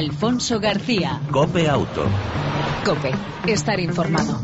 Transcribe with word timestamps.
Alfonso 0.00 0.58
García. 0.58 1.20
Cope 1.30 1.68
Auto. 1.68 2.06
Cope, 2.86 3.12
estar 3.46 3.78
informado. 3.78 4.40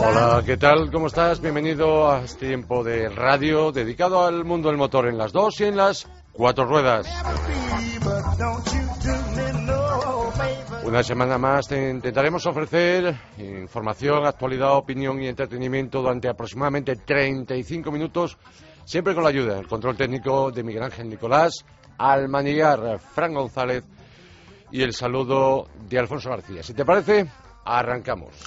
Hola, 0.00 0.42
¿qué 0.44 0.56
tal? 0.56 0.90
¿Cómo 0.90 1.06
estás? 1.06 1.40
Bienvenido 1.40 2.10
a 2.10 2.22
este 2.24 2.48
tiempo 2.48 2.82
de 2.82 3.08
radio 3.08 3.70
dedicado 3.70 4.26
al 4.26 4.44
mundo 4.44 4.68
del 4.68 4.78
motor 4.78 5.06
en 5.06 5.16
las 5.16 5.32
dos 5.32 5.60
y 5.60 5.64
en 5.66 5.76
las 5.76 6.08
cuatro 6.32 6.64
ruedas. 6.64 7.06
Una 10.84 11.02
semana 11.02 11.38
más 11.38 11.66
te 11.66 11.90
intentaremos 11.90 12.44
ofrecer 12.44 13.16
información, 13.38 14.26
actualidad, 14.26 14.76
opinión 14.76 15.20
y 15.22 15.28
entretenimiento 15.28 16.02
durante 16.02 16.28
aproximadamente 16.28 16.96
35 16.96 17.90
minutos, 17.90 18.36
siempre 18.84 19.14
con 19.14 19.24
la 19.24 19.30
ayuda 19.30 19.54
del 19.54 19.66
control 19.66 19.96
técnico 19.96 20.50
de 20.50 20.62
Miguel 20.62 20.82
Ángel 20.82 21.08
Nicolás, 21.08 21.64
Almanillar, 21.96 22.98
Fran 22.98 23.32
González 23.32 23.82
y 24.70 24.82
el 24.82 24.92
saludo 24.92 25.68
de 25.88 25.98
Alfonso 25.98 26.28
García. 26.28 26.62
Si 26.62 26.74
te 26.74 26.84
parece, 26.84 27.26
arrancamos. 27.64 28.44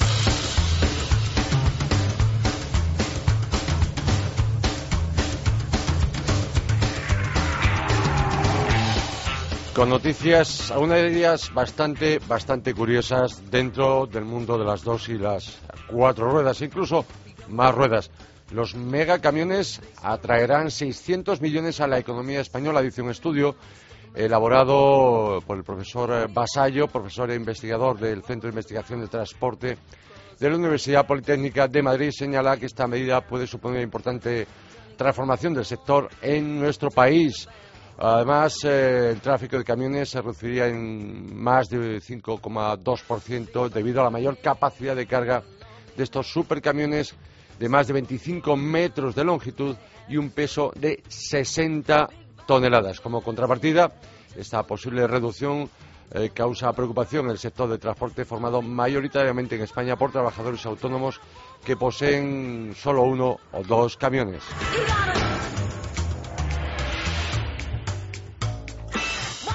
Con 9.78 9.90
noticias, 9.90 10.74
una 10.76 10.96
de 10.96 11.16
ellas 11.16 11.54
bastante, 11.54 12.18
bastante 12.28 12.74
curiosas 12.74 13.52
dentro 13.52 14.08
del 14.08 14.26
mundo 14.26 14.58
de 14.58 14.66
las 14.66 14.84
dos 14.84 15.08
y 15.08 15.20
las 15.20 15.60
cuatro 15.88 16.32
ruedas, 16.32 16.60
incluso 16.64 17.06
más 17.50 17.76
ruedas. 17.76 18.10
Los 18.50 18.74
megacamiones 18.74 19.80
atraerán 20.02 20.72
600 20.72 21.42
millones 21.42 21.80
a 21.80 21.86
la 21.86 22.00
economía 22.00 22.40
española, 22.40 22.82
dice 22.82 23.04
un 23.04 23.12
estudio 23.12 23.56
elaborado 24.16 25.44
por 25.46 25.58
el 25.58 25.64
profesor 25.64 26.28
Basallo, 26.34 26.88
profesor 26.88 27.30
e 27.30 27.36
investigador 27.36 28.00
del 28.00 28.24
Centro 28.24 28.48
de 28.48 28.54
Investigación 28.54 29.02
de 29.02 29.10
Transporte 29.10 29.78
de 30.40 30.50
la 30.50 30.56
Universidad 30.56 31.06
Politécnica 31.06 31.68
de 31.68 31.84
Madrid, 31.84 32.10
señala 32.10 32.58
que 32.58 32.66
esta 32.66 32.88
medida 32.88 33.22
puede 33.22 33.46
suponer 33.46 33.76
una 33.76 33.84
importante 33.84 34.48
transformación 34.98 35.54
del 35.54 35.66
sector 35.66 36.10
en 36.24 36.60
nuestro 36.60 36.90
país. 36.90 37.48
Además, 38.00 38.64
eh, 38.64 39.10
el 39.12 39.22
tráfico 39.22 39.58
de 39.58 39.64
camiones 39.64 40.10
se 40.10 40.22
reduciría 40.22 40.68
en 40.68 41.36
más 41.36 41.68
de 41.68 42.00
5,2% 42.00 43.70
debido 43.70 44.02
a 44.02 44.04
la 44.04 44.10
mayor 44.12 44.38
capacidad 44.38 44.96
de 44.96 45.08
carga 45.08 45.44
de 45.96 46.04
estos 46.04 46.32
supercamiones 46.32 47.16
de 47.58 47.70
más 47.70 47.88
de 47.88 47.94
25 47.94 48.56
metros 48.56 49.16
de 49.16 49.24
longitud 49.24 49.76
y 50.08 50.18
un 50.18 50.30
peso 50.30 50.72
de 50.76 51.02
60 51.08 52.08
toneladas. 52.46 53.02
Como 53.02 53.22
contrapartida, 53.22 53.92
esta 54.36 54.62
posible 54.62 55.08
reducción 55.08 55.68
eh, 56.12 56.30
causa 56.34 56.72
preocupación 56.74 57.26
en 57.26 57.32
el 57.32 57.40
sector 57.40 57.68
del 57.68 57.80
transporte 57.80 58.26
formado 58.26 58.62
mayoritariamente 58.62 59.56
en 59.56 59.64
España 59.64 59.96
por 59.96 60.12
trabajadores 60.12 60.64
autónomos 60.68 61.20
que 61.66 61.76
poseen 61.76 62.74
solo 62.76 63.04
uno 63.04 63.38
o 63.52 63.64
dos 63.64 63.98
camiones. 63.98 64.44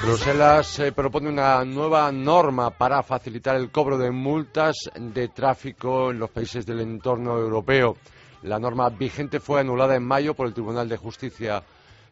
Bruselas 0.03 0.81
eh, 0.81 0.91
propone 0.91 1.29
una 1.29 1.65
nueva 1.65 2.11
norma 2.11 2.71
para 2.71 3.05
facilitar 3.05 3.55
el 3.55 3.71
cobro 3.71 3.97
de 3.97 4.11
multas 4.11 4.91
de 4.99 5.29
tráfico 5.29 6.11
en 6.11 6.19
los 6.19 6.29
países 6.29 6.67
del 6.67 6.81
entorno 6.81 7.39
europeo. 7.39 7.97
La 8.43 8.59
norma 8.59 8.89
vigente 8.89 9.39
fue 9.39 9.61
anulada 9.61 9.95
en 9.95 10.05
mayo 10.05 10.35
por 10.35 10.49
el 10.49 10.55
Tribunal 10.55 10.89
de 10.89 10.97
Justicia 10.97 11.63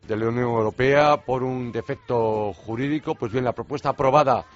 de 0.06 0.16
la 0.16 0.28
Unión 0.28 0.50
Europea 0.50 1.16
por 1.16 1.42
un 1.42 1.72
defecto 1.72 2.53
jurídico. 2.53 3.16
Pues 3.16 3.32
bien, 3.32 3.44
la 3.44 3.54
propuesta 3.54 3.88
aprobada 3.88 4.47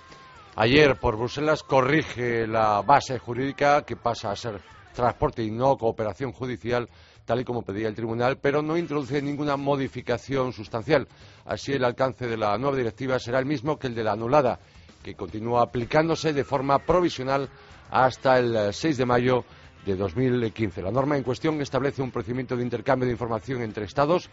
ayer 0.55 0.97
por 1.01 1.17
Bruselas 1.17 1.65
corrige 1.65 2.47
la 2.47 2.83
base 2.83 3.19
jurídica 3.19 3.83
que 3.83 3.97
pasa 3.97 4.31
a 4.31 4.37
ser 4.37 4.61
transporte 4.95 5.43
y 5.43 5.51
no 5.51 5.77
cooperación 5.77 6.31
judicial 6.31 6.89
tal 7.25 7.41
y 7.41 7.45
como 7.45 7.63
pedía 7.63 7.89
el 7.89 7.95
tribunal, 7.95 8.39
pero 8.39 8.63
no 8.63 8.77
introduce 8.77 9.21
ninguna 9.23 9.57
modificación 9.57 10.53
sustancial. 10.53 11.09
Así, 11.45 11.73
el 11.73 11.85
alcance 11.85 12.27
de 12.27 12.37
la 12.37 12.57
nueva 12.59 12.77
directiva 12.77 13.19
será 13.19 13.39
el 13.39 13.47
mismo 13.47 13.79
que 13.79 13.87
el 13.87 13.95
de 13.95 14.05
la 14.05 14.13
anulada, 14.13 14.59
que 15.03 15.15
continúa 15.15 15.63
aplicándose 15.63 16.33
de 16.33 16.45
forma 16.45 16.79
provisional 16.79 17.49
hasta 17.91 18.39
el 18.39 18.73
6 18.73 18.97
de 18.97 19.07
mayo 19.07 19.45
de 19.85 19.97
2015. 19.97 20.83
La 20.83 20.91
norma 20.91 21.17
en 21.17 21.23
cuestión 21.23 21.61
establece 21.61 22.03
un 22.03 22.11
procedimiento 22.11 22.57
de 22.57 22.63
intercambio 22.63 23.07
de 23.07 23.13
información 23.13 23.63
entre 23.63 23.85
Estados 23.85 24.31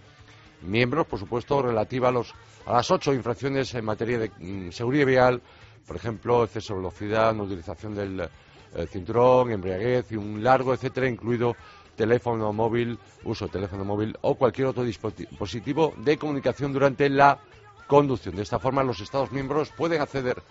miembros, 0.61 1.07
por 1.07 1.19
supuesto, 1.19 1.61
relativa 1.61 2.09
a, 2.09 2.11
los, 2.11 2.33
a 2.65 2.73
las 2.73 2.91
ocho 2.91 3.13
infracciones 3.13 3.73
en 3.73 3.85
materia 3.85 4.19
de 4.19 4.31
mm, 4.37 4.71
seguridad 4.71 5.05
vial, 5.05 5.41
por 5.85 5.95
ejemplo, 5.95 6.43
exceso 6.43 6.73
de 6.73 6.79
velocidad, 6.79 7.33
no 7.33 7.43
utilización 7.43 7.95
del 7.95 8.21
eh, 8.21 8.87
cinturón, 8.87 9.51
embriaguez 9.51 10.11
y 10.11 10.15
un 10.15 10.43
largo, 10.43 10.73
etcétera, 10.73 11.09
incluido 11.09 11.55
teléfono 11.95 12.53
móvil, 12.53 12.97
uso 13.23 13.47
teléfono 13.47 13.85
móvil 13.85 14.17
o 14.21 14.35
cualquier 14.35 14.67
otro 14.67 14.83
dispositivo 14.83 15.93
de 15.97 16.17
comunicación 16.17 16.73
durante 16.73 17.09
la 17.09 17.39
conducción. 17.87 18.35
De 18.35 18.43
esta 18.43 18.59
forma, 18.59 18.83
los 18.83 19.01
Estados 19.01 19.31
miembros 19.31 19.71
pueden 19.75 20.01
acceder 20.01 20.41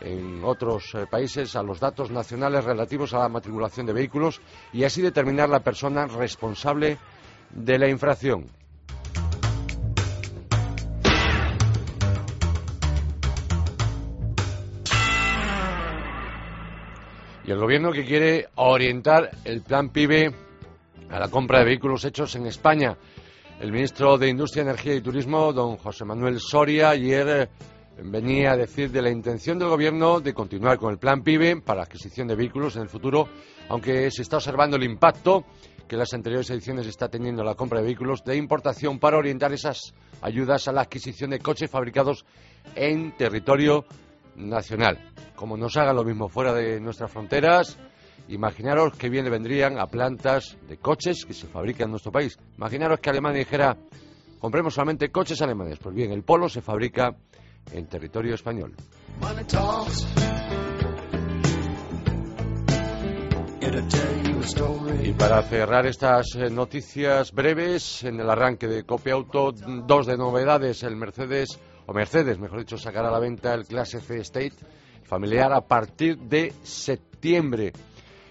en 0.00 0.44
otros 0.44 0.94
eh, 0.94 1.06
países 1.10 1.56
a 1.56 1.62
los 1.62 1.80
datos 1.80 2.10
nacionales 2.10 2.64
relativos 2.64 3.14
a 3.14 3.20
la 3.20 3.28
matriculación 3.28 3.86
de 3.86 3.92
vehículos 3.92 4.40
y 4.72 4.84
así 4.84 5.00
determinar 5.00 5.48
la 5.48 5.60
persona 5.60 6.06
responsable 6.06 6.98
de 7.50 7.78
la 7.78 7.88
infracción. 7.88 8.46
Y 17.46 17.52
el 17.52 17.58
gobierno 17.58 17.92
que 17.92 18.04
quiere 18.04 18.48
orientar 18.56 19.30
el 19.44 19.62
plan 19.62 19.90
PIBE 19.90 20.45
a 21.10 21.18
la 21.18 21.28
compra 21.28 21.60
de 21.60 21.66
vehículos 21.66 22.04
hechos 22.04 22.34
en 22.36 22.46
España. 22.46 22.96
El 23.60 23.72
ministro 23.72 24.18
de 24.18 24.28
Industria, 24.28 24.62
Energía 24.62 24.94
y 24.94 25.00
Turismo, 25.00 25.52
don 25.52 25.76
José 25.76 26.04
Manuel 26.04 26.40
Soria, 26.40 26.90
ayer 26.90 27.28
eh, 27.28 27.48
venía 28.02 28.52
a 28.52 28.56
decir 28.56 28.90
de 28.90 29.00
la 29.00 29.10
intención 29.10 29.58
del 29.58 29.68
Gobierno 29.68 30.20
de 30.20 30.34
continuar 30.34 30.78
con 30.78 30.92
el 30.92 30.98
plan 30.98 31.22
PIBE 31.22 31.62
para 31.62 31.82
adquisición 31.82 32.28
de 32.28 32.36
vehículos 32.36 32.76
en 32.76 32.82
el 32.82 32.88
futuro, 32.88 33.28
aunque 33.68 34.10
se 34.10 34.22
está 34.22 34.36
observando 34.36 34.76
el 34.76 34.84
impacto 34.84 35.44
que 35.88 35.96
las 35.96 36.12
anteriores 36.12 36.50
ediciones 36.50 36.86
está 36.86 37.08
teniendo 37.08 37.44
la 37.44 37.54
compra 37.54 37.78
de 37.78 37.86
vehículos 37.86 38.22
de 38.24 38.36
importación 38.36 38.98
para 38.98 39.16
orientar 39.16 39.52
esas 39.52 39.94
ayudas 40.20 40.68
a 40.68 40.72
la 40.72 40.82
adquisición 40.82 41.30
de 41.30 41.38
coches 41.38 41.70
fabricados 41.70 42.26
en 42.74 43.16
territorio 43.16 43.84
nacional. 44.34 44.98
Como 45.34 45.56
nos 45.56 45.76
haga 45.76 45.92
lo 45.92 46.04
mismo 46.04 46.28
fuera 46.28 46.52
de 46.52 46.80
nuestras 46.80 47.10
fronteras, 47.10 47.78
Imaginaros 48.28 48.94
que 48.94 49.08
bien 49.08 49.24
le 49.24 49.30
vendrían 49.30 49.78
a 49.78 49.86
plantas 49.86 50.56
de 50.68 50.78
coches 50.78 51.24
que 51.24 51.34
se 51.34 51.46
fabrican 51.46 51.86
en 51.86 51.92
nuestro 51.92 52.12
país. 52.12 52.38
Imaginaros 52.56 53.00
que 53.00 53.10
Alemania 53.10 53.38
dijera, 53.38 53.76
compremos 54.40 54.74
solamente 54.74 55.10
coches 55.10 55.40
alemanes. 55.42 55.78
Pues 55.78 55.94
bien, 55.94 56.12
el 56.12 56.22
polo 56.22 56.48
se 56.48 56.60
fabrica 56.60 57.14
en 57.72 57.86
territorio 57.86 58.34
español. 58.34 58.74
Y 65.02 65.12
para 65.12 65.42
cerrar 65.42 65.86
estas 65.86 66.34
eh, 66.36 66.50
noticias 66.50 67.32
breves, 67.32 68.04
en 68.04 68.20
el 68.20 68.30
arranque 68.30 68.68
de 68.68 68.84
Copia 68.84 69.14
Auto, 69.14 69.52
dos 69.52 70.06
de 70.06 70.16
novedades. 70.16 70.82
El 70.82 70.96
Mercedes, 70.96 71.58
o 71.86 71.92
Mercedes, 71.92 72.38
mejor 72.38 72.60
dicho, 72.60 72.78
sacará 72.78 73.08
a 73.08 73.12
la 73.12 73.18
venta 73.18 73.54
el 73.54 73.66
Clase 73.66 74.00
C 74.00 74.18
State 74.18 74.54
familiar 75.06 75.52
a 75.52 75.60
partir 75.60 76.18
de 76.18 76.52
septiembre. 76.62 77.72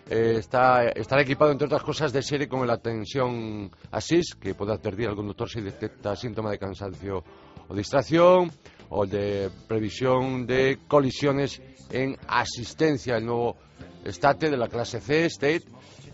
Eh, 0.07 0.36
está, 0.38 0.88
estará 0.90 1.24
equipado, 1.24 1.52
entre 1.52 1.66
otras 1.66 1.81
cosas, 1.81 2.13
de 2.13 2.22
serie 2.22 2.48
con 2.48 2.66
la 2.68 2.78
tensión 2.78 3.72
ASIS, 3.92 4.36
que 4.36 4.54
puede 4.54 4.74
advertir 4.74 5.07
al 5.07 5.16
conductor 5.16 5.50
si 5.50 5.62
detecta 5.62 6.16
síntomas 6.16 6.52
de 6.52 6.60
cansancio 6.60 7.24
o 7.68 7.74
distracción, 7.74 8.52
o 8.90 9.07
de 9.07 9.50
previsión 9.68 10.46
de 10.46 10.78
colisiones 10.88 11.60
en 11.90 12.16
asistencia. 12.28 13.18
El 13.18 13.25
nuevo 13.25 13.57
State 14.04 14.52
de 14.52 14.57
la 14.57 14.68
clase 14.68 15.02
C, 15.02 15.25
State, 15.25 15.63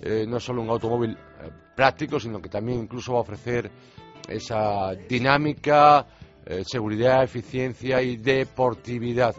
eh, 0.01 0.25
no 0.25 0.37
es 0.37 0.44
solo 0.44 0.61
un 0.61 0.69
automóvil 0.69 1.11
eh, 1.11 1.49
práctico, 1.75 2.17
sino 2.17 2.41
que 2.41 2.47
también 2.47 2.79
incluso 2.79 3.11
va 3.11 3.19
a 3.19 3.21
ofrecer 3.23 3.69
esa 4.29 4.94
dinámica, 5.09 6.05
seguridad, 6.65 7.23
eficiencia 7.23 8.01
y 8.01 8.17
deportividad. 8.17 9.35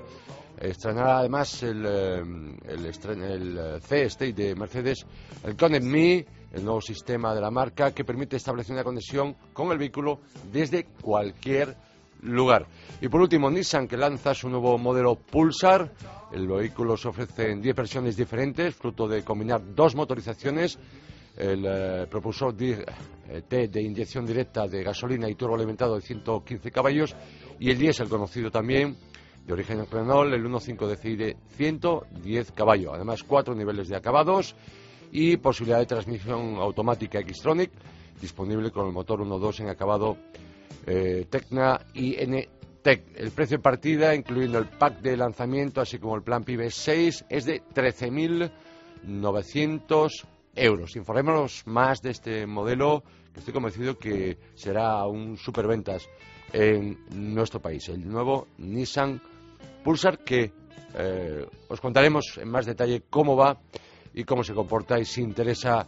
Estrenará 0.63 1.19
además 1.19 1.61
el, 1.65 1.85
eh, 1.85 2.23
el, 2.69 2.87
eh, 2.87 3.81
C-State 3.81 4.33
de 4.33 4.55
Mercedes, 4.55 5.05
el 5.43 5.57
Connect 5.57 5.85
Me, 5.85 6.25
el 6.53 6.65
nuevo 6.65 6.81
sistema 6.81 7.35
de 7.35 7.41
la 7.41 7.51
marca 7.51 7.91
que 7.91 8.05
permite 8.05 8.37
establecer 8.37 8.73
una 8.75 8.85
conexión 8.85 9.35
con 9.53 9.73
el 9.73 9.79
vehículo 9.79 10.21
desde 10.53 10.85
cualquier 10.85 11.77
lugar. 12.21 12.69
Y 13.01 13.09
por 13.09 13.23
último, 13.23 13.51
Nissan 13.51 13.89
que 13.89 13.97
lanza 13.97 14.35
su 14.35 14.49
nuevo 14.49 14.79
modelo 14.79 15.17
Pulsar. 15.17 15.91
El 16.31 16.47
vehículo 16.47 16.97
se 16.97 17.09
ofrece 17.09 17.51
en 17.51 17.61
10 17.61 17.75
versiones 17.75 18.17
diferentes, 18.17 18.73
fruto 18.77 19.09
de 19.09 19.25
combinar 19.25 19.61
dos 19.75 19.97
motorizaciones. 19.97 20.79
El 21.37 21.65
eh, 21.67 22.07
propulsor 22.09 22.55
T 22.55 23.69
de 23.69 23.83
inyección 23.83 24.25
directa 24.25 24.69
de 24.69 24.85
gasolina 24.85 25.29
y 25.29 25.35
turbo 25.35 25.57
alimentado 25.57 25.97
de 25.97 26.03
115 26.03 26.71
caballos 26.71 27.17
y 27.59 27.71
el 27.71 27.79
diésel 27.79 28.09
conocido 28.09 28.51
también 28.51 28.97
de 29.47 29.53
origen 29.53 29.87
Renault, 29.91 30.33
el 30.33 30.45
1.5 30.45 30.87
DCI 30.87 31.17
de 31.17 31.37
110 31.57 32.53
caballos. 32.53 32.93
Además, 32.95 33.23
cuatro 33.23 33.55
niveles 33.55 33.89
de 33.89 33.97
acabados 33.97 34.57
y 35.11 35.37
posibilidad 35.37 35.79
de 35.79 35.87
transmisión 35.87 36.57
automática 36.57 37.21
Xtronic, 37.21 37.71
disponible 38.21 38.71
con 38.71 38.87
el 38.87 38.93
motor 38.93 39.21
1.2 39.21 39.61
en 39.61 39.69
acabado 39.69 40.17
eh, 40.87 41.27
Tecna 41.29 41.81
IN. 41.95 42.47
El 42.85 43.31
precio 43.31 43.59
de 43.59 43.63
partida, 43.63 44.13
incluyendo 44.13 44.59
el 44.59 44.67
pack 44.67 45.03
de 45.03 45.17
lanzamiento, 45.17 45.81
así 45.81 46.01
como 46.01 46.17
el 46.17 46.23
plan 46.23 46.43
PIB 46.43 46.69
6, 46.69 47.27
es 47.29 47.45
de 47.45 47.63
13.900 47.63 50.27
euros. 50.57 50.97
Informémonos 50.97 51.63
más 51.67 52.03
de 52.03 52.11
este 52.11 52.45
modelo, 52.45 53.05
que 53.33 53.39
estoy 53.39 53.55
convencido 53.55 53.97
que 53.99 54.37
será 54.55 55.07
un 55.07 55.37
superventas 55.37 56.09
en 56.53 56.99
nuestro 57.15 57.63
país. 57.63 57.89
El 57.89 58.09
nuevo 58.09 58.49
Nissan 58.59 59.23
Pulsar, 59.83 60.19
que 60.19 60.53
eh, 60.95 61.47
os 61.69 61.81
contaremos 61.81 62.39
en 62.39 62.49
más 62.49 62.67
detalle 62.67 63.03
cómo 63.09 63.37
va 63.37 63.59
y 64.15 64.25
cómo 64.25 64.45
se 64.45 64.55
comporta 64.55 64.99
y 64.99 65.05
si 65.05 65.23
interesa 65.23 65.87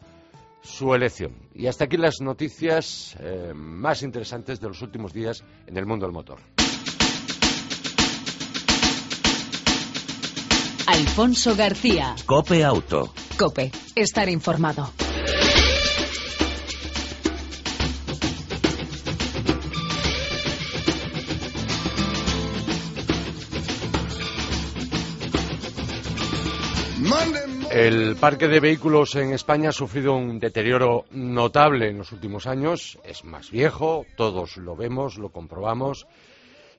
su 0.62 0.94
elección. 0.94 1.35
Y 1.55 1.67
hasta 1.67 1.85
aquí 1.85 1.96
las 1.96 2.20
noticias 2.20 3.17
eh, 3.20 3.52
más 3.55 4.02
interesantes 4.02 4.61
de 4.61 4.69
los 4.69 4.81
últimos 4.82 5.12
días 5.12 5.44
en 5.67 5.76
el 5.76 5.87
mundo 5.87 6.06
del 6.06 6.14
motor. 6.14 6.38
Alfonso 10.87 11.56
García. 11.56 12.14
Cope 12.26 12.64
Auto. 12.64 13.12
Cope, 13.38 13.73
estar 13.94 14.29
informado. 14.29 15.04
El 27.75 28.15
parque 28.15 28.47
de 28.47 28.61
vehículos 28.61 29.17
en 29.17 29.32
España 29.32 29.71
ha 29.71 29.73
sufrido 29.73 30.15
un 30.15 30.38
deterioro 30.38 31.06
notable 31.11 31.88
en 31.88 31.99
los 31.99 32.12
últimos 32.12 32.47
años. 32.47 33.00
Es 33.03 33.25
más 33.25 33.50
viejo, 33.50 34.06
todos 34.17 34.59
lo 34.59 34.76
vemos, 34.76 35.19
lo 35.19 35.31
comprobamos. 35.31 36.06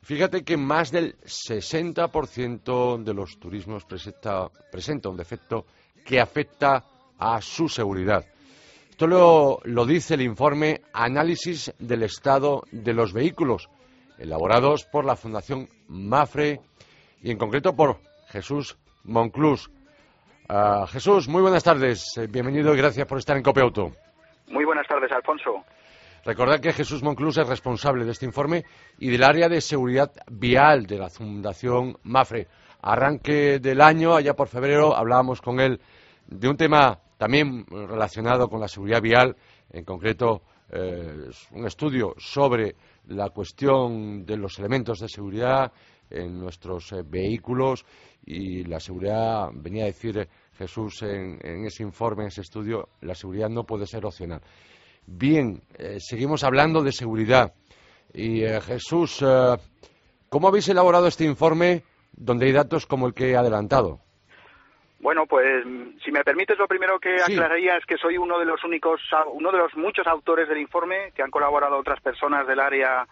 Fíjate 0.03 0.45
que 0.45 0.55
más 0.55 0.91
del 0.91 1.17
60% 1.25 3.03
de 3.03 3.13
los 3.13 3.37
turismos 3.41 3.83
presenta, 3.83 5.09
un 5.09 5.17
defecto 5.17 5.65
que 6.05 6.21
afecta 6.21 6.85
a 7.19 7.41
su 7.41 7.67
seguridad. 7.67 8.25
Esto 8.89 9.05
lo, 9.05 9.59
lo 9.65 9.85
dice 9.85 10.13
el 10.13 10.21
informe 10.21 10.79
Análisis 10.93 11.73
del 11.77 12.03
Estado 12.03 12.63
de 12.71 12.93
los 12.93 13.11
Vehículos, 13.11 13.67
elaborados 14.17 14.85
por 14.85 15.03
la 15.03 15.17
Fundación 15.17 15.67
Mafre 15.89 16.61
y 17.21 17.31
en 17.31 17.37
concreto 17.37 17.75
por 17.75 17.99
Jesús 18.29 18.77
Monclús. 19.03 19.69
Ah, 20.47 20.85
Jesús, 20.87 21.27
muy 21.27 21.41
buenas 21.41 21.63
tardes. 21.63 22.15
Eh, 22.17 22.27
bienvenido 22.27 22.73
y 22.73 22.77
gracias 22.77 23.07
por 23.07 23.17
estar 23.17 23.35
en 23.35 23.41
Copeauto. 23.41 23.91
Muy 24.49 24.63
buenas 24.63 24.87
tardes, 24.87 25.11
Alfonso. 25.11 25.65
Recordad 26.23 26.59
que 26.59 26.71
Jesús 26.71 27.01
Monclús 27.01 27.37
es 27.37 27.47
responsable 27.47 28.05
de 28.05 28.11
este 28.11 28.27
informe 28.27 28.63
y 28.99 29.09
del 29.09 29.23
área 29.23 29.49
de 29.49 29.59
seguridad 29.59 30.11
vial 30.29 30.85
de 30.85 30.99
la 30.99 31.09
Fundación 31.09 31.97
Mafre. 32.03 32.47
Arranque 32.81 33.57
del 33.59 33.81
año, 33.81 34.15
allá 34.15 34.35
por 34.35 34.47
febrero, 34.47 34.95
hablábamos 34.95 35.41
con 35.41 35.59
él 35.59 35.81
de 36.27 36.47
un 36.47 36.57
tema 36.57 36.99
también 37.17 37.65
relacionado 37.67 38.47
con 38.47 38.59
la 38.59 38.67
seguridad 38.67 39.01
vial, 39.01 39.35
en 39.71 39.83
concreto 39.83 40.43
eh, 40.69 41.29
un 41.51 41.65
estudio 41.65 42.13
sobre 42.17 42.75
la 43.07 43.29
cuestión 43.29 44.25
de 44.25 44.37
los 44.37 44.59
elementos 44.59 44.99
de 44.99 45.09
seguridad 45.09 45.71
en 46.09 46.39
nuestros 46.39 46.91
eh, 46.91 47.03
vehículos 47.05 47.85
y 48.25 48.63
la 48.63 48.79
seguridad, 48.79 49.49
venía 49.53 49.83
a 49.83 49.87
decir 49.87 50.17
eh, 50.17 50.27
Jesús 50.57 51.03
en, 51.03 51.65
ese 51.65 51.83
informe, 51.83 52.23
en 52.23 52.27
ese 52.27 52.41
estudio, 52.41 52.89
la 53.01 53.13
seguridad 53.13 53.49
no 53.49 53.63
puede 53.63 53.85
ser 53.85 54.05
opcional. 54.05 54.41
Bien, 55.05 55.61
eh, 55.77 55.97
seguimos 55.99 56.43
hablando 56.43 56.81
de 56.81 56.91
seguridad. 56.91 57.53
Y 58.13 58.43
eh, 58.43 58.59
Jesús, 58.61 59.23
¿cómo 60.29 60.47
habéis 60.47 60.69
elaborado 60.69 61.07
este 61.07 61.25
informe 61.25 61.83
donde 62.13 62.47
hay 62.47 62.53
datos 62.53 62.87
como 62.87 63.05
el 63.07 63.13
que 63.13 63.31
he 63.31 63.35
adelantado? 63.35 63.99
Bueno, 64.99 65.25
pues 65.27 65.45
si 66.03 66.11
me 66.11 66.23
permites, 66.23 66.57
lo 66.57 66.67
primero 66.67 66.97
que 66.97 67.21
aclararía 67.21 67.77
es 67.77 67.85
que 67.85 67.97
soy 67.97 68.17
uno 68.17 68.39
de 68.39 68.45
los 68.45 68.63
únicos, 68.63 69.01
uno 69.33 69.51
de 69.51 69.59
los 69.59 69.75
muchos 69.75 70.07
autores 70.07 70.47
del 70.49 70.57
informe 70.57 71.11
que 71.13 71.21
han 71.21 71.29
colaborado 71.29 71.77
otras 71.77 72.01
personas 72.01 72.47
del 72.47 72.59
área 72.59 73.05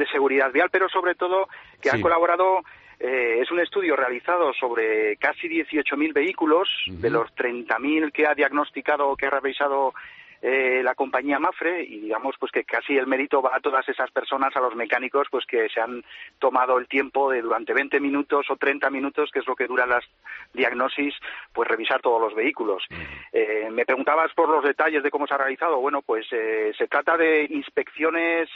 de 0.00 0.06
seguridad 0.06 0.50
vial, 0.50 0.68
pero 0.72 0.88
sobre 0.88 1.14
todo 1.14 1.48
que 1.80 1.90
han 1.90 2.00
colaborado 2.00 2.62
eh, 2.98 3.38
es 3.40 3.50
un 3.50 3.60
estudio 3.60 3.96
realizado 3.96 4.52
sobre 4.52 5.16
casi 5.16 5.48
18.000 5.48 6.12
vehículos, 6.12 6.68
de 6.86 7.08
los 7.08 7.34
30.000 7.34 8.12
que 8.12 8.26
ha 8.26 8.34
diagnosticado 8.34 9.08
o 9.08 9.16
que 9.16 9.26
ha 9.26 9.30
revisado 9.30 9.94
eh, 10.42 10.82
la 10.82 10.94
compañía 10.94 11.38
Mafre 11.38 11.82
y 11.82 12.00
digamos 12.00 12.34
pues 12.38 12.52
que 12.52 12.64
casi 12.64 12.96
el 12.96 13.06
mérito 13.06 13.42
va 13.42 13.56
a 13.56 13.60
todas 13.60 13.88
esas 13.88 14.10
personas, 14.10 14.54
a 14.54 14.60
los 14.60 14.74
mecánicos, 14.74 15.28
pues 15.30 15.46
que 15.46 15.68
se 15.70 15.80
han 15.80 16.04
tomado 16.38 16.78
el 16.78 16.88
tiempo 16.88 17.30
de 17.30 17.40
durante 17.40 17.72
20 17.72 18.00
minutos 18.00 18.46
o 18.50 18.56
30 18.56 18.90
minutos, 18.90 19.30
que 19.30 19.38
es 19.38 19.46
lo 19.46 19.56
que 19.56 19.66
dura 19.66 19.86
las 19.86 20.04
diagnosis, 20.52 21.14
pues 21.54 21.68
revisar 21.68 22.02
todos 22.02 22.20
los 22.20 22.34
vehículos. 22.34 22.84
Eh, 23.32 23.68
me 23.70 23.86
preguntabas 23.86 24.32
por 24.34 24.48
los 24.48 24.64
detalles 24.64 25.02
de 25.02 25.10
cómo 25.10 25.26
se 25.26 25.34
ha 25.34 25.38
realizado. 25.38 25.78
Bueno, 25.80 26.02
pues 26.02 26.26
se 26.28 26.88
trata 26.88 27.16
de 27.16 27.46
inspecciones 27.50 28.48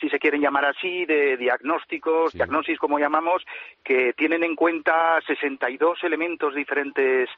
si 0.00 0.08
se 0.08 0.18
quieren 0.18 0.40
llamar 0.40 0.64
así, 0.64 1.04
de 1.04 1.36
diagnósticos, 1.36 2.32
diagnosis 2.32 2.78
como 2.78 2.98
llamamos, 2.98 3.44
que 3.84 4.12
tienen 4.14 4.42
en 4.44 4.56
cuenta 4.56 5.20
62 5.26 6.02
elementos 6.04 6.54
diferentes 6.54 7.28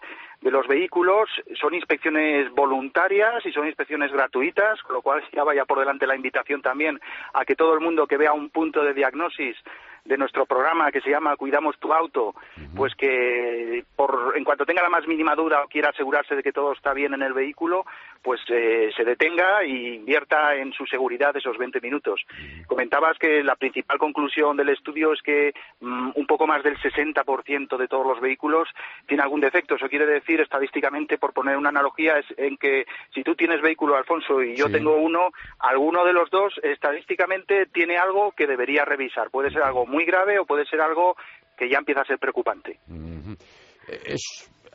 de 0.41 0.51
los 0.51 0.67
vehículos. 0.67 1.29
Son 1.61 1.75
inspecciones 1.75 2.51
voluntarias 2.53 3.45
y 3.45 3.53
son 3.53 3.67
inspecciones 3.67 4.13
gratuitas, 4.13 4.81
con 4.83 4.97
lo 4.97 5.03
cual 5.03 5.23
ya 5.33 5.45
vaya 5.45 5.65
por 5.65 5.79
delante 5.79 6.07
la 6.07 6.17
invitación 6.17 6.63
también 6.63 7.01
a 7.35 7.45
que 7.45 7.57
todo 7.57 7.75
el 7.75 7.81
mundo 7.81 8.07
que 8.07 8.17
vea 8.17 8.33
un 8.33 8.51
punto 8.51 8.85
de 8.85 8.95
diagnosis 8.95 9.57
de 10.05 10.19
nuestro 10.19 10.47
programa 10.47 10.91
que 10.91 11.01
se 11.01 11.11
llama 11.11 11.37
Cuidamos 11.37 11.79
tu 11.79 11.93
auto, 11.93 12.35
pues 12.75 12.93
que 12.97 13.85
por, 13.95 14.35
en 14.37 14.43
cuanto 14.43 14.67
tenga 14.67 14.83
la 14.83 14.89
más 14.89 15.07
mínima 15.07 15.37
duda 15.37 15.63
o 15.63 15.69
quiera 15.69 15.91
asegurarse 15.91 16.35
de 16.35 16.43
que 16.43 16.53
todo 16.53 16.73
está 16.73 16.93
bien 16.93 17.15
en 17.15 17.23
el 17.23 17.33
vehículo, 17.33 17.87
pues 18.23 18.41
eh, 18.49 18.91
se 18.97 19.05
detenga 19.05 19.63
e 19.63 19.97
invierta 19.97 20.55
en 20.55 20.73
su 20.73 20.87
seguridad 20.87 21.37
esos 21.37 21.59
20 21.59 21.81
minutos. 21.81 22.21
Comentabas 22.67 23.19
que 23.19 23.43
la 23.43 23.57
principal 23.57 23.99
conclusión 23.99 24.57
del 24.57 24.69
estudio 24.69 25.13
es 25.13 25.21
que 25.23 25.53
mm, 25.81 26.11
un 26.15 26.27
poco 26.27 26.47
más 26.47 26.63
del 26.63 26.79
60% 26.79 27.77
de 27.77 27.89
todos 27.89 28.07
los 28.07 28.21
vehículos 28.21 28.69
tiene 29.07 29.23
algún 29.23 29.41
defecto. 29.41 29.75
Eso 29.75 29.89
quiere 29.89 30.07
decir, 30.07 30.41
estadísticamente, 30.41 31.19
por 31.19 31.33
poner 31.33 31.57
una 31.57 31.71
analogía, 31.71 32.19
es 32.19 32.27
en 32.37 32.57
que 32.57 32.87
si 33.13 33.23
tú 33.23 33.35
tienes 33.35 33.61
vehículo, 33.61 33.97
Alfonso, 33.97 34.43
y 34.43 34.57
yo 34.57 34.71
tengo 34.71 34.97
uno, 34.97 35.31
alguno 35.59 36.05
de 36.05 36.13
los 36.13 36.31
dos 36.31 36.55
estadísticamente 36.63 37.67
tiene 37.67 37.97
algo 37.97 38.33
que 38.33 38.47
debería 38.47 38.85
revisar. 38.85 39.31
Puede 39.31 39.51
ser 39.51 39.63
algo 39.63 39.87
muy 39.87 40.05
grave 40.05 40.39
o 40.39 40.47
puede 40.47 40.65
ser 40.67 40.81
algo 40.81 41.17
que 41.57 41.69
ya 41.69 41.79
empieza 41.79 42.03
a 42.03 42.05
ser 42.05 42.19
preocupante. 42.19 42.79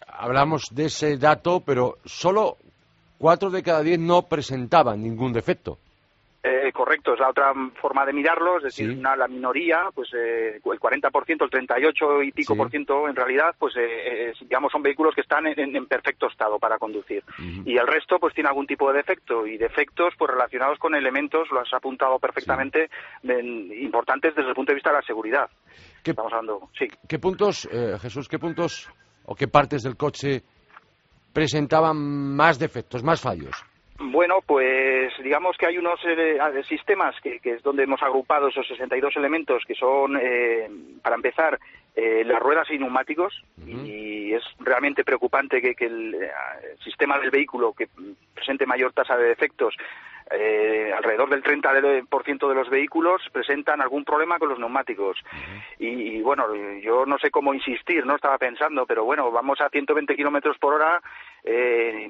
hablamos 0.08 0.63
de 0.72 0.86
ese 0.86 1.18
dato, 1.18 1.62
pero 1.66 1.96
solo 2.06 2.58
cuatro 3.17 3.50
de 3.50 3.63
cada 3.63 3.81
diez 3.81 4.00
no 4.00 4.24
presentaban 4.24 5.01
ningún 5.01 5.33
defecto. 5.33 5.77
Eh, 6.43 6.71
correcto, 6.71 7.13
es 7.13 7.19
la 7.19 7.29
otra 7.29 7.51
forma 7.81 8.05
de 8.05 8.13
mirarlo, 8.13 8.57
es 8.57 8.63
decir, 8.63 8.97
la 9.00 9.27
minoría, 9.27 9.89
pues 9.93 10.09
eh, 10.13 10.62
el 10.63 10.79
40%, 10.79 11.43
el 11.43 11.50
38 11.50 12.24
y 12.24 12.31
pico 12.31 12.55
por 12.55 12.69
ciento 12.69 13.09
en 13.09 13.15
realidad, 13.15 13.53
pues 13.57 13.74
eh, 13.75 14.31
digamos 14.41 14.71
son 14.71 14.81
vehículos 14.81 15.13
que 15.13 15.21
están 15.21 15.47
en, 15.47 15.86
perfecto 15.88 16.27
estado 16.27 16.57
para 16.57 16.77
conducir. 16.77 17.24
Y 17.65 17.75
el 17.77 17.88
resto 17.88 18.17
pues 18.19 18.33
tiene 18.33 18.50
algún 18.50 18.67
tipo 18.67 18.89
de 18.89 18.97
defecto 18.97 19.45
y 19.45 19.57
defectos 19.57 20.13
pues 20.17 20.31
relacionados 20.31 20.77
con 20.79 20.95
elementos, 20.95 21.50
lo 21.51 21.59
has 21.59 21.74
apuntado 21.74 22.17
perfectamente, 22.19 22.89
importantes 23.24 24.36
desde 24.36 24.50
el 24.50 24.55
punto 24.55 24.71
de 24.71 24.75
vista 24.75 24.91
de 24.91 24.97
la 24.97 25.01
seguridad. 25.01 25.50
¿Qué, 26.03 26.12
Estamos 26.12 26.31
hablando, 26.31 26.69
sí. 26.77 26.88
¿Qué 27.09 27.19
puntos, 27.19 27.67
Jesús, 28.01 28.29
qué 28.29 28.39
puntos 28.39 28.89
o 29.25 29.36
qué 29.36 29.47
partes 29.47 29.83
del 29.83 29.97
coche 29.97 30.43
presentaban 31.38 31.96
más 32.36 32.58
defectos, 32.58 33.03
más 33.03 33.22
fallos? 33.22 33.63
Bueno, 34.00 34.38
pues 34.44 35.13
digamos 35.22 35.56
que 35.56 35.67
hay 35.67 35.77
unos 35.77 36.00
eh, 36.03 36.39
sistemas 36.67 37.13
que, 37.22 37.39
es 37.44 37.62
donde 37.62 37.84
hemos 37.84 38.01
agrupado 38.01 38.48
esos 38.48 38.67
62 38.67 39.15
elementos 39.17 39.62
que 39.67 39.75
son, 39.75 40.17
eh, 40.20 40.67
para 41.03 41.15
empezar, 41.15 41.60
eh, 41.96 42.24
las 42.25 42.39
ruedas 42.39 42.67
y 42.72 42.79
neumáticos 42.79 43.39
y 43.67 44.34
es 44.34 44.41
realmente 44.58 45.03
preocupante 45.03 45.62
que, 45.62 45.75
el, 45.86 46.15
sistema 46.84 47.20
del 47.20 47.29
vehículo 47.29 47.72
que 47.74 47.88
presente 48.34 48.65
mayor 48.65 48.94
tasa 48.94 49.15
de 49.15 49.27
defectos 49.27 49.75
eh, 50.31 50.91
alrededor 50.96 51.29
del 51.29 51.43
30% 51.43 52.50
de 52.50 52.55
los 52.55 52.69
vehículos 52.69 53.22
presentan 53.31 53.81
algún 53.81 54.03
problema 54.03 54.39
con 54.39 54.50
los 54.50 54.60
neumáticos. 54.60 55.17
y, 55.79 56.22
bueno, 56.22 56.53
yo 56.81 57.05
no 57.05 57.17
sé 57.17 57.31
cómo 57.31 57.53
insistir, 57.53 58.05
no 58.05 58.15
estaba 58.15 58.38
pensando, 58.38 58.86
pero 58.86 59.05
bueno, 59.05 59.31
vamos 59.31 59.62
a 59.62 59.69
120 59.69 60.15
kilómetros 60.15 60.57
por 60.57 60.74
hora, 60.74 61.01
eh, 61.43 62.10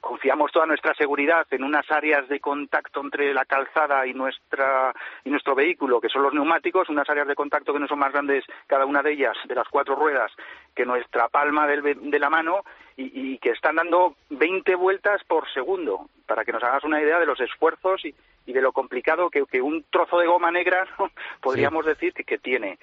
confiamos 0.00 0.50
toda 0.50 0.64
nuestra 0.64 0.94
seguridad 0.94 1.46
en 1.50 1.62
unas 1.62 1.90
áreas 1.90 2.26
de 2.28 2.40
contacto 2.40 3.00
entre 3.02 3.34
la 3.34 3.44
calzada 3.44 4.06
y, 4.06 4.14
nuestra, 4.14 4.94
y 5.24 5.30
nuestro 5.30 5.54
vehículo, 5.54 6.00
que 6.00 6.08
son 6.08 6.22
los 6.22 6.32
neumáticos, 6.32 6.88
unas 6.88 7.08
áreas 7.10 7.28
de 7.28 7.34
contacto 7.34 7.74
que 7.74 7.80
no 7.80 7.86
son 7.86 7.98
más 7.98 8.12
grandes 8.12 8.44
cada 8.66 8.86
una 8.86 9.02
de 9.02 9.12
ellas, 9.12 9.36
de 9.46 9.54
las 9.54 9.68
cuatro 9.68 9.94
ruedas, 9.94 10.32
que 10.74 10.86
nuestra 10.86 11.28
palma 11.28 11.66
de 11.66 12.18
la 12.18 12.30
mano 12.30 12.62
y, 13.00 13.38
que 13.38 13.50
están 13.50 13.76
dando 13.76 14.16
20 14.30 14.74
vueltas 14.74 15.22
por 15.24 15.48
segundo, 15.52 16.08
para 16.26 16.44
que 16.44 16.52
nos 16.52 16.62
hagas 16.64 16.82
una 16.82 17.00
idea 17.00 17.20
de 17.20 17.26
los 17.26 17.40
esfuerzos 17.40 18.04
y, 18.04 18.14
de 18.52 18.60
lo 18.60 18.72
complicado 18.72 19.30
que, 19.30 19.62
un 19.62 19.84
trozo 19.90 20.18
de 20.18 20.26
goma 20.26 20.50
negra 20.50 20.86
podríamos 21.40 21.86
decir 21.86 22.12
que 22.12 22.38
tiene. 22.38 22.78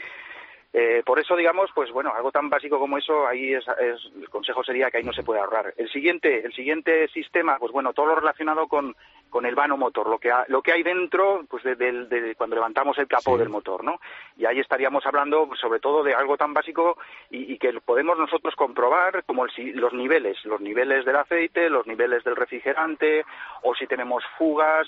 Eh, 0.72 1.04
por 1.06 1.20
eso, 1.20 1.36
digamos, 1.36 1.70
pues 1.74 1.92
bueno, 1.92 2.14
algo 2.16 2.32
tan 2.32 2.50
básico 2.50 2.80
como 2.80 2.98
eso, 2.98 3.26
ahí 3.28 3.54
es, 3.54 3.66
el 3.80 4.30
consejo 4.30 4.64
sería 4.64 4.92
que 4.92 4.98
ahí 4.98 5.04
no 5.04 5.14
se 5.14 5.24
puede 5.24 5.40
ahorrar. 5.40 5.74
El 5.78 5.90
siguiente, 5.90 6.46
el 6.46 6.54
siguiente 6.54 7.08
sistema, 7.10 7.58
pues 7.60 7.72
bueno, 7.72 7.94
todo 7.94 8.08
lo 8.08 8.16
relacionado 8.16 8.68
con, 8.68 8.96
con 9.36 9.46
el 9.46 9.54
vano 9.54 9.75
motor, 9.75 10.08
lo 10.08 10.18
que, 10.18 10.32
lo 10.48 10.62
que 10.62 10.72
hay 10.72 10.82
dentro, 10.82 11.44
pues 11.50 11.62
de, 11.62 12.36
cuando 12.38 12.56
levantamos 12.56 12.98
el 13.00 13.06
capó 13.06 13.38
del 13.38 13.50
motor, 13.50 13.84
¿no? 13.84 14.00
Y 14.38 14.46
ahí 14.46 14.62
estaríamos 14.62 15.06
hablando, 15.06 15.50
sobre 15.60 15.82
todo, 15.82 16.04
de 16.04 16.13
algo 16.13 16.38
tan 16.38 16.54
básico 16.54 16.98
y, 17.30 17.58
que 17.58 17.74
podemos 17.82 18.18
nosotros 18.18 18.56
comprobar, 18.56 19.25
como 19.25 19.46
los 19.46 19.92
niveles, 19.92 20.38
los 20.46 20.62
niveles 20.62 21.04
del 21.04 21.18
aceite, 21.18 21.70
los 21.70 21.86
niveles 21.86 22.24
del 22.24 22.38
refrigerante, 22.38 23.25
o 23.63 23.75
si 23.75 23.88
tenemos 23.88 24.24
fugas, 24.38 24.88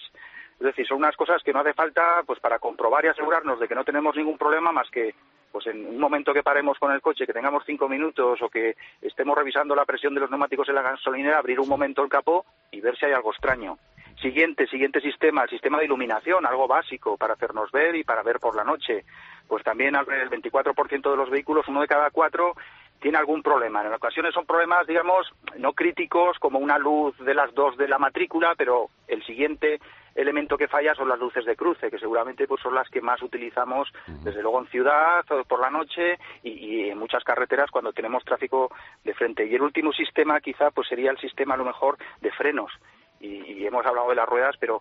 es 0.62 0.66
decir, 0.66 0.88
son 0.88 1.00
unas 1.00 1.18
cosas 1.18 1.44
que 1.44 1.51
no 1.51 1.60
hace 1.60 1.74
falta 1.74 2.24
pues 2.25 2.39
para 2.39 2.58
comprobar 2.58 3.04
y 3.04 3.10
asegurarnos 3.10 3.60
de 3.60 3.68
que 3.68 3.75
no 3.75 3.84
tenemos 3.84 4.16
ningún 4.16 4.38
problema 4.38 4.72
más 4.72 4.89
que 4.89 5.13
pues 5.51 5.68
en 5.68 5.86
un 5.88 6.00
momento 6.00 6.34
que 6.34 6.44
paremos 6.44 6.80
con 6.80 6.94
el 6.94 7.01
coche, 7.01 7.25
que 7.25 7.34
tengamos 7.34 7.63
cinco 7.66 7.89
minutos 7.89 8.42
o 8.42 8.48
que 8.48 8.77
estemos 9.01 9.38
revisando 9.38 9.75
la 9.75 9.86
presión 9.86 10.13
de 10.13 10.22
los 10.22 10.30
neumáticos 10.30 10.70
en 10.70 10.75
la 10.75 10.84
gasolinera, 10.84 11.38
abrir 11.38 11.60
un 11.60 11.68
momento 11.68 12.01
el 12.01 12.10
capó 12.10 12.46
y 12.72 12.80
ver 12.80 12.98
si 12.98 13.08
hay 13.08 13.12
algo 13.12 13.32
extraño. 13.32 13.77
Siguiente, 14.22 14.66
siguiente 14.68 15.00
sistema, 15.00 15.44
el 15.44 15.50
sistema 15.50 15.78
de 15.78 15.86
iluminación, 15.86 16.46
algo 16.46 16.68
básico 16.68 17.18
para 17.18 17.34
hacernos 17.34 17.72
ver 17.72 17.96
y 17.96 18.04
para 18.04 18.24
ver 18.24 18.40
por 18.40 18.56
la 18.56 18.64
noche. 18.64 19.06
Pues 19.48 19.64
también 19.64 19.96
el 19.96 20.30
24% 20.30 21.12
de 21.12 21.18
los 21.18 21.30
vehículos, 21.30 21.68
uno 21.68 21.82
de 21.82 21.88
cada 21.88 22.10
cuatro, 22.10 22.56
tiene 23.00 23.18
algún 23.18 23.44
problema. 23.44 23.86
En 23.86 23.94
ocasiones 23.94 24.34
son 24.34 24.46
problemas, 24.46 24.88
digamos, 24.88 25.32
no 25.58 25.74
críticos, 25.74 26.40
como 26.40 26.60
una 26.60 26.78
luz 26.78 27.16
de 27.20 27.34
las 27.34 27.54
dos 27.54 27.78
de 27.78 27.88
la 27.88 28.00
matrícula, 28.00 28.56
pero 28.58 28.90
el 29.08 29.24
siguiente 29.24 29.80
elemento 30.16 30.58
que 30.58 30.68
falla 30.68 30.96
son 30.96 31.08
las 31.08 31.20
luces 31.20 31.46
de 31.46 31.56
cruce, 31.56 31.92
que 31.92 32.00
seguramente 32.00 32.48
pues, 32.48 32.60
son 32.62 32.74
las 32.74 32.90
que 32.90 33.02
más 33.02 33.22
utilizamos, 33.22 33.88
desde 34.24 34.42
luego 34.42 34.60
en 34.60 34.68
ciudad, 34.68 35.24
por 35.48 35.62
la 35.62 35.70
noche 35.70 36.18
y, 36.42 36.90
en 36.90 36.98
muchas 36.98 37.24
carreteras 37.24 37.70
cuando 37.70 37.94
tenemos 37.94 38.24
tráfico 38.26 38.72
de 39.04 39.14
frente. 39.14 39.46
Y 39.46 39.54
el 39.54 39.62
último 39.62 39.94
sistema 39.94 40.42
quizá 40.42 40.72
pues 40.72 40.88
sería 40.88 41.12
el 41.12 41.20
sistema 41.20 41.54
a 41.54 41.58
lo 41.58 41.66
mejor 41.66 41.98
de 42.20 42.32
frenos. 42.32 42.72
Y 43.20 43.66
hemos 43.66 43.86
hablado 43.86 44.10
de 44.10 44.16
las 44.16 44.28
ruedas, 44.28 44.56
pero 44.60 44.80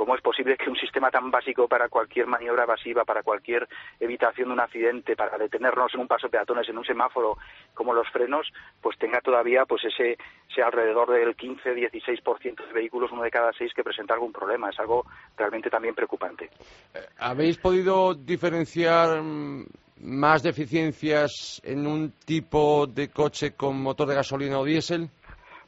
¿Cómo 0.00 0.14
es 0.14 0.22
posible 0.22 0.56
que 0.56 0.70
un 0.70 0.76
sistema 0.76 1.10
tan 1.10 1.30
básico 1.30 1.68
para 1.68 1.90
cualquier 1.90 2.26
maniobra 2.26 2.62
evasiva, 2.62 3.04
para 3.04 3.22
cualquier 3.22 3.68
evitación 4.00 4.48
de 4.48 4.54
un 4.54 4.60
accidente, 4.60 5.14
para 5.14 5.36
detenernos 5.36 5.92
en 5.92 6.00
un 6.00 6.08
paso 6.08 6.26
de 6.26 6.30
peatones, 6.30 6.66
en 6.70 6.78
un 6.78 6.86
semáforo, 6.86 7.36
como 7.74 7.92
los 7.92 8.08
frenos, 8.08 8.50
pues 8.80 8.96
tenga 8.96 9.20
todavía 9.20 9.66
pues 9.66 9.84
ese, 9.84 10.16
ese 10.50 10.62
alrededor 10.62 11.10
del 11.10 11.36
15-16% 11.36 12.66
de 12.66 12.72
vehículos, 12.72 13.12
uno 13.12 13.22
de 13.22 13.30
cada 13.30 13.52
seis, 13.52 13.72
que 13.74 13.84
presenta 13.84 14.14
algún 14.14 14.32
problema? 14.32 14.70
Es 14.70 14.80
algo 14.80 15.04
realmente 15.36 15.68
también 15.68 15.94
preocupante. 15.94 16.46
Eh, 16.94 17.00
¿Habéis 17.18 17.58
podido 17.58 18.14
diferenciar 18.14 19.20
mm, 19.20 19.66
más 19.98 20.42
deficiencias 20.42 21.60
en 21.62 21.86
un 21.86 22.12
tipo 22.24 22.86
de 22.86 23.10
coche 23.10 23.54
con 23.54 23.82
motor 23.82 24.08
de 24.08 24.14
gasolina 24.14 24.60
o 24.60 24.64
diésel? 24.64 25.10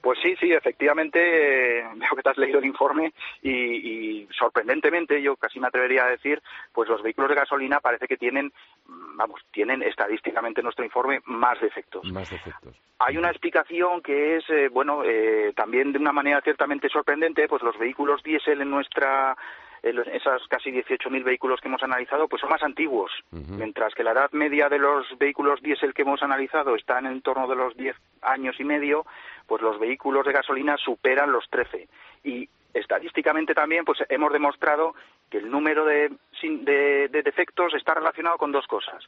Pues 0.02 0.18
sí, 0.20 0.34
sí, 0.40 0.52
efectivamente, 0.52 1.78
eh, 1.78 1.84
veo 1.94 2.10
que 2.16 2.22
te 2.22 2.30
has 2.30 2.36
leído 2.36 2.58
el 2.58 2.66
informe 2.66 3.12
y, 3.40 4.26
sorprendentemente, 4.36 5.22
yo 5.22 5.36
casi 5.36 5.60
me 5.60 5.68
atrevería 5.68 6.04
a 6.04 6.10
decir, 6.10 6.42
pues 6.72 6.88
los 6.88 7.02
vehículos 7.02 7.30
de 7.30 7.36
gasolina 7.36 7.78
parece 7.80 8.08
que 8.08 8.16
tienen, 8.16 8.52
mm, 8.86 9.16
vamos, 9.16 9.40
tienen 9.52 9.82
estadísticamente 9.82 10.60
en 10.60 10.64
nuestro 10.64 10.84
informe 10.84 11.20
más 11.26 11.60
defectos. 11.60 12.04
Más 12.12 12.28
defectos. 12.28 12.74
Hay 12.98 13.16
una 13.16 13.30
explicación 13.30 14.00
que 14.02 14.36
es, 14.36 14.50
eh, 14.50 14.68
bueno, 14.68 15.02
eh, 15.04 15.52
también 15.54 15.92
de 15.92 15.98
una 15.98 16.12
manera 16.12 16.40
ciertamente 16.40 16.88
sorprendente, 16.88 17.48
pues 17.48 17.62
los 17.62 17.78
vehículos 17.78 18.22
diésel 18.22 18.60
en 18.60 18.70
nuestra 18.70 19.36
esas 19.82 20.46
casi 20.48 20.70
18.000 20.70 21.24
vehículos 21.24 21.60
que 21.60 21.66
hemos 21.66 21.82
analizado, 21.82 22.28
pues 22.28 22.40
son 22.40 22.50
más 22.50 22.62
antiguos, 22.62 23.10
mientras 23.30 23.92
que 23.94 24.04
la 24.04 24.12
edad 24.12 24.30
media 24.30 24.68
de 24.68 24.78
los 24.78 25.06
vehículos 25.18 25.60
diésel 25.60 25.92
que 25.92 26.02
hemos 26.02 26.22
analizado 26.22 26.76
está 26.76 27.00
en 27.00 27.20
torno 27.20 27.48
de 27.48 27.56
los 27.56 27.76
10 27.76 27.96
años 28.22 28.54
y 28.60 28.64
medio, 28.64 29.04
pues 29.46 29.62
los 29.62 29.78
vehículos 29.78 30.24
de 30.26 30.32
gasolina 30.32 30.76
superan 30.76 31.32
los 31.32 31.48
13. 31.50 31.88
Y 32.24 32.48
estadísticamente 32.74 33.54
también 33.54 33.84
pues 33.84 33.98
hemos 34.08 34.32
demostrado 34.32 34.94
que 35.30 35.38
el 35.38 35.50
número 35.50 35.84
de, 35.84 36.10
de 36.42 37.22
defectos 37.22 37.74
está 37.74 37.94
relacionado 37.94 38.38
con 38.38 38.52
dos 38.52 38.66
cosas. 38.66 39.04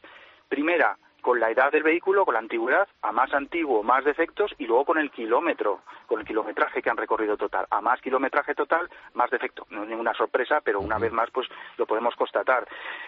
Primera, 0.49 0.97
con 1.25 1.39
la 1.39 1.49
edad 1.49 1.71
del 1.71 1.81
vehículo, 1.81 2.23
con 2.23 2.35
la 2.35 2.39
antigüedad, 2.39 2.87
a 3.01 3.11
más 3.11 3.33
antiguo, 3.33 3.81
más 3.81 4.05
defectos, 4.05 4.53
y 4.59 4.67
luego 4.67 4.85
con 4.85 4.99
el 4.99 5.09
kilómetro, 5.09 5.81
con 6.05 6.19
el 6.19 6.25
kilometraje 6.27 6.83
que 6.83 6.89
han 6.91 6.97
recorrido 6.97 7.35
total. 7.35 7.65
A 7.71 7.81
más 7.81 7.99
kilometraje 7.99 8.53
total, 8.53 8.87
más 9.15 9.31
defecto. 9.31 9.65
No 9.71 9.81
es 9.81 9.89
ninguna 9.89 10.13
sorpresa, 10.13 10.61
pero 10.63 10.79
una 10.79 10.99
vez 10.99 11.11
más, 11.11 11.31
pues 11.31 11.47
lo 11.77 11.87
podemos 11.87 12.13
constatar. 12.15 12.67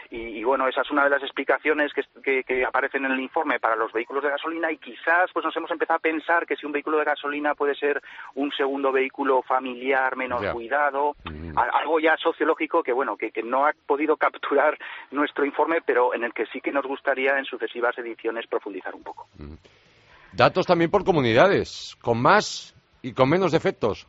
Y, 0.09 0.43
bueno, 0.43 0.67
esa 0.67 0.81
es 0.81 0.89
una 0.89 1.03
de 1.03 1.11
las 1.11 1.21
explicaciones 1.21 1.91
que, 1.93 2.43
que, 2.43 2.65
aparecen 2.65 3.05
en 3.05 3.11
el 3.11 3.19
informe 3.19 3.59
para 3.59 3.75
los 3.75 3.93
vehículos 3.93 4.23
de 4.23 4.31
gasolina, 4.31 4.71
y 4.71 4.77
quizás 4.77 5.29
pues 5.31 5.45
nos 5.45 5.55
hemos 5.55 5.69
empezado 5.69 5.97
a 5.97 5.99
pensar 5.99 6.47
que 6.47 6.55
si 6.55 6.65
un 6.65 6.71
vehículo 6.71 6.97
de 6.97 7.03
gasolina 7.03 7.53
puede 7.53 7.75
ser 7.75 8.01
un 8.33 8.51
segundo 8.51 8.91
vehículo 8.91 9.43
familiar 9.43 10.15
menos 10.15 10.43
cuidado, 10.53 11.15
algo 11.55 11.99
ya 11.99 12.17
sociológico 12.17 12.81
que 12.81 12.93
bueno, 12.93 13.15
que, 13.15 13.29
que 13.29 13.43
no 13.43 13.67
ha 13.67 13.73
podido 13.85 14.17
capturar 14.17 14.75
nuestro 15.11 15.45
informe, 15.45 15.81
pero 15.85 16.15
en 16.15 16.23
el 16.23 16.33
que 16.33 16.47
sí 16.47 16.61
que 16.61 16.71
nos 16.71 16.85
gustaría 16.87 17.37
en 17.37 17.45
sucesivas 17.45 17.95
ediciones 17.95 18.06
profundizar 18.49 18.95
un 18.95 19.03
poco. 19.03 19.27
Mm. 19.37 19.53
Datos 20.33 20.65
también 20.65 20.91
por 20.91 21.03
comunidades, 21.03 21.97
con 22.01 22.21
más 22.21 22.75
y 23.01 23.13
con 23.13 23.29
menos 23.29 23.51
defectos. 23.51 24.07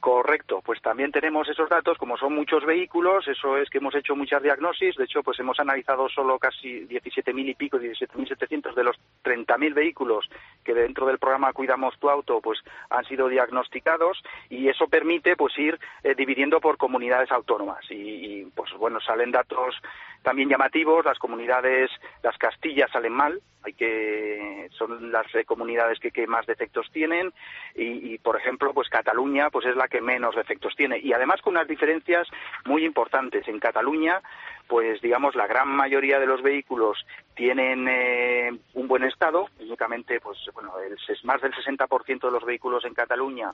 Correcto, 0.00 0.62
pues 0.64 0.80
también 0.80 1.12
tenemos 1.12 1.46
esos 1.46 1.68
datos, 1.68 1.98
como 1.98 2.16
son 2.16 2.34
muchos 2.34 2.64
vehículos, 2.64 3.28
eso 3.28 3.58
es 3.58 3.68
que 3.68 3.76
hemos 3.76 3.94
hecho 3.94 4.16
muchas 4.16 4.42
diagnosis, 4.42 4.96
de 4.96 5.04
hecho 5.04 5.22
pues 5.22 5.38
hemos 5.40 5.60
analizado 5.60 6.08
solo 6.08 6.38
casi 6.38 6.86
17.000 6.86 7.50
y 7.50 7.54
pico, 7.54 7.78
17.700 7.78 8.74
de 8.74 8.84
los 8.84 8.96
30.000 9.22 9.74
vehículos 9.74 10.30
que 10.64 10.72
dentro 10.72 11.06
del 11.06 11.18
programa 11.18 11.52
Cuidamos 11.52 11.98
tu 11.98 12.08
auto 12.08 12.40
pues 12.40 12.60
han 12.88 13.04
sido 13.04 13.28
diagnosticados 13.28 14.22
y 14.48 14.68
eso 14.68 14.88
permite 14.88 15.36
pues 15.36 15.58
ir 15.58 15.78
eh, 16.02 16.14
dividiendo 16.14 16.60
por 16.60 16.78
comunidades 16.78 17.30
autónomas 17.30 17.84
y, 17.90 18.46
pues 18.54 18.72
bueno, 18.78 19.00
salen 19.02 19.32
datos 19.32 19.74
también 20.22 20.48
llamativos, 20.48 21.04
las 21.04 21.18
comunidades, 21.18 21.90
las 22.22 22.36
Castillas 22.36 22.90
salen 22.90 23.12
mal, 23.12 23.40
hay 23.62 23.72
que 23.74 24.68
son 24.72 25.12
las 25.12 25.26
comunidades 25.46 25.98
que, 25.98 26.10
que, 26.10 26.26
más 26.26 26.46
defectos 26.46 26.90
tienen 26.92 27.32
y, 27.74 28.14
y, 28.14 28.18
por 28.18 28.36
ejemplo 28.36 28.72
pues 28.72 28.88
Cataluña 28.88 29.50
pues 29.50 29.66
es 29.66 29.76
la 29.76 29.88
que 29.88 30.00
menos 30.00 30.34
defectos 30.34 30.74
tiene. 30.76 30.98
Y 30.98 31.12
además 31.12 31.40
con 31.42 31.54
unas 31.54 31.68
diferencias 31.68 32.28
muy 32.64 32.84
importantes. 32.84 33.46
En 33.48 33.58
Cataluña 33.58 34.20
pues 34.66 35.00
digamos 35.00 35.34
la 35.34 35.46
gran 35.46 35.68
mayoría 35.68 36.18
de 36.18 36.26
los 36.26 36.42
vehículos 36.42 37.04
tienen 37.34 37.86
eh, 37.88 38.50
un 38.74 38.88
buen 38.88 39.04
estado. 39.04 39.48
Únicamente 39.58 40.20
pues 40.20 40.38
bueno 40.54 40.72
el, 40.78 40.96
más 41.24 41.40
del 41.40 41.52
60% 41.52 42.20
de 42.20 42.30
los 42.30 42.44
vehículos 42.44 42.84
en 42.84 42.94
Cataluña 42.94 43.52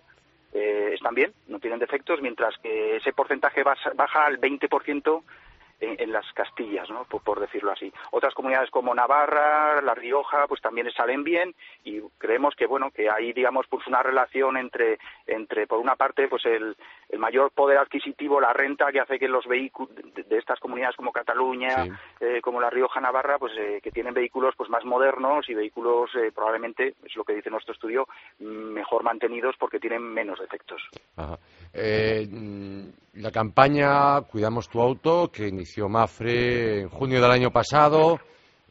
eh, 0.52 0.90
están 0.94 1.14
bien 1.14 1.32
no 1.48 1.58
tienen 1.58 1.80
defectos 1.80 2.20
mientras 2.22 2.56
que 2.58 2.96
ese 2.96 3.12
porcentaje 3.12 3.62
baja 3.62 4.26
al 4.26 4.40
20% 4.40 5.22
en, 5.80 6.12
las 6.12 6.30
Castillas, 6.32 6.88
¿no? 6.90 7.04
Por, 7.04 7.40
decirlo 7.40 7.72
así. 7.72 7.92
Otras 8.10 8.34
comunidades 8.34 8.70
como 8.70 8.94
Navarra, 8.94 9.80
La 9.82 9.94
Rioja, 9.94 10.46
pues 10.46 10.60
también 10.60 10.90
salen 10.92 11.24
bien 11.24 11.54
y 11.84 12.00
creemos 12.18 12.54
que, 12.54 12.66
bueno, 12.66 12.90
que 12.90 13.10
hay, 13.10 13.32
digamos, 13.32 13.66
pues 13.68 13.86
una 13.86 14.02
relación 14.02 14.56
entre, 14.56 14.98
entre 15.26 15.66
por 15.66 15.78
una 15.78 15.96
parte, 15.96 16.28
pues 16.28 16.44
el, 16.46 16.76
el 17.08 17.18
mayor 17.18 17.52
poder 17.52 17.78
adquisitivo, 17.78 18.40
la 18.40 18.52
renta 18.52 18.90
que 18.90 19.00
hace 19.00 19.18
que 19.18 19.28
los 19.28 19.46
vehículos 19.46 19.94
de, 19.94 20.38
estas 20.38 20.58
comunidades 20.58 20.96
como 20.96 21.12
Cataluña, 21.12 21.86
eh, 22.20 22.40
como 22.42 22.60
La 22.60 22.70
Rioja, 22.70 23.00
Navarra, 23.00 23.38
pues 23.38 23.52
eh, 23.58 23.80
que 23.82 23.90
tienen 23.90 24.14
vehículos 24.14 24.54
pues 24.56 24.68
más 24.70 24.84
modernos 24.84 25.48
y 25.48 25.54
vehículos 25.54 26.10
eh, 26.16 26.32
probablemente, 26.34 26.94
es 27.04 27.16
lo 27.16 27.24
que 27.24 27.34
dice 27.34 27.50
nuestro 27.50 27.74
estudio, 27.74 28.06
mejor 28.40 29.02
mantenidos 29.04 29.54
porque 29.58 29.78
tienen 29.78 30.02
menos 30.02 30.38
defectos. 30.40 30.82
la 33.14 33.30
campaña 33.30 34.22
Cuidamos 34.22 34.68
tu 34.68 34.80
auto, 34.80 35.30
que 35.30 35.48
inició 35.48 35.88
Mafre 35.88 36.80
en 36.80 36.88
junio 36.88 37.20
del 37.20 37.30
año 37.30 37.50
pasado. 37.50 38.18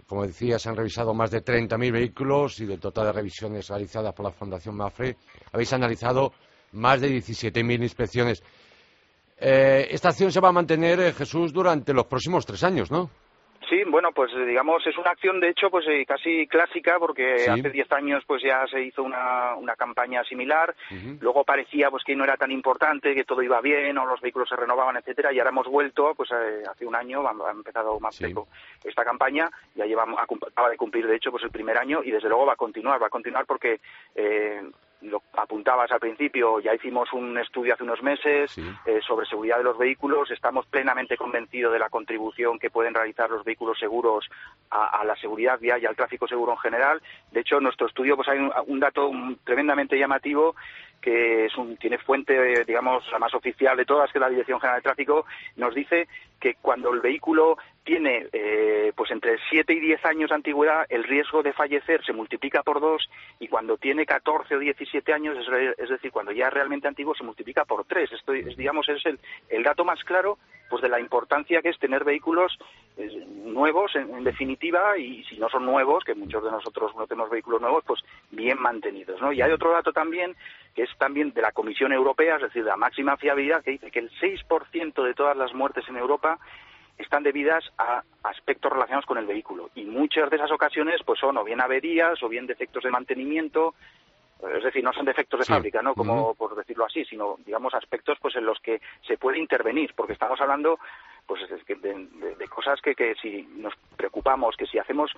Como 0.07 0.27
decía, 0.27 0.59
se 0.59 0.69
han 0.69 0.75
revisado 0.75 1.13
más 1.15 1.31
de 1.31 1.43
30.000 1.43 1.91
vehículos 1.91 2.59
y 2.59 2.65
del 2.65 2.79
total 2.79 3.07
de 3.07 3.13
revisiones 3.13 3.67
realizadas 3.67 4.13
por 4.13 4.25
la 4.25 4.31
Fundación 4.31 4.75
Mafre 4.75 5.15
habéis 5.51 5.73
analizado 5.73 6.31
más 6.75 7.01
de 7.01 7.09
17.000 7.09 7.81
inspecciones. 7.81 8.43
Eh, 9.39 9.87
esta 9.89 10.09
acción 10.09 10.31
se 10.31 10.39
va 10.39 10.49
a 10.49 10.53
mantener, 10.53 10.99
eh, 10.99 11.13
Jesús, 11.13 11.51
durante 11.51 11.93
los 11.93 12.05
próximos 12.05 12.45
tres 12.45 12.63
años, 12.63 12.91
¿no? 12.91 13.09
Sí, 13.69 13.83
bueno, 13.89 14.11
pues 14.13 14.31
digamos 14.45 14.85
es 14.85 14.97
una 14.97 15.11
acción 15.11 15.39
de 15.39 15.49
hecho 15.49 15.69
pues 15.71 15.85
eh, 15.87 16.05
casi 16.05 16.45
clásica 16.45 16.97
porque 16.99 17.49
hace 17.49 17.69
diez 17.71 17.91
años 17.91 18.23
pues 18.27 18.43
ya 18.43 18.65
se 18.67 18.83
hizo 18.83 19.01
una, 19.01 19.55
una 19.55 19.75
campaña 19.75 20.23
similar, 20.23 20.75
luego 21.19 21.43
parecía 21.43 21.89
pues 21.89 22.03
que 22.03 22.15
no 22.15 22.23
era 22.23 22.37
tan 22.37 22.51
importante, 22.51 23.15
que 23.15 23.23
todo 23.23 23.41
iba 23.41 23.61
bien 23.61 23.97
o 23.97 24.05
los 24.05 24.21
vehículos 24.21 24.49
se 24.49 24.55
renovaban, 24.55 24.97
etcétera, 24.97 25.33
y 25.33 25.39
ahora 25.39 25.49
hemos 25.49 25.67
vuelto 25.67 26.13
pues 26.15 26.29
eh, 26.31 26.63
hace 26.69 26.85
un 26.85 26.95
año 26.95 27.23
ha 27.27 27.51
empezado 27.51 27.99
más 27.99 28.15
seco 28.15 28.47
esta 28.83 29.03
campaña, 29.03 29.49
ya 29.73 29.85
llevamos 29.85 30.19
acaba 30.19 30.69
de 30.69 30.77
cumplir 30.77 31.07
de 31.07 31.15
hecho 31.15 31.31
pues 31.31 31.43
el 31.43 31.51
primer 31.51 31.77
año 31.77 32.03
y 32.03 32.11
desde 32.11 32.29
luego 32.29 32.45
va 32.45 32.53
a 32.53 32.57
continuar, 32.57 33.01
va 33.01 33.07
a 33.07 33.11
continuar 33.11 33.45
porque 33.47 33.79
eh, 34.13 34.61
lo 35.01 35.21
apuntabas 35.33 35.91
al 35.91 35.99
principio, 35.99 36.59
ya 36.59 36.73
hicimos 36.73 37.11
un 37.13 37.37
estudio 37.37 37.73
hace 37.73 37.83
unos 37.83 38.01
meses 38.01 38.57
eh, 38.57 38.99
sobre 39.05 39.25
seguridad 39.25 39.57
de 39.57 39.63
los 39.63 39.77
vehículos. 39.77 40.31
Estamos 40.31 40.65
plenamente 40.67 41.17
convencidos 41.17 41.73
de 41.73 41.79
la 41.79 41.89
contribución 41.89 42.59
que 42.59 42.69
pueden 42.69 42.93
realizar 42.93 43.29
los 43.29 43.43
vehículos 43.43 43.77
seguros 43.79 44.25
a, 44.71 45.03
la 45.05 45.15
seguridad 45.15 45.59
vial 45.59 45.81
y 45.81 45.85
al 45.85 45.95
tráfico 45.95 46.27
seguro 46.27 46.53
en 46.53 46.57
general. 46.59 47.01
De 47.31 47.41
hecho, 47.41 47.57
en 47.57 47.63
nuestro 47.63 47.87
estudio 47.87 48.15
pues 48.15 48.27
hay 48.27 48.39
un, 48.39 48.79
dato 48.79 49.11
tremendamente 49.43 49.97
llamativo 49.97 50.55
que 51.01 51.45
es 51.45 51.55
un, 51.57 51.77
tiene 51.77 51.97
fuente, 51.97 52.63
digamos, 52.65 53.03
la 53.11 53.19
más 53.19 53.33
oficial 53.33 53.77
de 53.77 53.85
todas, 53.85 54.11
que 54.11 54.17
es 54.17 54.21
la 54.21 54.29
Dirección 54.29 54.59
General 54.59 54.79
de 54.79 54.83
Tráfico, 54.83 55.25
nos 55.55 55.73
dice 55.75 56.07
que 56.39 56.55
cuando 56.55 56.93
el 56.93 56.99
vehículo 56.99 57.57
tiene 57.83 58.27
eh, 58.33 58.91
pues 58.95 59.11
entre 59.11 59.37
7 59.49 59.71
y 59.71 59.79
10 59.79 60.05
años 60.05 60.29
de 60.29 60.35
antigüedad, 60.35 60.85
el 60.89 61.03
riesgo 61.03 61.43
de 61.43 61.53
fallecer 61.53 62.03
se 62.03 62.13
multiplica 62.13 62.63
por 62.63 62.81
dos 62.81 63.07
y 63.39 63.47
cuando 63.47 63.77
tiene 63.77 64.05
14 64.05 64.55
o 64.55 64.59
17 64.59 65.13
años, 65.13 65.37
es, 65.77 65.89
decir, 65.89 66.11
cuando 66.11 66.31
ya 66.31 66.47
es 66.47 66.53
realmente 66.53 66.87
antiguo, 66.87 67.13
se 67.13 67.23
multiplica 67.23 67.63
por 67.65 67.85
tres. 67.85 68.11
Esto 68.11 68.33
es, 68.33 68.57
digamos, 68.57 68.89
es 68.89 69.05
el, 69.05 69.19
el 69.49 69.63
dato 69.63 69.85
más 69.85 70.03
claro 70.03 70.39
pues 70.69 70.81
de 70.81 70.89
la 70.89 70.99
importancia 70.99 71.61
que 71.61 71.69
es 71.69 71.79
tener 71.79 72.03
vehículos 72.03 72.57
eh, 72.97 73.25
nuevos, 73.27 73.95
en, 73.95 74.23
definitiva, 74.23 74.97
y 74.97 75.23
si 75.25 75.37
no 75.37 75.49
son 75.49 75.65
nuevos, 75.65 76.03
que 76.03 76.15
muchos 76.15 76.43
de 76.43 76.51
nosotros 76.51 76.95
no 76.95 77.07
tenemos 77.07 77.29
vehículos 77.29 77.61
nuevos, 77.61 77.83
pues 77.85 78.01
bien 78.31 78.59
mantenidos. 78.61 79.21
¿no? 79.21 79.31
Y 79.31 79.41
hay 79.41 79.51
otro 79.51 79.71
dato 79.71 79.93
también, 79.93 80.35
que 80.73 80.83
es 80.83 80.89
también 80.97 81.31
de 81.33 81.41
la 81.41 81.51
Comisión 81.51 81.93
Europea, 81.93 82.37
es 82.37 82.43
decir, 82.43 82.63
la 82.63 82.77
máxima 82.77 83.17
fiabilidad, 83.17 83.63
que 83.63 83.71
dice 83.71 83.91
que 83.91 83.99
el 83.99 84.11
6% 84.19 85.03
de 85.03 85.13
todas 85.13 85.37
las 85.37 85.53
muertes 85.53 85.87
en 85.87 85.97
Europa 85.97 86.39
están 86.97 87.23
debidas 87.23 87.63
a 87.77 88.03
aspectos 88.23 88.71
relacionados 88.71 89.05
con 89.05 89.17
el 89.17 89.25
vehículo 89.25 89.69
y 89.75 89.83
muchas 89.83 90.29
de 90.29 90.37
esas 90.37 90.51
ocasiones 90.51 91.01
pues 91.05 91.19
son 91.19 91.37
o 91.37 91.43
bien 91.43 91.59
averías 91.59 92.23
o 92.23 92.29
bien 92.29 92.47
defectos 92.47 92.83
de 92.83 92.89
mantenimiento 92.89 93.75
es 94.55 94.63
decir, 94.63 94.83
no 94.83 94.93
son 94.93 95.05
defectos 95.05 95.39
de 95.39 95.45
fábrica, 95.45 95.81
¿no? 95.81 95.95
Como 95.95 96.35
por 96.35 96.55
decirlo 96.55 96.85
así, 96.85 97.05
sino 97.05 97.37
digamos 97.45 97.73
aspectos 97.73 98.17
pues 98.21 98.35
en 98.35 98.45
los 98.45 98.59
que 98.59 98.81
se 99.07 99.17
puede 99.17 99.39
intervenir, 99.39 99.93
porque 99.95 100.13
estamos 100.13 100.39
hablando 100.41 100.79
pues 101.25 101.41
de, 101.49 102.07
de, 102.37 102.47
cosas 102.47 102.79
que, 102.81 102.93
que 102.93 103.15
si 103.15 103.41
nos 103.55 103.73
preocupamos, 103.97 104.55
que 104.55 104.67
si 104.67 104.77
hacemos 104.77 105.11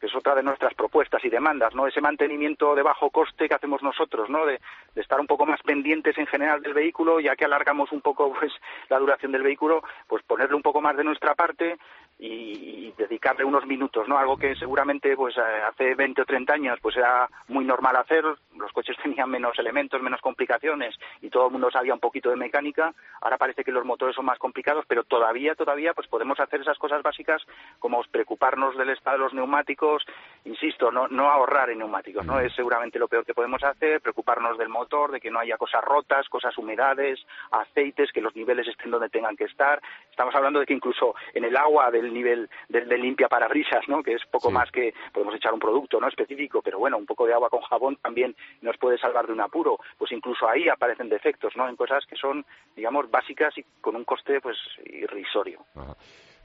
que 0.00 0.06
es 0.06 0.14
otra 0.16 0.34
de 0.34 0.42
nuestras 0.42 0.74
propuestas 0.74 1.24
y 1.24 1.28
demandas, 1.28 1.76
¿no? 1.76 1.86
Ese 1.86 2.00
mantenimiento 2.00 2.74
de 2.74 2.82
bajo 2.82 3.10
coste 3.10 3.48
que 3.48 3.54
hacemos 3.54 3.84
nosotros, 3.84 4.28
¿no? 4.28 4.44
De, 4.44 4.60
estar 4.96 5.20
un 5.20 5.28
poco 5.28 5.46
más 5.46 5.62
pendientes 5.62 6.18
en 6.18 6.26
general 6.26 6.60
del 6.60 6.74
vehículo, 6.74 7.20
ya 7.20 7.36
que 7.36 7.44
alargamos 7.44 7.92
un 7.92 8.00
poco 8.00 8.32
pues 8.32 8.52
la 8.88 8.98
duración 8.98 9.30
del 9.30 9.44
vehículo, 9.44 9.84
pues 10.08 10.24
ponerle 10.24 10.56
un 10.56 10.62
poco 10.62 10.80
más 10.80 10.96
de 10.96 11.04
nuestra 11.04 11.36
parte 11.36 11.78
y, 12.22 12.94
dedicarle 12.96 13.44
unos 13.44 13.66
minutos, 13.66 14.06
¿no? 14.06 14.16
Algo 14.16 14.36
que 14.36 14.54
seguramente 14.54 15.16
pues 15.16 15.36
eh, 15.36 15.40
hace 15.66 15.94
20 15.94 16.22
o 16.22 16.24
30 16.24 16.52
años 16.52 16.78
pues 16.80 16.96
era 16.96 17.28
muy 17.48 17.64
normal 17.64 17.96
hacer, 17.96 18.22
los 18.22 18.72
coches 18.72 18.96
tenían 19.02 19.30
menos 19.30 19.58
elementos, 19.58 20.00
menos 20.00 20.20
complicaciones 20.20 20.94
y 21.20 21.30
todo 21.30 21.46
el 21.46 21.52
mundo 21.52 21.70
sabía 21.70 21.94
un 21.94 22.00
poquito 22.00 22.30
de 22.30 22.36
mecánica, 22.36 22.94
ahora 23.22 23.38
parece 23.38 23.64
que 23.64 23.72
los 23.72 23.84
motores 23.84 24.14
son 24.14 24.26
más 24.26 24.38
complicados, 24.38 24.84
pero 24.86 25.04
todavía, 25.04 25.54
todavía 25.54 25.94
pues 25.94 26.06
podemos 26.06 26.38
hacer 26.38 26.60
esas 26.60 26.78
cosas 26.78 27.02
básicas 27.02 27.42
como 27.78 28.02
preocuparnos 28.04 28.76
del 28.76 28.90
estado 28.90 29.16
de 29.16 29.24
los 29.24 29.34
neumáticos, 29.34 30.04
insisto, 30.44 30.92
no, 30.92 31.08
no 31.08 31.30
ahorrar 31.30 31.70
en 31.70 31.78
neumáticos, 31.78 32.24
¿no? 32.24 32.38
Es 32.38 32.54
seguramente 32.54 32.98
lo 32.98 33.08
peor 33.08 33.24
que 33.24 33.34
podemos 33.34 33.64
hacer, 33.64 34.00
preocuparnos 34.00 34.58
del 34.58 34.68
motor, 34.68 35.10
de 35.10 35.20
que 35.20 35.30
no 35.30 35.40
haya 35.40 35.56
cosas 35.56 35.82
rotas, 35.82 36.28
cosas 36.28 36.56
humedades, 36.56 37.20
aceites, 37.50 38.12
que 38.12 38.20
los 38.20 38.36
niveles 38.36 38.68
estén 38.68 38.90
donde 38.90 39.08
tengan 39.08 39.36
que 39.36 39.44
estar. 39.44 39.80
Estamos 40.10 40.34
hablando 40.34 40.60
de 40.60 40.66
que 40.66 40.74
incluso 40.74 41.14
en 41.34 41.44
el 41.44 41.56
agua 41.56 41.90
del 41.90 42.11
nivel 42.12 42.48
del 42.68 42.88
de 42.88 42.98
limpia 42.98 43.28
parabrisas, 43.28 43.86
¿no? 43.88 44.02
Que 44.02 44.14
es 44.14 44.22
poco 44.30 44.50
más 44.50 44.70
que 44.70 44.94
podemos 45.12 45.34
echar 45.34 45.52
un 45.52 45.60
producto, 45.60 46.00
¿no? 46.00 46.08
Específico, 46.08 46.60
pero 46.62 46.78
bueno, 46.78 46.96
un 46.98 47.06
poco 47.06 47.26
de 47.26 47.34
agua 47.34 47.50
con 47.50 47.60
jabón 47.62 47.96
también 47.96 48.34
nos 48.60 48.76
puede 48.78 48.98
salvar 48.98 49.26
de 49.26 49.32
un 49.32 49.40
apuro. 49.40 49.78
Pues 49.98 50.12
incluso 50.12 50.48
ahí 50.48 50.68
aparecen 50.68 51.08
defectos, 51.08 51.52
¿no? 51.56 51.68
En 51.68 51.76
cosas 51.76 52.04
que 52.08 52.16
son, 52.16 52.44
digamos, 52.76 53.10
básicas 53.10 53.56
y 53.56 53.64
con 53.80 53.96
un 53.96 54.04
coste, 54.04 54.40
pues, 54.40 54.56
irrisorio. 54.84 55.60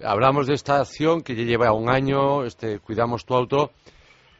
Hablamos 0.03 0.47
de 0.47 0.53
esta 0.53 0.79
acción 0.79 1.21
que 1.21 1.35
ya 1.35 1.43
lleva 1.43 1.73
un 1.73 1.89
año, 1.89 2.43
este, 2.43 2.79
Cuidamos 2.79 3.25
tu 3.25 3.35
auto. 3.35 3.71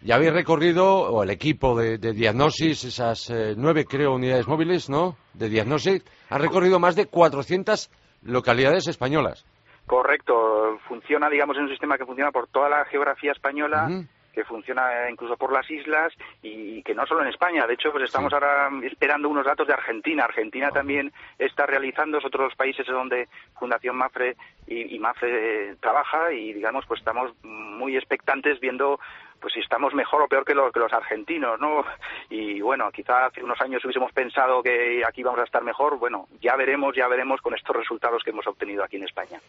Ya 0.02 0.16
habéis 0.16 0.32
recorrido, 0.32 0.86
o 0.88 1.24
el 1.24 1.32
equipo 1.32 1.76
de, 1.76 1.98
de 1.98 2.14
diagnosis, 2.14 2.84
esas 2.84 3.32
eh, 3.32 3.56
nueve, 3.58 3.86
creo, 3.86 4.14
unidades 4.14 4.48
móviles, 4.48 4.90
¿no?, 4.90 5.18
de 5.34 5.50
diagnosis, 5.50 6.04
ha 6.30 6.38
recorrido 6.38 6.80
más 6.80 6.96
de 6.96 7.08
400 7.08 7.90
localidades 8.22 8.88
españolas. 8.88 9.46
Correcto. 9.88 10.80
Funciona, 10.88 11.30
digamos, 11.30 11.58
en 11.58 11.64
un 11.64 11.70
sistema 11.70 11.98
que 11.98 12.06
funciona 12.06 12.32
por 12.32 12.48
toda 12.48 12.70
la 12.70 12.86
geografía 12.86 13.32
española 13.32 13.90
que 14.38 14.44
funciona 14.44 15.10
incluso 15.10 15.36
por 15.36 15.52
las 15.52 15.68
islas 15.72 16.14
y, 16.44 16.84
que 16.84 16.94
no 16.94 17.08
solo 17.08 17.24
en 17.24 17.30
España. 17.30 17.66
De 17.66 17.74
hecho, 17.74 17.92
pues 17.92 18.04
estamos 18.04 18.32
ahora 18.32 18.70
esperando 18.84 19.30
unos 19.30 19.48
datos 19.48 19.66
de 19.66 19.74
Argentina. 19.74 20.26
Argentina 20.26 20.70
también 20.70 21.12
está 21.40 21.66
realizando, 21.66 22.20
es 22.20 22.26
otro 22.26 22.44
de 22.44 22.50
los 22.50 22.56
países 22.56 22.86
donde 22.86 23.30
Fundación 23.58 23.96
Mafre 23.96 24.38
y, 24.68 25.00
Mafre 25.00 25.72
eh, 25.72 25.76
trabaja 25.80 26.32
y, 26.32 26.54
digamos, 26.54 26.86
pues 26.86 27.00
estamos 27.00 27.32
muy 27.42 27.98
expectantes 27.98 28.60
viendo 28.60 29.00
pues 29.40 29.56
si 29.56 29.60
estamos 29.60 29.96
mejor 29.96 30.22
o 30.22 30.28
peor 30.28 30.46
que 30.46 30.54
los, 30.54 30.72
que 30.72 30.80
los 30.82 30.94
argentinos, 30.94 31.60
¿no? 31.60 31.84
Y 32.30 32.62
bueno, 32.62 32.92
quizá 32.92 33.26
hace 33.26 33.44
unos 33.44 33.60
años 33.60 33.84
hubiésemos 33.84 34.12
pensado 34.12 34.62
que 34.62 35.02
aquí 35.04 35.24
vamos 35.24 35.40
a 35.40 35.46
estar 35.46 35.64
mejor. 35.64 35.98
Bueno, 35.98 36.28
ya 36.42 36.56
veremos, 36.56 36.96
ya 36.96 37.08
veremos 37.08 37.42
con 37.42 37.56
estos 37.56 37.76
resultados 37.76 38.22
que 38.24 38.30
hemos 38.30 38.46
obtenido 38.46 38.84
aquí 38.84 38.98
en 38.98 39.06
España. 39.06 39.40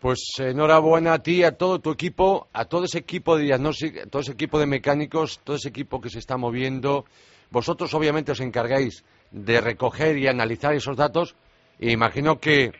Pues 0.00 0.20
enhorabuena 0.38 1.14
a 1.14 1.22
ti, 1.22 1.42
a 1.42 1.56
todo 1.56 1.80
tu 1.80 1.90
equipo, 1.90 2.48
a 2.52 2.66
todo 2.66 2.84
ese 2.84 2.98
equipo 2.98 3.36
de 3.36 3.44
diagnóstico, 3.44 4.00
a 4.02 4.06
todo 4.06 4.22
ese 4.22 4.32
equipo 4.32 4.58
de 4.58 4.66
mecánicos, 4.66 5.40
todo 5.42 5.56
ese 5.56 5.70
equipo 5.70 6.00
que 6.00 6.10
se 6.10 6.18
está 6.18 6.36
moviendo. 6.36 7.04
Vosotros 7.50 7.92
obviamente 7.94 8.32
os 8.32 8.40
encargáis 8.40 9.04
de 9.30 9.60
recoger 9.60 10.18
y 10.18 10.28
analizar 10.28 10.74
esos 10.74 10.96
datos 10.96 11.36
e 11.78 11.90
imagino 11.92 12.38
que 12.38 12.72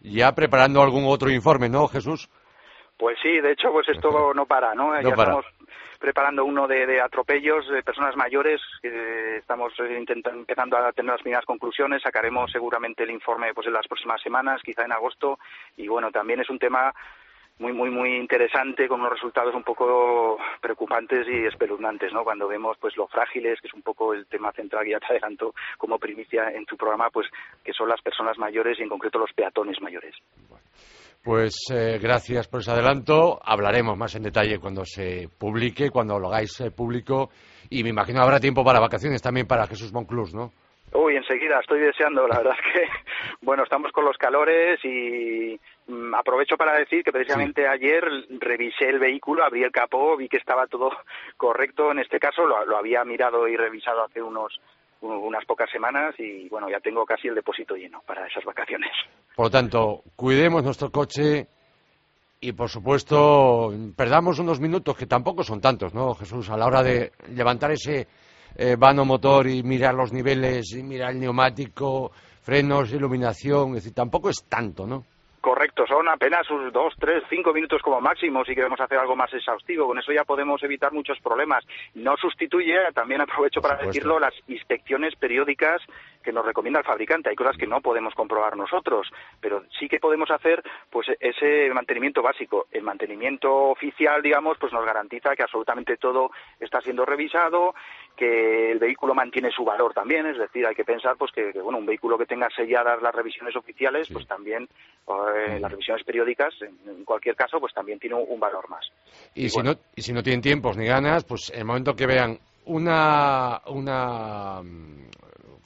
ya 0.00 0.32
preparando 0.32 0.82
algún 0.82 1.04
otro 1.06 1.30
informe, 1.30 1.68
¿no, 1.68 1.86
Jesús? 1.88 2.28
Pues 2.96 3.18
sí, 3.22 3.40
de 3.40 3.52
hecho, 3.52 3.70
pues 3.72 3.88
esto 3.88 4.34
no 4.34 4.46
para, 4.46 4.74
¿no? 4.74 4.92
ya 5.00 5.08
estamos 5.08 5.46
preparando 6.00 6.44
uno 6.44 6.66
de, 6.66 7.00
atropellos 7.00 7.68
de 7.68 7.82
personas 7.82 8.16
mayores. 8.16 8.60
que 8.82 9.36
estamos 9.36 9.72
intentando, 9.78 10.40
empezando 10.40 10.76
a 10.76 10.92
tener 10.92 11.12
las 11.12 11.22
primeras 11.22 11.44
conclusiones. 11.44 12.02
Sacaremos 12.02 12.50
seguramente 12.50 13.04
el 13.04 13.10
informe 13.10 13.54
pues 13.54 13.66
en 13.66 13.74
las 13.74 13.86
próximas 13.86 14.20
semanas, 14.22 14.62
quizá 14.64 14.84
en 14.84 14.92
agosto. 14.92 15.38
Y 15.76 15.86
bueno, 15.86 16.10
también 16.10 16.40
es 16.40 16.50
un 16.50 16.58
tema 16.58 16.92
muy 17.58 17.74
muy 17.74 17.90
muy 17.90 18.16
interesante 18.16 18.88
con 18.88 19.00
unos 19.00 19.12
resultados 19.12 19.54
un 19.54 19.62
poco 19.62 20.38
preocupantes 20.62 21.28
y 21.28 21.44
espeluznantes 21.44 22.10
no 22.10 22.24
cuando 22.24 22.48
vemos 22.48 22.78
pues 22.80 22.96
lo 22.96 23.06
frágiles 23.06 23.60
que 23.60 23.68
es 23.68 23.74
un 23.74 23.82
poco 23.82 24.14
el 24.14 24.24
tema 24.26 24.50
central 24.52 24.84
que 24.84 24.92
ya 24.92 24.98
te 24.98 25.08
adelanto 25.08 25.54
como 25.76 25.98
primicia 25.98 26.50
en 26.50 26.64
tu 26.64 26.78
programa 26.78 27.10
pues 27.10 27.28
que 27.62 27.74
son 27.74 27.90
las 27.90 28.00
personas 28.00 28.38
mayores 28.38 28.78
y 28.78 28.82
en 28.82 28.88
concreto 28.88 29.18
los 29.18 29.34
peatones 29.34 29.78
mayores 29.82 30.16
pues 31.22 31.54
eh, 31.72 31.98
gracias 32.00 32.48
por 32.48 32.60
ese 32.60 32.70
adelanto. 32.70 33.38
Hablaremos 33.42 33.96
más 33.96 34.14
en 34.14 34.22
detalle 34.22 34.58
cuando 34.58 34.84
se 34.84 35.28
publique, 35.38 35.90
cuando 35.90 36.18
lo 36.18 36.28
hagáis 36.28 36.60
eh, 36.60 36.70
público. 36.70 37.30
Y 37.68 37.82
me 37.82 37.90
imagino 37.90 38.22
habrá 38.22 38.40
tiempo 38.40 38.64
para 38.64 38.80
vacaciones 38.80 39.22
también 39.22 39.46
para 39.46 39.66
Jesús 39.66 39.92
Monclús, 39.92 40.34
¿no? 40.34 40.50
Uy, 40.92 41.14
enseguida, 41.14 41.60
estoy 41.60 41.80
deseando. 41.80 42.26
La 42.26 42.38
verdad 42.38 42.54
es 42.58 42.72
que, 42.72 42.88
bueno, 43.42 43.62
estamos 43.62 43.92
con 43.92 44.04
los 44.04 44.16
calores 44.16 44.80
y 44.84 45.60
mm, 45.86 46.14
aprovecho 46.14 46.56
para 46.56 46.76
decir 46.78 47.04
que 47.04 47.12
precisamente 47.12 47.68
ayer 47.68 48.02
revisé 48.40 48.88
el 48.88 48.98
vehículo, 48.98 49.44
abrí 49.44 49.62
el 49.62 49.70
capó, 49.70 50.16
vi 50.16 50.28
que 50.28 50.38
estaba 50.38 50.66
todo 50.66 50.90
correcto. 51.36 51.92
En 51.92 52.00
este 52.00 52.18
caso 52.18 52.44
lo 52.44 52.76
había 52.76 53.04
mirado 53.04 53.46
y 53.46 53.56
revisado 53.56 54.04
hace 54.04 54.20
unos 54.22 54.60
unas 55.00 55.44
pocas 55.44 55.70
semanas 55.70 56.14
y 56.18 56.48
bueno, 56.48 56.68
ya 56.68 56.80
tengo 56.80 57.04
casi 57.04 57.28
el 57.28 57.34
depósito 57.34 57.74
lleno 57.74 58.02
para 58.06 58.26
esas 58.26 58.44
vacaciones. 58.44 58.90
Por 59.34 59.46
lo 59.46 59.50
tanto, 59.50 60.02
cuidemos 60.16 60.62
nuestro 60.62 60.90
coche 60.90 61.48
y 62.40 62.52
por 62.52 62.68
supuesto 62.68 63.72
perdamos 63.96 64.38
unos 64.38 64.60
minutos 64.60 64.96
que 64.96 65.06
tampoco 65.06 65.42
son 65.42 65.60
tantos, 65.60 65.94
¿no, 65.94 66.14
Jesús? 66.14 66.50
A 66.50 66.56
la 66.56 66.66
hora 66.66 66.82
de 66.82 67.12
levantar 67.28 67.70
ese 67.72 68.08
eh, 68.56 68.76
vano 68.78 69.04
motor 69.04 69.46
y 69.46 69.62
mirar 69.62 69.94
los 69.94 70.12
niveles 70.12 70.72
y 70.72 70.82
mirar 70.82 71.12
el 71.12 71.20
neumático, 71.20 72.12
frenos, 72.42 72.92
iluminación, 72.92 73.70
es 73.70 73.74
decir, 73.76 73.94
tampoco 73.94 74.30
es 74.30 74.44
tanto, 74.48 74.86
¿no? 74.86 75.04
Correcto, 75.40 75.86
son 75.86 76.06
apenas 76.08 76.50
unos 76.50 76.70
dos, 76.70 76.94
tres, 76.98 77.22
cinco 77.30 77.54
minutos 77.54 77.80
como 77.80 77.98
máximo 77.98 78.44
si 78.44 78.54
queremos 78.54 78.78
hacer 78.78 78.98
algo 78.98 79.16
más 79.16 79.32
exhaustivo. 79.32 79.86
Con 79.86 79.98
eso 79.98 80.12
ya 80.12 80.24
podemos 80.24 80.62
evitar 80.62 80.92
muchos 80.92 81.18
problemas. 81.20 81.64
No 81.94 82.14
sustituye, 82.18 82.76
también 82.94 83.22
aprovecho 83.22 83.62
para 83.62 83.76
decirlo, 83.76 84.20
las 84.20 84.34
inspecciones 84.48 85.16
periódicas 85.16 85.80
que 86.22 86.32
nos 86.32 86.44
recomienda 86.44 86.80
el 86.80 86.86
fabricante, 86.86 87.30
hay 87.30 87.36
cosas 87.36 87.56
que 87.56 87.66
no 87.66 87.80
podemos 87.80 88.14
comprobar 88.14 88.56
nosotros, 88.56 89.10
pero 89.40 89.64
sí 89.78 89.88
que 89.88 89.98
podemos 89.98 90.30
hacer 90.30 90.62
pues 90.90 91.08
ese 91.18 91.70
mantenimiento 91.72 92.22
básico. 92.22 92.66
El 92.70 92.82
mantenimiento 92.82 93.52
oficial, 93.70 94.22
digamos, 94.22 94.58
pues 94.58 94.72
nos 94.72 94.84
garantiza 94.84 95.34
que 95.34 95.42
absolutamente 95.42 95.96
todo 95.96 96.30
está 96.58 96.80
siendo 96.80 97.04
revisado, 97.04 97.74
que 98.16 98.72
el 98.72 98.78
vehículo 98.78 99.14
mantiene 99.14 99.50
su 99.50 99.64
valor 99.64 99.94
también, 99.94 100.26
es 100.26 100.38
decir, 100.38 100.66
hay 100.66 100.74
que 100.74 100.84
pensar 100.84 101.16
pues 101.16 101.32
que, 101.32 101.52
bueno, 101.60 101.78
un 101.78 101.86
vehículo 101.86 102.18
que 102.18 102.26
tenga 102.26 102.48
selladas 102.54 103.00
las 103.00 103.14
revisiones 103.14 103.56
oficiales, 103.56 104.08
pues 104.12 104.26
también 104.26 104.68
eh, 105.08 105.58
las 105.58 105.70
revisiones 105.70 106.04
periódicas, 106.04 106.54
en, 106.60 107.04
cualquier 107.04 107.34
caso, 107.34 107.58
pues 107.58 107.72
también 107.72 107.98
tiene 107.98 108.16
un, 108.16 108.38
valor 108.38 108.68
más. 108.68 108.90
Y, 109.34 109.48
si 109.48 109.60
no 109.62 109.74
y 109.96 110.02
si 110.02 110.12
no 110.12 110.22
tienen 110.22 110.40
tiempos 110.40 110.76
ni 110.76 110.86
ganas, 110.86 111.24
pues 111.24 111.50
en 111.50 111.60
el 111.60 111.64
momento 111.64 111.94
que 111.94 112.06
vean 112.06 112.38
una 112.66 113.60
una 113.66 114.62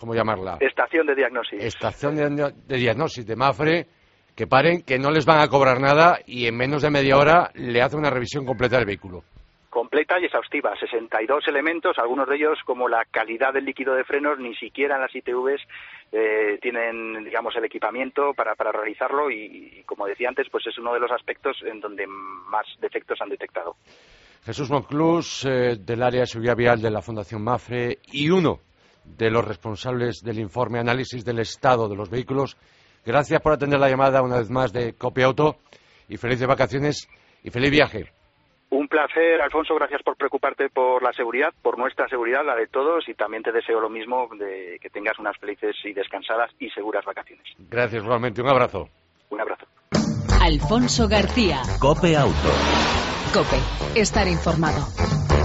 ¿cómo 0.05 0.15
llamarla? 0.15 0.59
Estación 0.61 1.07
de 1.07 1.15
diagnóstico. 1.15 1.63
Estación 1.63 2.15
de, 2.15 2.53
de 2.67 2.77
diagnóstico 2.77 3.27
de 3.27 3.37
Mafre 3.37 3.87
que 4.37 4.47
paren, 4.47 4.83
que 4.83 4.99
no 4.99 5.11
les 5.11 5.25
van 5.25 5.41
a 5.41 5.49
cobrar 5.49 5.81
nada 5.81 6.19
y 6.27 6.47
en 6.47 6.57
menos 6.57 6.83
de 6.83 6.91
media 6.91 7.17
hora 7.17 7.51
le 7.55 7.81
hace 7.81 7.97
una 7.97 8.11
revisión 8.11 8.45
completa 8.45 8.77
del 8.77 8.87
vehículo 8.87 9.23
completa 9.71 10.21
y 10.21 10.27
exhaustiva, 10.27 10.73
62 10.79 11.49
elementos, 11.49 11.99
algunos 11.99 12.29
de 12.29 12.37
ellos 12.37 12.61
como 12.65 12.89
la 12.89 13.05
calidad 13.11 13.53
del 13.53 13.65
líquido 13.65 13.93
de 13.95 14.05
frenos, 14.05 14.39
ni 14.39 14.55
siquiera 14.55 14.95
en 14.95 15.01
las 15.01 15.13
ITVs 15.13 15.61
eh, 16.13 16.59
tienen, 16.63 17.25
digamos, 17.25 17.57
el 17.57 17.65
equipamiento 17.65 18.35
para, 18.35 18.55
para 18.55 18.71
realizarlo 18.71 19.33
y, 19.33 19.83
como 19.85 20.07
decía 20.07 20.29
antes, 20.29 20.47
pues 20.49 20.65
es 20.69 20.79
uno 20.79 20.95
de 20.95 21.01
los 21.01 21.11
aspectos 21.11 21.57
en 21.65 21.81
donde 21.81 22.07
más 22.07 22.67
defectos 22.81 23.21
han 23.21 23.31
detectado. 23.31 23.75
Jesús 24.45 24.71
Monclús, 24.71 25.45
eh, 25.45 25.75
del 25.81 26.05
área 26.05 26.21
de 26.21 26.27
seguridad 26.29 26.55
vial 26.55 26.81
de 26.81 26.93
la 26.93 27.03
Fundación 27.03 27.43
MAFRE 27.43 27.99
y 28.13 28.31
uno 28.31 28.61
de 29.05 29.31
los 29.31 29.47
responsables 29.47 30.23
del 30.23 30.39
informe 30.39 30.79
análisis 30.79 31.25
del 31.25 31.39
estado 31.41 31.89
de 31.89 31.97
los 31.97 32.11
vehículos. 32.11 32.57
Gracias 33.05 33.41
por 33.41 33.53
atender 33.53 33.79
la 33.79 33.89
llamada 33.89 34.23
una 34.23 34.39
vez 34.39 34.51
más 34.51 34.73
de 34.73 34.95
Copia 34.95 35.27
Auto 35.27 35.57
y 36.09 36.17
felices 36.17 36.47
vacaciones 36.47 37.09
y 37.43 37.51
feliz 37.51 37.71
viaje. 37.71 38.13
Un 38.71 38.89
placer, 38.89 39.41
Alfonso. 39.41 39.75
Gracias 39.77 40.03
por 40.03 40.17
preocuparte 40.17 40.69
por 40.69 41.03
la 41.03 41.13
seguridad, 41.13 41.51
por 41.63 41.79
nuestra 41.79 42.09
seguridad, 42.09 42.45
la 42.45 42.57
de 42.57 42.67
todos, 42.67 43.09
y 43.09 43.15
también 43.15 43.43
te 43.43 43.53
deseo 43.53 43.81
lo 43.81 43.89
mismo, 43.89 44.29
de 44.37 44.79
que 44.81 44.91
tengas 44.91 45.19
unas 45.19 45.37
felices 45.39 45.77
y 45.85 45.93
descansadas 45.93 46.51
y 46.59 46.69
seguras 46.71 47.05
vacaciones. 47.05 47.47
Gracias, 47.71 48.03
igualmente. 48.03 48.43
Un 48.43 48.49
abrazo. 48.49 48.89
Un 49.31 49.41
abrazo. 49.41 49.67
Alfonso 50.43 51.07
García. 51.09 51.63
Cope 51.81 52.17
Auto. 52.17 52.51
Cope. 53.33 54.01
Estar 54.01 54.27
informado. 54.27 55.44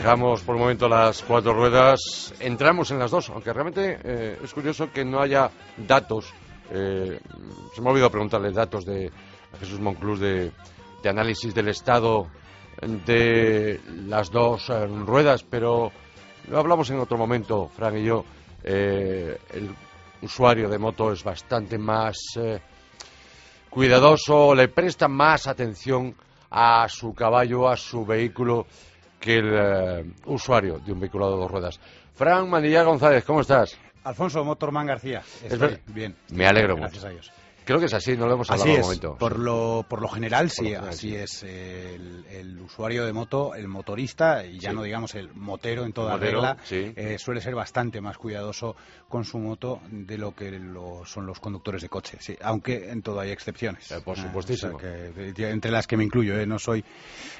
Dejamos 0.00 0.40
por 0.40 0.56
el 0.56 0.62
momento 0.62 0.88
las 0.88 1.22
cuatro 1.22 1.52
ruedas, 1.52 2.32
entramos 2.40 2.90
en 2.90 2.98
las 2.98 3.10
dos, 3.10 3.28
aunque 3.28 3.52
realmente 3.52 3.98
eh, 4.02 4.38
es 4.42 4.54
curioso 4.54 4.90
que 4.90 5.04
no 5.04 5.20
haya 5.20 5.50
datos. 5.76 6.32
Eh, 6.70 7.20
se 7.74 7.82
me 7.82 7.86
ha 7.86 7.90
olvidado 7.90 8.10
preguntarle 8.10 8.50
datos 8.50 8.86
de 8.86 9.10
Jesús 9.58 9.78
Monclús 9.78 10.18
de, 10.18 10.52
análisis 11.04 11.54
del 11.54 11.68
estado 11.68 12.28
de 12.80 13.78
las 14.06 14.30
dos 14.30 14.70
eh, 14.70 14.86
ruedas, 14.86 15.42
pero 15.42 15.92
lo 16.48 16.58
hablamos 16.58 16.88
en 16.88 16.98
otro 16.98 17.18
momento, 17.18 17.68
Fran 17.68 17.98
y 17.98 18.04
yo. 18.04 18.24
el 18.64 19.76
usuario 20.22 20.70
de 20.70 20.78
moto 20.78 21.12
es 21.12 21.22
bastante 21.22 21.76
más 21.76 22.16
cuidadoso, 23.68 24.54
le 24.54 24.68
presta 24.68 25.08
más 25.08 25.46
atención 25.46 26.14
a 26.50 26.88
su 26.88 27.12
caballo, 27.12 27.68
a 27.68 27.76
su 27.76 28.06
vehículo 28.06 28.66
que 29.20 29.36
el 29.36 29.50
eh, 29.52 30.04
usuario 30.26 30.78
de 30.78 30.92
un 30.92 31.00
vehículo 31.00 31.30
de 31.30 31.36
dos 31.36 31.50
ruedas. 31.50 31.78
Fran 32.14 32.48
Manilla 32.48 32.82
González, 32.82 33.24
¿cómo 33.24 33.42
estás? 33.42 33.78
Alfonso 34.04 34.44
Motorman 34.44 34.86
García. 34.86 35.22
Estoy 35.44 35.78
bien. 35.86 36.16
Me 36.32 36.46
alegro 36.46 36.74
Gracias 36.76 37.04
mucho. 37.04 37.06
a 37.08 37.10
Dios. 37.10 37.32
Creo 37.64 37.78
que 37.78 37.86
es 37.86 37.94
así, 37.94 38.16
no 38.16 38.26
lo 38.26 38.34
hemos 38.34 38.50
hablado 38.50 38.70
así 38.70 38.78
es. 38.78 38.84
momento. 38.84 39.16
Por 39.16 39.38
lo, 39.38 39.84
por 39.88 40.00
lo 40.00 40.08
general, 40.08 40.50
sí, 40.50 40.74
así 40.74 41.14
es. 41.14 41.42
El, 41.42 42.58
usuario 42.60 43.04
de 43.04 43.12
moto, 43.12 43.54
el 43.54 43.68
motorista, 43.68 44.44
y 44.46 44.58
ya 44.58 44.72
no 44.72 44.82
digamos 44.82 45.14
el 45.14 45.32
motero 45.34 45.84
en 45.84 45.92
toda 45.92 46.16
regla, 46.16 46.56
eh, 46.70 47.16
suele 47.18 47.40
ser 47.40 47.54
bastante 47.54 48.00
más 48.00 48.16
cuidadoso 48.16 48.76
con 49.08 49.24
su 49.24 49.38
moto 49.38 49.80
de 49.90 50.16
lo 50.16 50.34
que 50.34 50.52
lo, 50.52 51.04
son 51.04 51.26
los 51.26 51.40
conductores 51.40 51.82
de 51.82 51.88
coche. 51.88 52.18
Sí, 52.20 52.36
aunque 52.42 52.90
en 52.90 53.02
todo 53.02 53.20
hay 53.20 53.30
excepciones. 53.30 53.90
Eh, 53.90 54.00
por 54.04 54.18
ah, 54.18 54.22
supuestísimo. 54.22 54.78
entre 54.80 55.70
las 55.70 55.86
que 55.86 55.96
me 55.96 56.04
incluyo, 56.04 56.38
eh, 56.38 56.46
no 56.46 56.58
soy, 56.58 56.84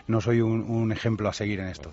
no 0.09 0.21
soy 0.21 0.41
un, 0.41 0.91
ejemplo 0.91 1.29
a 1.29 1.33
seguir 1.33 1.61
en 1.61 1.69
esto. 1.69 1.93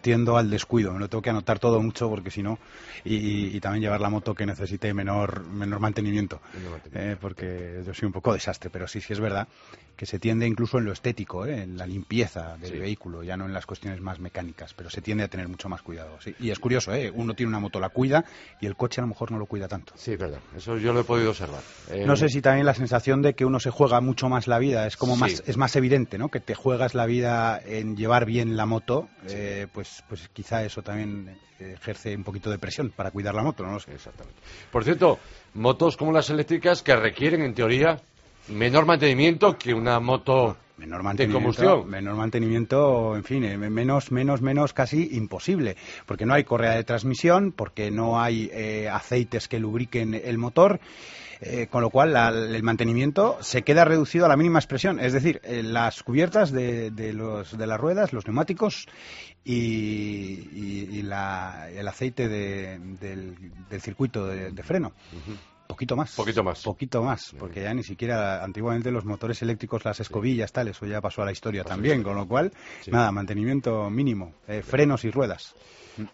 Tiendo 0.00 0.36
al 0.36 0.50
descuido, 0.50 0.92
me 0.92 0.98
lo 0.98 1.08
tengo 1.08 1.22
que 1.22 1.30
anotar 1.30 1.58
todo 1.58 1.80
mucho 1.80 2.08
porque 2.10 2.30
si 2.30 2.42
no, 2.42 2.58
y, 3.04 3.58
también 3.60 3.82
llevar 3.82 4.00
la 4.00 4.10
moto 4.10 4.34
que 4.34 4.44
necesite 4.44 4.92
menor, 4.92 5.46
menor 5.46 5.80
mantenimiento. 5.80 6.40
porque 7.20 7.63
yo 7.84 7.94
soy 7.94 8.06
un 8.06 8.12
poco 8.12 8.32
desastre, 8.32 8.70
pero 8.70 8.86
sí, 8.86 9.00
sí 9.00 9.12
es 9.12 9.20
verdad 9.20 9.48
que 9.96 10.06
se 10.06 10.18
tiende 10.18 10.46
incluso 10.46 10.78
en 10.78 10.84
lo 10.84 10.92
estético, 10.92 11.46
¿eh? 11.46 11.62
en 11.62 11.76
la 11.76 11.86
limpieza 11.86 12.56
del 12.56 12.80
vehículo, 12.80 13.22
ya 13.22 13.36
no 13.36 13.46
en 13.46 13.52
las 13.52 13.66
cuestiones 13.66 14.00
más 14.00 14.18
mecánicas, 14.18 14.74
pero 14.74 14.90
se 14.90 15.00
tiende 15.00 15.24
a 15.24 15.28
tener 15.28 15.48
mucho 15.48 15.68
más 15.68 15.82
cuidado. 15.82 16.18
Y 16.40 16.50
es 16.50 16.58
curioso, 16.58 16.92
¿eh? 16.92 17.10
uno 17.14 17.34
tiene 17.34 17.50
una 17.50 17.60
moto, 17.60 17.78
la 17.80 17.90
cuida 17.90 18.24
y 18.60 18.66
el 18.66 18.76
coche 18.76 19.00
a 19.00 19.02
lo 19.02 19.08
mejor 19.08 19.30
no 19.30 19.38
lo 19.38 19.46
cuida 19.46 19.68
tanto. 19.68 19.94
Sí, 19.96 20.16
verdad, 20.16 20.40
eso 20.56 20.76
yo 20.78 20.92
lo 20.92 21.00
he 21.00 21.04
podido 21.04 21.30
observar. 21.30 21.62
No 22.06 22.16
sé 22.16 22.28
si 22.28 22.40
también 22.40 22.66
la 22.66 22.74
sensación 22.74 23.22
de 23.22 23.34
que 23.34 23.44
uno 23.44 23.60
se 23.60 23.70
juega 23.70 24.00
mucho 24.00 24.28
más 24.28 24.48
la 24.48 24.58
vida, 24.58 24.86
es 24.86 24.96
como 24.96 25.16
más, 25.16 25.42
es 25.46 25.56
más 25.56 25.76
evidente, 25.76 26.18
¿no? 26.18 26.28
Que 26.28 26.40
te 26.40 26.54
juegas 26.54 26.94
la 26.94 27.06
vida 27.06 27.60
en 27.64 27.96
llevar 27.96 28.26
bien 28.26 28.56
la 28.56 28.66
moto, 28.66 29.08
eh, 29.28 29.68
pues, 29.72 30.02
pues 30.08 30.28
quizá 30.32 30.64
eso 30.64 30.82
también 30.82 31.36
ejerce 31.58 32.16
un 32.16 32.24
poquito 32.24 32.50
de 32.50 32.58
presión 32.58 32.90
para 32.90 33.10
cuidar 33.10 33.34
la 33.34 33.42
moto, 33.42 33.64
no 33.64 33.78
sé. 33.78 33.92
Exactamente. 33.92 34.40
Por 34.70 34.84
cierto, 34.84 35.18
motos 35.54 35.96
como 35.96 36.12
las 36.12 36.30
eléctricas 36.30 36.82
que 36.82 36.94
requieren, 36.96 37.42
en 37.42 37.54
teoría, 37.54 38.00
menor 38.48 38.86
mantenimiento 38.86 39.56
que 39.56 39.72
una 39.72 40.00
moto 40.00 40.56
menor 40.76 41.02
mantenimiento, 41.02 41.38
de 41.38 41.42
combustión. 41.42 41.90
Menor 41.90 42.16
mantenimiento, 42.16 43.16
en 43.16 43.24
fin, 43.24 43.44
eh, 43.44 43.56
menos, 43.56 44.10
menos, 44.10 44.42
menos 44.42 44.72
casi 44.72 45.16
imposible, 45.16 45.76
porque 46.06 46.26
no 46.26 46.34
hay 46.34 46.44
correa 46.44 46.72
de 46.72 46.84
transmisión, 46.84 47.52
porque 47.52 47.90
no 47.90 48.20
hay 48.20 48.50
eh, 48.52 48.88
aceites 48.88 49.48
que 49.48 49.58
lubriquen 49.58 50.14
el 50.14 50.38
motor. 50.38 50.80
Eh, 51.40 51.68
con 51.70 51.82
lo 51.82 51.90
cual 51.90 52.16
el 52.16 52.62
mantenimiento 52.62 53.38
se 53.40 53.62
queda 53.62 53.84
reducido 53.84 54.26
a 54.26 54.28
la 54.28 54.36
mínima 54.36 54.58
expresión, 54.58 55.00
es 55.00 55.12
decir, 55.12 55.40
las 55.44 56.02
cubiertas 56.02 56.52
de, 56.52 56.90
de, 56.90 57.12
los, 57.12 57.56
de 57.56 57.66
las 57.66 57.80
ruedas, 57.80 58.12
los 58.12 58.26
neumáticos 58.26 58.86
y, 59.44 61.00
el 61.00 61.12
aceite 61.88 62.28
del, 62.28 63.36
circuito 63.80 64.26
de, 64.26 64.62
freno. 64.62 64.92
Poquito 65.66 65.96
más. 65.96 66.14
Poquito 66.14 66.44
más. 66.44 66.62
Poquito 66.62 67.02
más, 67.02 67.34
porque 67.38 67.62
ya 67.62 67.74
ni 67.74 67.82
siquiera 67.82 68.44
antiguamente 68.44 68.90
los 68.90 69.04
motores 69.04 69.40
eléctricos, 69.42 69.84
las 69.84 70.00
escobillas, 70.00 70.52
tal, 70.52 70.68
eso 70.68 70.86
ya 70.86 71.00
pasó 71.00 71.22
a 71.22 71.24
la 71.24 71.32
historia 71.32 71.64
también, 71.64 72.02
con 72.02 72.16
lo 72.16 72.26
cual, 72.26 72.52
nada, 72.88 73.10
mantenimiento 73.12 73.88
mínimo, 73.90 74.34
eh, 74.46 74.62
frenos 74.62 75.04
y 75.04 75.10
ruedas. 75.10 75.54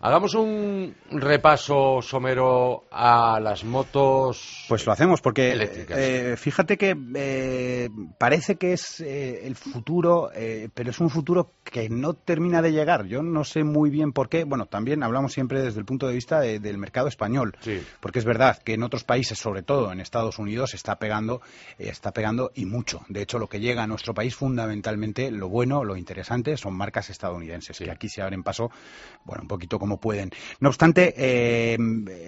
Hagamos 0.00 0.34
un 0.34 0.94
repaso 1.10 2.02
somero 2.02 2.84
a 2.90 3.40
las 3.40 3.64
motos. 3.64 4.66
Pues 4.68 4.84
lo 4.84 4.92
hacemos 4.92 5.22
porque 5.22 5.86
eh, 5.88 6.36
fíjate 6.36 6.76
que 6.76 6.94
eh, 7.14 7.88
parece 8.18 8.56
que 8.56 8.74
es 8.74 9.00
eh, 9.00 9.46
el 9.46 9.56
futuro, 9.56 10.30
pero 10.74 10.90
es 10.90 11.00
un 11.00 11.08
futuro 11.08 11.52
que 11.64 11.88
no 11.88 12.14
termina 12.14 12.60
de 12.60 12.72
llegar. 12.72 13.06
Yo 13.06 13.22
no 13.22 13.44
sé 13.44 13.64
muy 13.64 13.88
bien 13.90 14.12
por 14.12 14.28
qué. 14.28 14.44
Bueno, 14.44 14.66
también 14.66 15.02
hablamos 15.02 15.32
siempre 15.32 15.62
desde 15.62 15.80
el 15.80 15.86
punto 15.86 16.06
de 16.06 16.14
vista 16.14 16.40
del 16.40 16.78
mercado 16.78 17.08
español, 17.08 17.56
porque 18.00 18.18
es 18.18 18.24
verdad 18.24 18.58
que 18.62 18.74
en 18.74 18.82
otros 18.82 19.04
países, 19.04 19.38
sobre 19.40 19.62
todo 19.62 19.92
en 19.92 20.00
Estados 20.00 20.38
Unidos, 20.38 20.74
está 20.74 20.98
pegando, 20.98 21.40
está 21.78 22.12
pegando 22.12 22.52
y 22.54 22.66
mucho. 22.66 23.02
De 23.08 23.22
hecho, 23.22 23.38
lo 23.38 23.48
que 23.48 23.60
llega 23.60 23.82
a 23.82 23.86
nuestro 23.86 24.14
país 24.14 24.34
fundamentalmente, 24.34 25.30
lo 25.30 25.48
bueno, 25.48 25.84
lo 25.84 25.96
interesante, 25.96 26.56
son 26.56 26.74
marcas 26.74 27.10
estadounidenses 27.10 27.78
que 27.78 27.90
aquí 27.90 28.08
se 28.08 28.22
abren 28.22 28.42
paso, 28.42 28.70
bueno, 29.24 29.42
un 29.42 29.48
poquito 29.48 29.78
como 29.78 29.98
pueden. 29.98 30.30
No 30.60 30.68
obstante, 30.68 31.14
eh, 31.16 31.78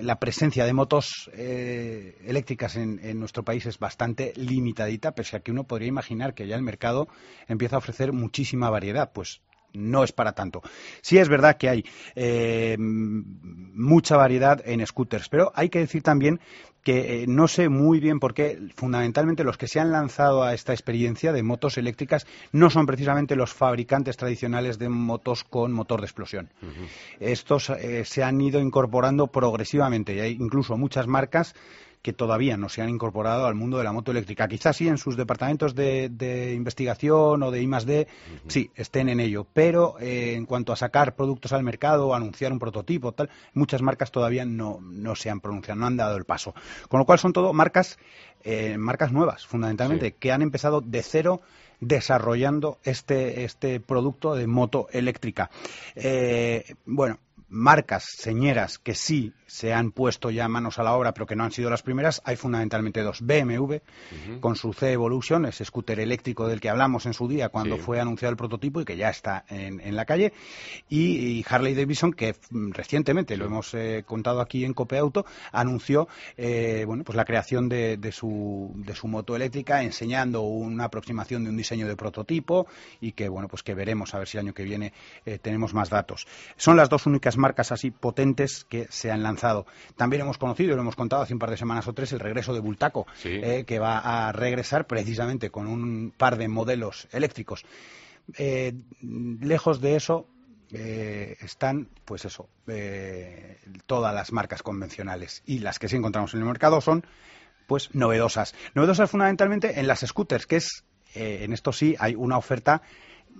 la 0.02 0.18
presencia 0.18 0.64
de 0.64 0.72
motos 0.72 1.30
eh, 1.34 2.18
eléctricas 2.24 2.76
en, 2.76 3.18
nuestro 3.18 3.44
país 3.44 3.66
es 3.66 3.78
bastante 3.78 4.32
limitadita, 4.36 5.12
pese 5.12 5.36
a 5.36 5.40
que 5.40 5.50
uno 5.50 5.64
podría 5.64 5.88
imaginar 5.88 6.34
que 6.34 6.46
ya 6.46 6.56
el 6.56 6.62
mercado 6.62 7.08
empieza 7.46 7.76
a 7.76 7.78
ofrecer 7.78 8.12
muchísima 8.12 8.70
variedad. 8.70 9.12
Pues 9.12 9.40
no 9.72 10.04
es 10.04 10.12
para 10.12 10.32
tanto. 10.32 10.62
Sí 11.00 11.18
es 11.18 11.28
verdad 11.28 11.56
que 11.56 11.68
hay 11.68 11.84
eh, 12.14 12.76
mucha 12.78 14.16
variedad 14.16 14.62
en 14.64 14.86
scooters, 14.86 15.28
pero 15.28 15.52
hay 15.54 15.68
que 15.68 15.80
decir 15.80 16.02
también 16.02 16.40
que 16.82 17.22
eh, 17.22 17.26
no 17.28 17.48
sé 17.48 17.68
muy 17.68 18.00
bien 18.00 18.18
por 18.18 18.34
qué, 18.34 18.58
fundamentalmente 18.74 19.44
los 19.44 19.56
que 19.56 19.68
se 19.68 19.80
han 19.80 19.92
lanzado 19.92 20.42
a 20.42 20.52
esta 20.54 20.72
experiencia 20.72 21.32
de 21.32 21.42
motos 21.42 21.78
eléctricas 21.78 22.26
no 22.50 22.70
son 22.70 22.86
precisamente 22.86 23.36
los 23.36 23.52
fabricantes 23.52 24.16
tradicionales 24.16 24.78
de 24.78 24.88
motos 24.88 25.44
con 25.44 25.72
motor 25.72 26.00
de 26.00 26.06
explosión. 26.06 26.50
Estos 27.20 27.70
eh, 27.70 28.04
se 28.04 28.24
han 28.24 28.40
ido 28.40 28.60
incorporando 28.60 29.28
progresivamente 29.28 30.14
y 30.14 30.20
hay 30.20 30.32
incluso 30.32 30.76
muchas 30.76 31.06
marcas 31.06 31.54
que 32.02 32.12
todavía 32.12 32.56
no 32.56 32.68
se 32.68 32.82
han 32.82 32.88
incorporado 32.88 33.46
al 33.46 33.54
mundo 33.54 33.78
de 33.78 33.84
la 33.84 33.92
moto 33.92 34.10
eléctrica. 34.10 34.48
Quizás 34.48 34.76
sí 34.76 34.88
en 34.88 34.98
sus 34.98 35.16
departamentos 35.16 35.74
de, 35.74 36.52
investigación 36.54 37.42
o 37.42 37.50
de 37.50 37.62
I+D, 37.62 38.08
sí, 38.48 38.70
estén 38.74 39.08
en 39.08 39.20
ello. 39.20 39.46
Pero 39.52 39.96
eh, 40.00 40.34
en 40.34 40.44
cuanto 40.44 40.72
a 40.72 40.76
sacar 40.76 41.14
productos 41.14 41.52
al 41.52 41.62
mercado 41.62 42.14
anunciar 42.14 42.52
un 42.52 42.58
prototipo, 42.58 43.12
tal, 43.12 43.30
muchas 43.54 43.82
marcas 43.82 44.10
todavía 44.10 44.44
no, 44.44 44.80
se 45.14 45.30
han 45.30 45.40
pronunciado, 45.40 45.78
no 45.78 45.86
han 45.86 45.96
dado 45.96 46.16
el 46.16 46.24
paso. 46.24 46.54
Con 46.88 46.98
lo 46.98 47.06
cual 47.06 47.20
son 47.20 47.32
todo 47.32 47.52
marcas, 47.52 47.98
eh, 48.42 48.76
marcas 48.76 49.12
nuevas, 49.12 49.46
fundamentalmente, 49.46 50.12
que 50.12 50.32
han 50.32 50.42
empezado 50.42 50.80
de 50.80 51.02
cero 51.02 51.40
desarrollando 51.82 52.78
este, 52.84 53.44
este 53.44 53.80
producto 53.80 54.34
de 54.34 54.46
moto 54.46 54.88
eléctrica. 54.92 55.50
Eh, 55.96 56.74
bueno, 56.86 57.18
marcas 57.48 58.04
señeras 58.16 58.78
que 58.78 58.94
sí 58.94 59.34
se 59.52 59.74
han 59.74 59.92
puesto 59.92 60.30
ya 60.30 60.48
manos 60.48 60.78
a 60.78 60.82
la 60.82 60.94
obra, 60.94 61.12
pero 61.12 61.26
que 61.26 61.36
no 61.36 61.44
han 61.44 61.52
sido 61.52 61.68
las 61.68 61.82
primeras, 61.82 62.22
hay 62.24 62.36
fundamentalmente 62.36 63.02
dos. 63.02 63.20
BMW, 63.20 63.76
con 64.40 64.56
su 64.56 64.72
C-Evolution, 64.72 65.44
ese 65.44 65.66
scooter 65.66 66.00
eléctrico 66.00 66.48
del 66.48 66.58
que 66.58 66.70
hablamos 66.70 67.04
en 67.04 67.12
su 67.12 67.28
día 67.28 67.50
cuando 67.50 67.76
fue 67.76 68.00
anunciado 68.00 68.30
el 68.30 68.38
prototipo 68.38 68.80
y 68.80 68.86
que 68.86 68.96
ya 68.96 69.10
está 69.10 69.44
en, 69.50 69.94
la 69.94 70.06
calle, 70.06 70.32
y, 70.88 71.44
Harley 71.46 71.74
Davidson, 71.74 72.14
que 72.14 72.34
recientemente, 72.50 73.36
lo 73.36 73.44
hemos 73.44 73.74
eh, 73.74 74.04
contado 74.06 74.40
aquí 74.40 74.64
en 74.64 74.72
Cope 74.72 74.96
Auto, 74.96 75.26
anunció 75.52 76.08
eh, 76.38 76.84
bueno, 76.86 77.04
pues 77.04 77.14
la 77.14 77.26
creación 77.26 77.68
de, 77.68 77.98
su, 78.10 78.72
de 78.76 78.94
su 78.94 79.06
moto 79.06 79.36
eléctrica, 79.36 79.82
enseñando 79.82 80.40
una 80.40 80.84
aproximación 80.84 81.44
de 81.44 81.50
un 81.50 81.58
diseño 81.58 81.86
de 81.86 81.96
prototipo 81.96 82.66
y 83.02 83.12
que, 83.12 83.28
bueno, 83.28 83.48
pues 83.48 83.62
que 83.62 83.74
veremos 83.74 84.14
a 84.14 84.18
ver 84.18 84.28
si 84.28 84.38
el 84.38 84.46
año 84.46 84.54
que 84.54 84.64
viene 84.64 84.94
eh, 85.26 85.38
tenemos 85.38 85.74
más 85.74 85.90
datos. 85.90 86.26
Son 86.56 86.74
las 86.74 86.88
dos 86.88 87.04
únicas 87.04 87.21
marcas 87.36 87.72
así 87.72 87.90
potentes 87.90 88.64
que 88.68 88.86
se 88.90 89.10
han 89.10 89.22
lanzado 89.22 89.66
también 89.96 90.22
hemos 90.22 90.38
conocido, 90.38 90.72
y 90.72 90.76
lo 90.76 90.82
hemos 90.82 90.96
contado 90.96 91.22
hace 91.22 91.32
un 91.32 91.38
par 91.38 91.50
de 91.50 91.56
semanas 91.56 91.86
o 91.88 91.92
tres, 91.92 92.12
el 92.12 92.20
regreso 92.20 92.52
de 92.54 92.60
Bultaco, 92.60 93.06
eh, 93.24 93.64
que 93.66 93.78
va 93.78 93.98
a 93.98 94.32
regresar 94.32 94.86
precisamente 94.86 95.50
con 95.50 95.66
un 95.66 96.12
par 96.16 96.36
de 96.36 96.48
modelos 96.48 97.08
eléctricos. 97.12 97.64
Eh, 98.38 98.74
lejos 99.00 99.80
de 99.80 99.96
eso, 99.96 100.26
eh, 100.72 101.36
están, 101.40 101.88
pues 102.04 102.24
eso, 102.24 102.48
todas 103.86 104.14
las 104.14 104.32
marcas 104.32 104.62
convencionales 104.62 105.42
y 105.44 105.58
las 105.58 105.78
que 105.78 105.88
sí 105.88 105.96
encontramos 105.96 106.32
en 106.34 106.40
el 106.40 106.46
mercado 106.46 106.80
son, 106.80 107.04
pues, 107.66 107.94
novedosas. 107.94 108.54
Novedosas 108.74 109.10
fundamentalmente 109.10 109.80
en 109.80 109.86
las 109.86 110.00
scooters, 110.00 110.46
que 110.46 110.56
es, 110.56 110.84
en 111.14 111.52
esto 111.52 111.72
sí, 111.72 111.94
hay 111.98 112.14
una 112.14 112.38
oferta 112.38 112.82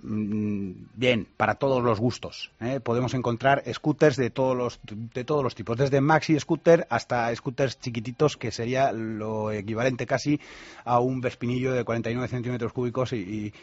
bien, 0.01 1.27
para 1.37 1.55
todos 1.55 1.83
los 1.83 1.99
gustos. 1.99 2.51
¿eh? 2.59 2.79
Podemos 2.79 3.13
encontrar 3.13 3.63
scooters 3.71 4.17
de 4.17 4.29
todos 4.29 4.57
los 4.57 4.79
de 4.83 5.23
todos 5.23 5.43
los 5.43 5.55
tipos, 5.55 5.77
desde 5.77 6.01
maxi 6.01 6.39
scooter 6.39 6.87
hasta 6.89 7.33
scooters 7.35 7.79
chiquititos, 7.79 8.37
que 8.37 8.51
sería 8.51 8.91
lo 8.91 9.51
equivalente 9.51 10.05
casi 10.05 10.39
a 10.83 10.99
un 10.99 11.21
vespinillo 11.21 11.71
de 11.73 11.83
49 11.83 12.27
centímetros 12.27 12.73
cúbicos 12.73 13.13
y, 13.13 13.53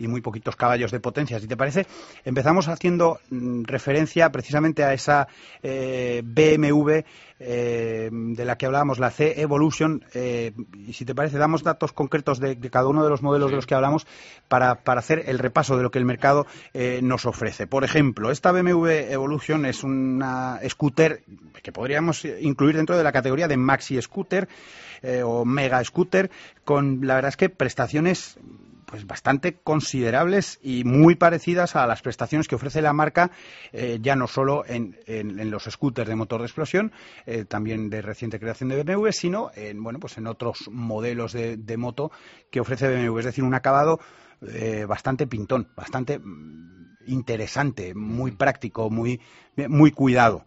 y 0.00 0.08
muy 0.08 0.22
poquitos 0.22 0.56
caballos 0.56 0.90
de 0.90 0.98
potencia. 0.98 1.38
Si 1.38 1.46
te 1.46 1.56
parece, 1.56 1.86
empezamos 2.24 2.68
haciendo 2.68 3.20
mm, 3.30 3.64
referencia 3.64 4.32
precisamente 4.32 4.82
a 4.82 4.94
esa 4.94 5.28
eh, 5.62 6.22
BMW 6.24 7.00
eh, 7.38 8.10
de 8.10 8.44
la 8.44 8.56
que 8.56 8.66
hablábamos, 8.66 8.98
la 8.98 9.10
C 9.10 9.40
Evolution. 9.40 10.02
Eh, 10.14 10.52
y 10.74 10.94
si 10.94 11.04
te 11.04 11.14
parece, 11.14 11.38
damos 11.38 11.62
datos 11.62 11.92
concretos 11.92 12.40
de, 12.40 12.58
cada 12.70 12.88
uno 12.88 13.04
de 13.04 13.10
los 13.10 13.22
modelos 13.22 13.50
de 13.50 13.56
los 13.56 13.66
que 13.66 13.74
hablamos 13.74 14.06
para, 14.48 14.76
para, 14.76 15.00
hacer 15.00 15.24
el 15.26 15.38
repaso 15.38 15.76
de 15.80 15.84
lo 15.84 15.90
que 15.90 15.98
el 15.98 16.04
mercado 16.04 16.46
nos 17.02 17.26
ofrece. 17.26 17.66
Por 17.66 17.84
ejemplo, 17.84 18.30
esta 18.30 18.52
BMW 18.52 18.86
Evolution 19.10 19.64
es 19.66 19.82
una 19.82 20.58
scooter 20.68 21.22
que 21.62 21.72
podríamos 21.72 22.24
incluir 22.24 22.76
dentro 22.76 22.96
de 22.96 23.04
la 23.04 23.12
categoría 23.12 23.48
de 23.48 23.56
maxi 23.56 24.00
scooter 24.00 24.48
o 25.24 25.44
mega 25.44 25.82
scooter, 25.84 26.30
con 26.64 27.06
la 27.06 27.14
verdad 27.16 27.30
es 27.30 27.36
que 27.36 27.48
prestaciones 27.48 28.38
pues 28.90 29.06
bastante 29.06 29.54
considerables 29.54 30.58
y 30.62 30.82
muy 30.84 31.14
parecidas 31.14 31.76
a 31.76 31.86
las 31.86 32.02
prestaciones 32.02 32.48
que 32.48 32.56
ofrece 32.56 32.82
la 32.82 32.92
marca, 32.92 33.30
eh, 33.72 33.98
ya 34.02 34.16
no 34.16 34.26
solo 34.26 34.64
en, 34.66 34.96
los 35.50 35.64
scooters 35.64 36.08
de 36.08 36.16
motor 36.16 36.40
de 36.40 36.46
explosión, 36.46 36.92
eh, 37.24 37.44
también 37.44 37.88
de 37.88 38.02
reciente 38.02 38.40
creación 38.40 38.68
de 38.68 38.82
BMW, 38.82 39.10
sino 39.12 39.52
en, 39.54 39.82
bueno, 39.82 40.00
pues 40.00 40.18
en 40.18 40.26
otros 40.26 40.68
modelos 40.70 41.32
de, 41.32 41.76
moto 41.76 42.10
que 42.50 42.60
ofrece 42.60 42.88
BMW. 42.88 43.18
Es 43.20 43.26
decir, 43.26 43.44
un 43.44 43.54
acabado 43.54 44.00
eh, 44.48 44.84
bastante 44.86 45.26
pintón, 45.26 45.68
bastante 45.76 46.18
mm, 46.18 46.98
interesante, 47.06 47.94
muy 47.94 48.32
práctico, 48.32 48.90
muy, 48.90 49.20
muy 49.68 49.90
cuidado. 49.90 50.44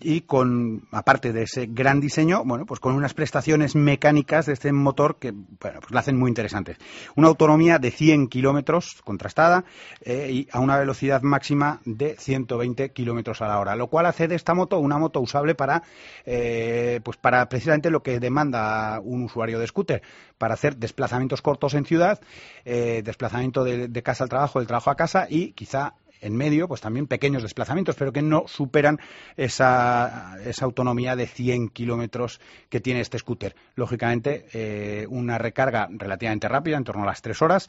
Y 0.00 0.22
con, 0.22 0.88
aparte 0.90 1.32
de 1.32 1.42
ese 1.42 1.66
gran 1.66 2.00
diseño, 2.00 2.42
bueno, 2.44 2.66
pues 2.66 2.80
con 2.80 2.94
unas 2.94 3.14
prestaciones 3.14 3.76
mecánicas 3.76 4.46
de 4.46 4.52
este 4.52 4.72
motor 4.72 5.16
que, 5.18 5.30
bueno, 5.30 5.80
pues 5.80 5.90
la 5.92 6.00
hacen 6.00 6.18
muy 6.18 6.28
interesantes. 6.28 6.76
Una 7.14 7.28
autonomía 7.28 7.78
de 7.78 7.90
100 7.90 8.28
kilómetros 8.28 9.00
contrastada 9.04 9.64
eh, 10.00 10.28
y 10.32 10.48
a 10.50 10.60
una 10.60 10.76
velocidad 10.78 11.22
máxima 11.22 11.80
de 11.84 12.16
120 12.16 12.90
kilómetros 12.92 13.40
a 13.42 13.48
la 13.48 13.58
hora, 13.60 13.76
lo 13.76 13.86
cual 13.86 14.06
hace 14.06 14.26
de 14.26 14.34
esta 14.34 14.54
moto 14.54 14.78
una 14.78 14.98
moto 14.98 15.20
usable 15.20 15.54
para, 15.54 15.82
eh, 16.24 17.00
pues 17.04 17.16
para 17.16 17.48
precisamente 17.48 17.90
lo 17.90 18.02
que 18.02 18.18
demanda 18.18 19.00
un 19.00 19.24
usuario 19.24 19.58
de 19.58 19.66
scooter, 19.66 20.02
para 20.38 20.54
hacer 20.54 20.76
desplazamientos 20.76 21.42
cortos 21.42 21.74
en 21.74 21.84
ciudad, 21.84 22.20
eh, 22.64 23.02
desplazamiento 23.04 23.62
de 23.62 24.02
casa 24.02 24.24
al 24.24 24.30
trabajo, 24.30 24.58
del 24.58 24.66
trabajo 24.66 24.90
a 24.90 24.96
casa 24.96 25.26
y 25.28 25.52
quizá 25.52 25.89
en 26.20 26.36
medio, 26.36 26.68
pues 26.68 26.80
también 26.80 27.06
pequeños 27.06 27.42
desplazamientos, 27.42 27.96
pero 27.96 28.12
que 28.12 28.22
no 28.22 28.44
superan 28.46 28.98
esa, 29.36 30.36
esa 30.44 30.64
autonomía 30.64 31.16
de 31.16 31.26
100 31.26 31.68
kilómetros 31.68 32.40
que 32.68 32.80
tiene 32.80 33.00
este 33.00 33.18
scooter. 33.18 33.54
Lógicamente, 33.74 34.46
eh, 34.52 35.06
una 35.08 35.38
recarga 35.38 35.88
relativamente 35.90 36.48
rápida, 36.48 36.76
en 36.76 36.84
torno 36.84 37.02
a 37.02 37.06
las 37.06 37.22
3 37.22 37.42
horas, 37.42 37.68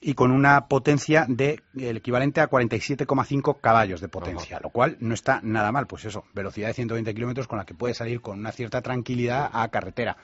y 0.00 0.14
con 0.14 0.30
una 0.30 0.68
potencia 0.68 1.24
de 1.28 1.60
el 1.74 1.96
equivalente 1.96 2.40
a 2.40 2.50
47,5 2.50 3.60
caballos 3.60 4.00
de 4.00 4.08
potencia, 4.08 4.60
lo 4.62 4.70
cual 4.70 4.96
no 5.00 5.14
está 5.14 5.40
nada 5.42 5.72
mal. 5.72 5.86
Pues 5.86 6.04
eso, 6.04 6.24
velocidad 6.34 6.68
de 6.68 6.74
120 6.74 7.14
kilómetros 7.14 7.48
con 7.48 7.58
la 7.58 7.64
que 7.64 7.74
puedes 7.74 7.96
salir 7.96 8.20
con 8.20 8.38
una 8.38 8.52
cierta 8.52 8.82
tranquilidad 8.82 9.50
a 9.52 9.68
carretera. 9.68 10.16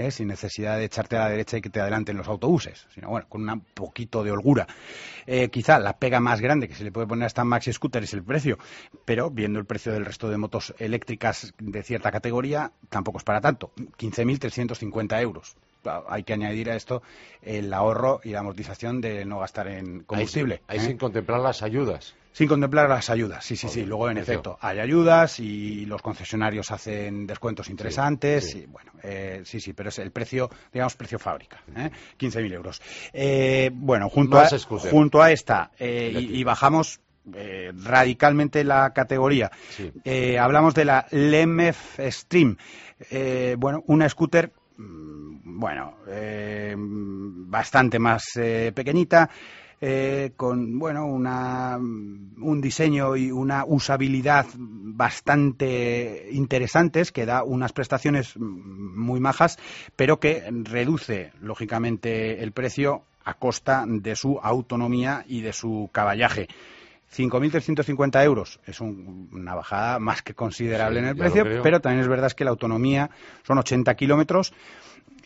¿Eh? 0.00 0.10
sin 0.10 0.28
necesidad 0.28 0.78
de 0.78 0.84
echarte 0.84 1.16
a 1.16 1.20
la 1.20 1.30
derecha 1.30 1.56
y 1.56 1.60
que 1.60 1.70
te 1.70 1.80
adelanten 1.80 2.16
los 2.16 2.28
autobuses, 2.28 2.86
sino 2.94 3.08
bueno, 3.08 3.26
con 3.28 3.48
un 3.48 3.60
poquito 3.60 4.24
de 4.24 4.30
holgura. 4.30 4.66
Eh, 5.26 5.48
quizá 5.48 5.78
la 5.78 5.98
pega 5.98 6.20
más 6.20 6.40
grande 6.40 6.68
que 6.68 6.74
se 6.74 6.84
le 6.84 6.92
puede 6.92 7.06
poner 7.06 7.24
a 7.24 7.26
esta 7.26 7.44
Maxi 7.44 7.72
Scooter 7.72 8.02
es 8.02 8.14
el 8.14 8.22
precio, 8.24 8.58
pero 9.04 9.30
viendo 9.30 9.58
el 9.58 9.66
precio 9.66 9.92
del 9.92 10.04
resto 10.04 10.28
de 10.28 10.36
motos 10.36 10.74
eléctricas 10.78 11.54
de 11.58 11.82
cierta 11.82 12.10
categoría, 12.10 12.72
tampoco 12.88 13.18
es 13.18 13.24
para 13.24 13.40
tanto. 13.40 13.72
15.350 13.98 15.20
euros 15.20 15.56
hay 16.08 16.24
que 16.24 16.32
añadir 16.32 16.70
a 16.70 16.76
esto 16.76 17.02
el 17.42 17.72
ahorro 17.72 18.20
y 18.22 18.30
la 18.30 18.40
amortización 18.40 19.00
de 19.00 19.24
no 19.24 19.40
gastar 19.40 19.68
en 19.68 20.00
combustible. 20.04 20.62
Hay, 20.66 20.78
¿eh? 20.78 20.80
sin 20.80 20.98
contemplar 20.98 21.40
las 21.40 21.62
ayudas. 21.62 22.14
Sin 22.32 22.46
contemplar 22.46 22.88
las 22.88 23.10
ayudas, 23.10 23.44
sí, 23.44 23.56
sí, 23.56 23.68
sí. 23.68 23.84
Luego, 23.84 24.08
en 24.08 24.18
efecto, 24.18 24.56
hay 24.60 24.78
ayudas 24.78 25.40
y 25.40 25.84
los 25.86 26.00
concesionarios 26.00 26.70
hacen 26.70 27.26
descuentos 27.26 27.68
interesantes. 27.68 28.54
Y, 28.54 28.66
bueno, 28.66 28.92
eh, 29.02 29.42
sí, 29.44 29.60
sí, 29.60 29.72
pero 29.72 29.88
es 29.88 29.98
el 29.98 30.12
precio, 30.12 30.48
digamos, 30.72 30.94
precio 30.94 31.18
fábrica, 31.18 31.60
¿eh? 31.76 31.90
15.000 32.18 32.52
euros. 32.52 32.80
Eh, 33.12 33.70
bueno, 33.72 34.08
junto 34.08 34.38
a, 34.38 34.48
junto 34.90 35.20
a 35.20 35.32
esta, 35.32 35.72
eh, 35.78 36.12
y, 36.14 36.44
bajamos 36.44 37.00
radicalmente 37.26 38.64
la 38.64 38.92
categoría. 38.92 39.50
hablamos 40.40 40.74
de 40.74 40.84
la 40.84 41.06
LEMF 41.10 41.98
Stream. 42.10 42.56
bueno, 43.58 43.82
una 43.86 44.08
scooter 44.08 44.52
mm, 44.76 45.58
bueno, 45.58 45.96
bastante 47.48 47.98
más 47.98 48.24
pequeñita, 48.34 49.28
eh, 49.80 50.32
con 50.36 50.78
bueno 50.78 51.06
una, 51.06 51.76
un 51.78 52.60
diseño 52.60 53.16
y 53.16 53.30
una 53.30 53.64
usabilidad 53.64 54.46
bastante 54.56 56.28
interesantes 56.32 57.12
que 57.12 57.24
da 57.24 57.44
unas 57.44 57.72
prestaciones 57.72 58.36
muy 58.36 59.20
majas 59.20 59.58
pero 59.96 60.20
que 60.20 60.44
reduce 60.64 61.32
lógicamente 61.40 62.42
el 62.42 62.52
precio 62.52 63.04
a 63.24 63.34
costa 63.34 63.84
de 63.86 64.16
su 64.16 64.38
autonomía 64.42 65.24
y 65.26 65.42
de 65.42 65.52
su 65.52 65.88
caballaje. 65.92 66.48
5.350 67.16 68.24
euros 68.24 68.60
es 68.66 68.80
una 68.80 69.54
bajada 69.54 69.98
más 69.98 70.22
que 70.22 70.34
considerable 70.34 71.00
en 71.00 71.06
el 71.06 71.16
precio, 71.16 71.44
pero 71.62 71.80
también 71.80 72.02
es 72.02 72.08
verdad 72.08 72.30
que 72.32 72.44
la 72.44 72.50
autonomía 72.50 73.10
son 73.42 73.58
80 73.58 73.94
kilómetros 73.96 74.52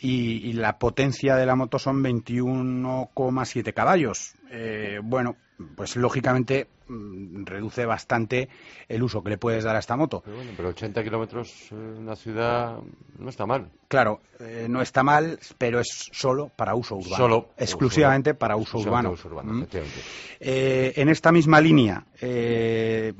y, 0.04 0.52
la 0.52 0.78
potencia 0.78 1.36
de 1.36 1.46
la 1.46 1.56
moto 1.56 1.78
son 1.78 2.02
21,7 2.02 3.72
caballos. 3.72 4.34
bueno, 5.02 5.36
pues 5.76 5.96
lógicamente 5.96 6.68
mm, 6.88 7.44
reduce 7.44 7.86
bastante 7.86 8.48
el 8.88 9.02
uso 9.02 9.22
que 9.22 9.30
le 9.30 9.38
puedes 9.38 9.64
dar 9.64 9.76
a 9.76 9.78
esta 9.78 9.96
moto. 9.96 10.20
Pero, 10.24 10.36
bueno, 10.36 10.52
pero 10.56 10.68
80 10.70 11.04
kilómetros 11.04 11.70
en 11.70 11.98
una 11.98 12.16
ciudad 12.16 12.78
no 13.18 13.28
está 13.28 13.46
mal. 13.46 13.70
Claro, 13.88 14.20
eh, 14.40 14.66
no 14.68 14.82
está 14.82 15.02
mal, 15.02 15.38
pero 15.58 15.80
es 15.80 16.08
solo 16.12 16.50
para 16.54 16.74
uso 16.74 16.96
urbano. 16.96 17.16
Solo. 17.16 17.48
Exclusivamente 17.56 18.34
para 18.34 18.56
uso 18.56 18.78
urbano. 18.78 19.12
¿Mm? 19.12 19.64
eh, 20.40 20.92
en 20.96 21.08
esta 21.08 21.30
misma 21.30 21.60
línea, 21.60 22.04
eh, 22.26 23.12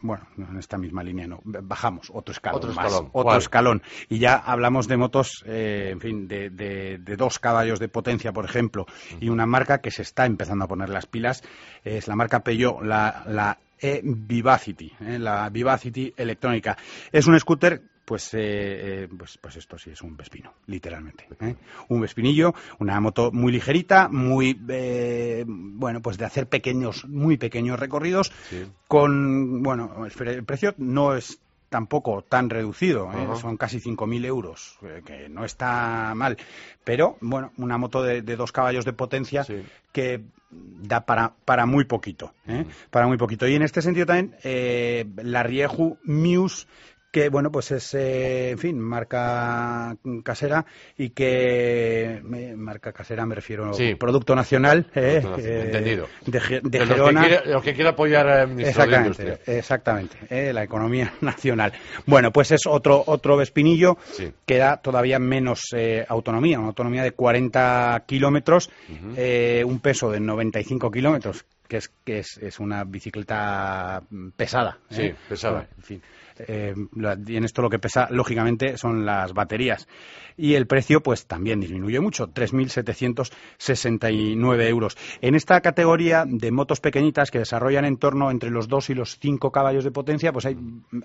bueno, 0.00 0.28
en 0.38 0.58
esta 0.58 0.78
misma 0.78 1.02
línea 1.02 1.26
no, 1.26 1.40
bajamos 1.44 2.10
otro 2.14 2.32
escalón 2.32 2.58
otro 2.58 2.72
más, 2.72 2.86
escalón. 2.86 3.10
otro 3.12 3.36
escalón. 3.36 3.82
Y 4.08 4.18
ya 4.18 4.36
hablamos 4.36 4.86
de 4.86 4.96
motos, 4.96 5.42
eh, 5.46 5.88
en 5.90 6.00
fin, 6.00 6.28
de, 6.28 6.50
de, 6.50 6.98
de, 6.98 7.16
dos 7.16 7.40
caballos 7.40 7.80
de 7.80 7.88
potencia, 7.88 8.32
por 8.32 8.44
ejemplo, 8.44 8.86
y 9.20 9.28
una 9.28 9.46
marca 9.46 9.78
que 9.78 9.90
se 9.90 10.02
está 10.02 10.24
empezando 10.26 10.66
a 10.66 10.68
poner 10.68 10.88
las 10.88 11.06
pilas 11.06 11.42
es 11.82 12.06
la 12.06 12.14
marca 12.14 12.44
Peugeot, 12.44 12.82
la, 12.82 13.24
la 13.26 13.58
e-Vivacity, 13.78 14.92
¿eh? 15.00 15.18
la 15.18 15.48
Vivacity 15.50 16.14
electrónica. 16.16 16.76
Es 17.10 17.26
un 17.26 17.38
scooter 17.38 17.82
pues, 18.04 18.34
eh, 18.34 18.38
eh, 19.04 19.08
pues, 19.16 19.38
pues 19.38 19.56
esto 19.56 19.78
sí 19.78 19.90
es 19.90 20.02
un 20.02 20.16
Vespino, 20.16 20.52
literalmente. 20.66 21.26
¿eh? 21.40 21.56
Un 21.88 22.00
Vespinillo, 22.00 22.54
una 22.78 23.00
moto 23.00 23.32
muy 23.32 23.52
ligerita, 23.52 24.08
muy, 24.08 24.60
eh, 24.68 25.44
bueno, 25.46 26.00
pues 26.02 26.18
de 26.18 26.24
hacer 26.24 26.46
pequeños, 26.48 27.04
muy 27.06 27.36
pequeños 27.36 27.78
recorridos, 27.78 28.32
Sí. 28.50 28.64
con, 28.88 29.62
bueno, 29.62 30.04
el, 30.04 30.12
pre- 30.12 30.34
el 30.34 30.44
precio 30.44 30.74
no 30.78 31.14
es 31.14 31.38
tampoco 31.70 32.22
tan 32.22 32.50
reducido, 32.50 33.10
¿eh? 33.12 33.26
Son 33.40 33.56
casi 33.56 33.80
5.000 33.80 34.24
euros, 34.26 34.78
que 35.04 35.28
no 35.28 35.44
está 35.44 36.12
mal, 36.14 36.36
pero 36.84 37.16
bueno, 37.20 37.52
una 37.56 37.78
moto 37.78 38.00
de, 38.02 38.22
de 38.22 38.36
dos 38.36 38.52
caballos 38.52 38.84
de 38.84 38.92
potencia 38.92 39.42
Sí. 39.42 39.60
que 39.92 40.20
da 40.52 41.04
para, 41.04 41.32
para 41.44 41.66
muy 41.66 41.84
poquito, 41.84 42.32
¿eh? 42.46 42.64
Para 42.90 43.08
muy 43.08 43.16
poquito. 43.16 43.48
Y 43.48 43.56
en 43.56 43.62
este 43.62 43.82
sentido 43.82 44.06
también 44.06 44.36
eh, 44.44 45.04
la 45.16 45.42
Rieju 45.42 45.98
Muse 46.04 46.68
que 47.14 47.28
bueno 47.28 47.52
pues 47.52 47.70
es 47.70 47.94
eh, 47.94 48.50
en 48.50 48.58
fin 48.58 48.80
marca 48.80 49.96
casera 50.24 50.66
y 50.98 51.10
que 51.10 52.20
marca 52.56 52.92
casera 52.92 53.24
me 53.24 53.36
refiero 53.36 53.72
Sí. 53.72 53.94
producto 53.94 54.34
nacional 54.34 54.86
eh, 54.96 55.20
Producto 55.22 55.36
nacional, 55.36 55.60
eh, 55.60 55.64
entendido. 55.66 56.08
de, 56.26 56.40
de 56.40 56.60
De 56.62 56.78
los, 56.80 56.88
que 56.88 56.94
Gerona 56.94 57.20
quiere, 57.20 57.52
los 57.52 57.62
que 57.62 57.74
quiera 57.74 57.90
apoyar 57.90 58.50
Exactamente, 58.58 59.38
exactamente, 59.46 60.16
eh, 60.28 60.52
la 60.52 60.64
economía 60.64 61.12
nacional. 61.20 61.72
Bueno, 62.04 62.32
pues 62.32 62.50
es 62.50 62.62
otro 62.66 63.04
otro 63.06 63.36
Vespinillo 63.36 63.96
Sí. 64.10 64.32
que 64.44 64.58
da 64.58 64.78
todavía 64.78 65.20
menos 65.20 65.60
eh, 65.76 66.04
autonomía, 66.08 66.58
una 66.58 66.68
autonomía 66.68 67.04
de 67.04 67.12
40 67.12 68.02
kilómetros, 68.06 68.70
eh, 69.16 69.62
un 69.64 69.78
peso 69.78 70.10
de 70.10 70.18
95 70.18 70.90
kilómetros, 70.90 71.44
que 71.68 71.76
es 71.76 71.90
que 72.04 72.18
es, 72.18 72.38
es 72.38 72.58
una 72.58 72.82
bicicleta 72.82 74.02
pesada. 74.36 74.78
Sí, 74.90 75.02
¿eh? 75.02 75.14
pesada. 75.28 75.68
En 75.76 75.82
fin. 75.84 76.02
Eh, 76.38 76.74
y 77.26 77.36
en 77.36 77.44
esto 77.44 77.62
lo 77.62 77.70
que 77.70 77.78
pesa, 77.78 78.08
lógicamente, 78.10 78.76
son 78.76 79.04
las 79.06 79.32
baterías. 79.32 79.86
Y 80.36 80.54
el 80.54 80.66
precio, 80.66 81.00
pues 81.00 81.26
también 81.26 81.60
disminuye 81.60 82.00
mucho, 82.00 82.26
3.769 83.58 84.68
euros. 84.68 84.96
En 85.20 85.34
esta 85.34 85.60
categoría 85.60 86.24
de 86.26 86.50
motos 86.50 86.80
pequeñitas 86.80 87.30
que 87.30 87.38
desarrollan 87.38 87.84
en 87.84 87.96
torno 87.98 88.30
entre 88.30 88.50
los 88.50 88.68
2 88.68 88.90
y 88.90 88.94
los 88.94 89.18
5 89.20 89.50
caballos 89.52 89.84
de 89.84 89.90
potencia, 89.90 90.32
pues 90.32 90.46
hay, 90.46 90.56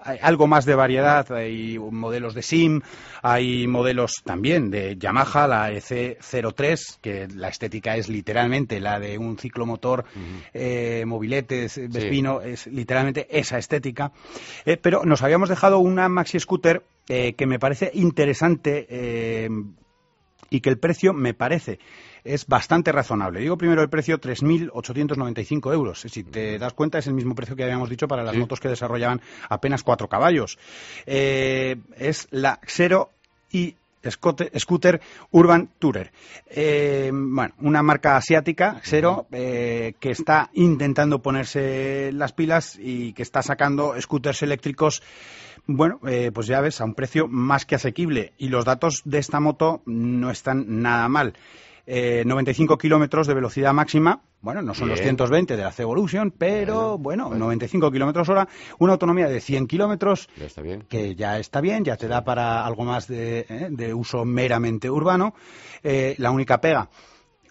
hay 0.03 0.17
algo 0.21 0.47
más 0.47 0.65
de 0.65 0.75
variedad. 0.75 1.31
Hay 1.31 1.77
modelos 1.79 2.33
de 2.33 2.41
SIM, 2.41 2.81
hay 3.21 3.67
modelos 3.67 4.13
también 4.23 4.69
de 4.71 4.97
Yamaha, 4.97 5.47
la 5.47 5.71
EC03, 5.71 6.97
que 7.01 7.27
la 7.27 7.49
estética 7.49 7.95
es 7.97 8.09
literalmente 8.09 8.79
la 8.79 8.99
de 8.99 9.17
un 9.17 9.37
ciclomotor 9.37 10.05
eh, 10.53 11.03
mobilete, 11.05 11.65
es- 11.65 11.79
Vespino, 11.89 12.41
es 12.41 12.67
literalmente 12.67 13.27
esa 13.29 13.57
estética. 13.57 14.11
Eh, 14.65 14.77
pero 14.77 15.03
nos 15.05 15.18
habíamos 15.23 15.49
dejado 15.49 15.79
una 15.79 16.09
maxi 16.09 16.39
scooter 16.39 16.83
eh, 17.07 17.33
que 17.33 17.45
me 17.45 17.59
parece 17.59 17.91
interesante 17.93 18.85
eh, 18.89 19.49
y 20.49 20.61
que 20.61 20.69
el 20.69 20.77
precio 20.79 21.13
me 21.13 21.33
parece 21.33 21.79
es 22.23 22.45
bastante 22.47 22.91
razonable. 22.91 23.39
Digo 23.39 23.57
primero 23.57 23.81
el 23.81 23.89
precio 23.89 24.19
3.895 24.19 25.73
euros. 25.73 26.01
Si 26.01 26.23
te 26.23 26.57
das 26.59 26.73
cuenta 26.73 26.97
es 26.99 27.07
el 27.07 27.13
mismo 27.13 27.33
precio 27.35 27.55
que 27.55 27.63
habíamos 27.63 27.89
dicho 27.89 28.07
para 28.07 28.23
las 28.23 28.33
Sí. 28.33 28.39
motos 28.39 28.59
que 28.59 28.67
desarrollaban 28.69 29.21
apenas 29.49 29.83
cuatro 29.83 30.07
caballos. 30.07 30.57
Eh, 31.05 31.77
es 31.97 32.27
la 32.31 32.59
Xero 32.65 33.09
y 33.51 33.75
Scooter 34.07 35.01
Urban 35.31 35.69
Tourer. 35.79 36.11
Eh, 36.49 37.11
bueno, 37.13 37.53
una 37.59 37.83
marca 37.83 38.15
asiática, 38.15 38.79
Xero, 38.83 39.27
eh, 39.31 39.93
que 39.99 40.11
está 40.11 40.49
intentando 40.53 41.21
ponerse 41.21 42.11
las 42.13 42.33
pilas 42.33 42.77
y 42.79 43.13
que 43.13 43.23
está 43.23 43.41
sacando 43.41 43.99
scooters 43.99 44.41
eléctricos, 44.43 45.01
bueno, 45.67 45.99
eh, 46.07 46.31
pues 46.33 46.47
ya 46.47 46.61
ves, 46.61 46.81
a 46.81 46.85
un 46.85 46.95
precio 46.95 47.27
más 47.27 47.65
que 47.65 47.75
asequible. 47.75 48.33
Y 48.37 48.49
los 48.49 48.65
datos 48.65 49.01
de 49.05 49.19
esta 49.19 49.39
moto 49.39 49.81
no 49.85 50.31
están 50.31 50.81
nada 50.81 51.07
mal. 51.09 51.33
Eh, 51.91 52.21
95 52.23 52.77
kilómetros 52.77 53.25
de 53.25 53.33
velocidad 53.33 53.73
máxima. 53.73 54.21
Bueno, 54.41 54.61
no 54.61 54.75
son 54.75 54.89
los 54.89 54.99
Bien. 54.99 55.15
120 55.17 55.57
de 55.57 55.63
la 55.63 55.71
C-Evolution, 55.71 56.29
pero 56.37 56.97
Bueno, 56.97 56.97
bueno, 56.99 57.23
bueno. 57.29 57.45
95 57.45 57.91
kilómetros 57.91 58.29
hora, 58.29 58.47
una 58.77 58.93
autonomía 58.93 59.27
de 59.27 59.41
100 59.41 59.65
kilómetros, 59.65 60.29
que 60.87 61.15
ya 61.15 61.39
está 61.39 61.61
bien, 61.61 61.83
ya 61.83 61.97
te 61.97 62.07
da 62.07 62.23
para 62.23 62.63
algo 62.63 62.83
más 62.85 63.07
de, 63.07 63.39
¿eh? 63.49 63.67
de 63.71 63.91
uso 63.93 64.23
meramente 64.23 64.87
urbano. 64.87 65.33
Eh, 65.81 66.13
la 66.19 66.29
única 66.29 66.61
pega, 66.61 66.87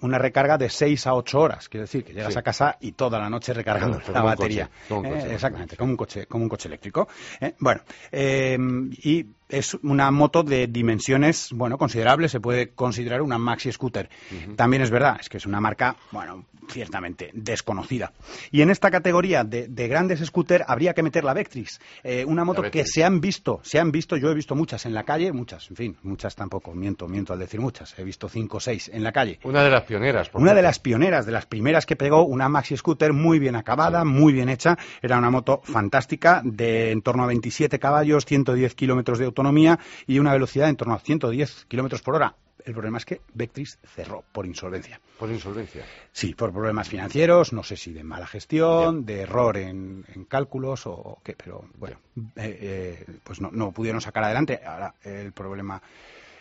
una 0.03 0.19
recarga 0.19 0.57
de 0.57 0.71
6 0.71 1.09
a 1.09 1.15
8 1.15 1.41
horas, 1.41 1.69
quiere 1.69 1.83
decir 1.83 2.05
que 2.05 2.13
llegas 2.15 2.33
Sí. 2.35 2.39
a 2.39 2.43
casa 2.43 2.77
y 2.81 2.93
toda 2.93 3.19
la 3.19 3.29
noche 3.29 3.53
recargando 3.53 3.99
Claro, 3.99 4.13
la 4.13 4.23
batería. 4.23 4.67
coche, 4.69 4.85
como 4.89 5.01
un 5.01 5.07
Eh, 5.17 5.35
exactamente, 5.35 5.77
como 5.77 5.91
un 5.91 5.97
coche, 5.97 6.27
como 6.27 6.45
un 6.45 6.49
coche 6.49 6.69
eléctrico. 6.69 7.09
Eh, 7.41 7.55
bueno, 7.59 7.81
eh, 8.13 8.57
y 9.03 9.27
es 9.49 9.75
una 9.83 10.11
moto 10.11 10.43
de 10.43 10.67
dimensiones, 10.67 11.51
bueno, 11.53 11.79
considerables, 11.79 12.33
se 12.33 12.41
puede 12.41 12.71
considerar 12.71 13.23
una 13.23 13.39
maxi 13.39 13.73
scooter. 13.73 14.09
También 14.57 14.83
es 14.83 14.91
verdad, 14.91 15.19
es 15.21 15.29
que 15.29 15.39
es 15.39 15.47
una 15.47 15.61
marca, 15.61 15.97
bueno, 16.11 16.47
ciertamente 16.71 17.31
desconocida. 17.33 18.13
Y 18.51 18.63
en 18.63 18.71
esta 18.71 18.91
categoría 18.91 19.45
de, 19.45 19.69
de 19.69 19.89
grandes 19.89 20.21
scooter 20.21 20.65
habría 20.67 20.95
que 20.95 21.03
meter 21.03 21.25
la 21.25 21.35
Vectrix, 21.35 21.81
eh, 22.03 22.25
una 22.25 22.45
moto 22.45 22.63
que 22.71 22.85
se 22.85 23.05
han 23.05 23.21
visto, 23.21 23.61
se 23.63 23.79
han 23.79 23.91
visto, 23.91 24.17
yo 24.17 24.31
he 24.31 24.35
visto 24.35 24.55
muchas 24.55 24.85
en 24.87 24.95
la 24.95 25.05
calle, 25.05 25.33
muchas, 25.33 25.71
en 25.71 25.77
fin, 25.77 25.97
muchas 26.03 26.35
tampoco, 26.37 26.75
miento, 26.75 27.09
miento 27.09 27.33
al 27.33 27.39
decir 27.39 27.61
muchas, 27.61 27.99
he 27.99 28.05
visto 28.05 28.29
cinco 28.29 28.59
o 28.59 28.61
seis 28.61 28.91
en 28.93 29.03
la 29.03 29.13
calle. 29.13 29.39
Una 29.45 29.63
de 29.63 29.71
las 29.71 29.85
pioneras. 29.85 30.29
por 30.29 30.43
Una 30.43 30.55
de 30.55 30.63
las 30.63 30.79
pioneras, 30.79 31.27
de 31.27 31.33
las 31.33 31.47
primeras 31.47 31.87
que 31.87 31.97
pegó, 31.97 32.25
una 32.25 32.49
maxi 32.49 32.77
scooter 32.77 33.13
muy 33.13 33.39
bien 33.39 33.57
acabada, 33.57 34.05
muy 34.05 34.33
bien 34.33 34.49
hecha. 34.49 34.77
Era 35.01 35.19
una 35.19 35.31
moto 35.31 35.61
fantástica, 35.65 36.43
de 36.45 36.91
en 36.91 37.03
torno 37.03 37.25
a 37.25 37.27
27 37.27 37.79
caballos, 37.79 38.27
110 38.27 38.75
kilómetros 38.75 39.19
de 39.19 39.25
autonomía 39.25 39.38
y 40.07 40.19
una 40.19 40.33
velocidad 40.33 40.69
en 40.69 40.77
torno 40.77 40.95
a 40.95 40.99
110 40.99 41.67
kilómetros 41.67 42.03
por 42.03 42.15
hora. 42.15 42.35
El 42.65 42.75
problema 42.75 42.99
es 42.99 43.07
que 43.07 43.23
Vectrix 43.33 43.79
cerró 43.95 44.25
por 44.33 44.45
insolvencia. 44.45 45.01
Por 45.19 45.31
insolvencia. 45.31 45.85
Sí, 46.13 46.35
por 46.35 46.53
problemas 46.53 46.89
financieros, 46.89 47.53
no 47.53 47.63
sé 47.63 47.77
si 47.77 47.93
de 47.93 48.05
mala 48.05 48.27
gestión, 48.27 49.07
de 49.07 49.23
error 49.23 49.57
en, 49.57 50.05
en 50.15 50.25
cálculos 50.25 50.87
o, 50.87 50.93
o 50.93 51.23
qué, 51.25 51.35
pero 51.35 51.65
bueno, 51.79 51.99
eh, 52.37 52.59
eh, 53.07 53.07
pues 53.23 53.41
no, 53.41 53.51
no 53.53 53.73
pudieron 53.73 54.01
sacar 54.01 54.25
adelante. 54.25 54.61
Ahora 54.67 54.95
el 55.03 55.33
problema 55.33 55.81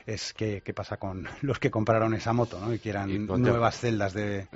es 0.08 0.34
que 0.34 0.62
qué 0.62 0.74
pasa 0.74 0.98
con 0.98 1.28
los 1.42 1.60
que 1.60 1.70
compraron 1.70 2.14
esa 2.16 2.34
moto, 2.34 2.60
¿no? 2.60 2.74
Y 2.74 2.80
quieran 2.80 3.10
Y 3.12 3.20
nuevas 3.52 3.78
celdas 3.80 4.14
de, 4.14 4.48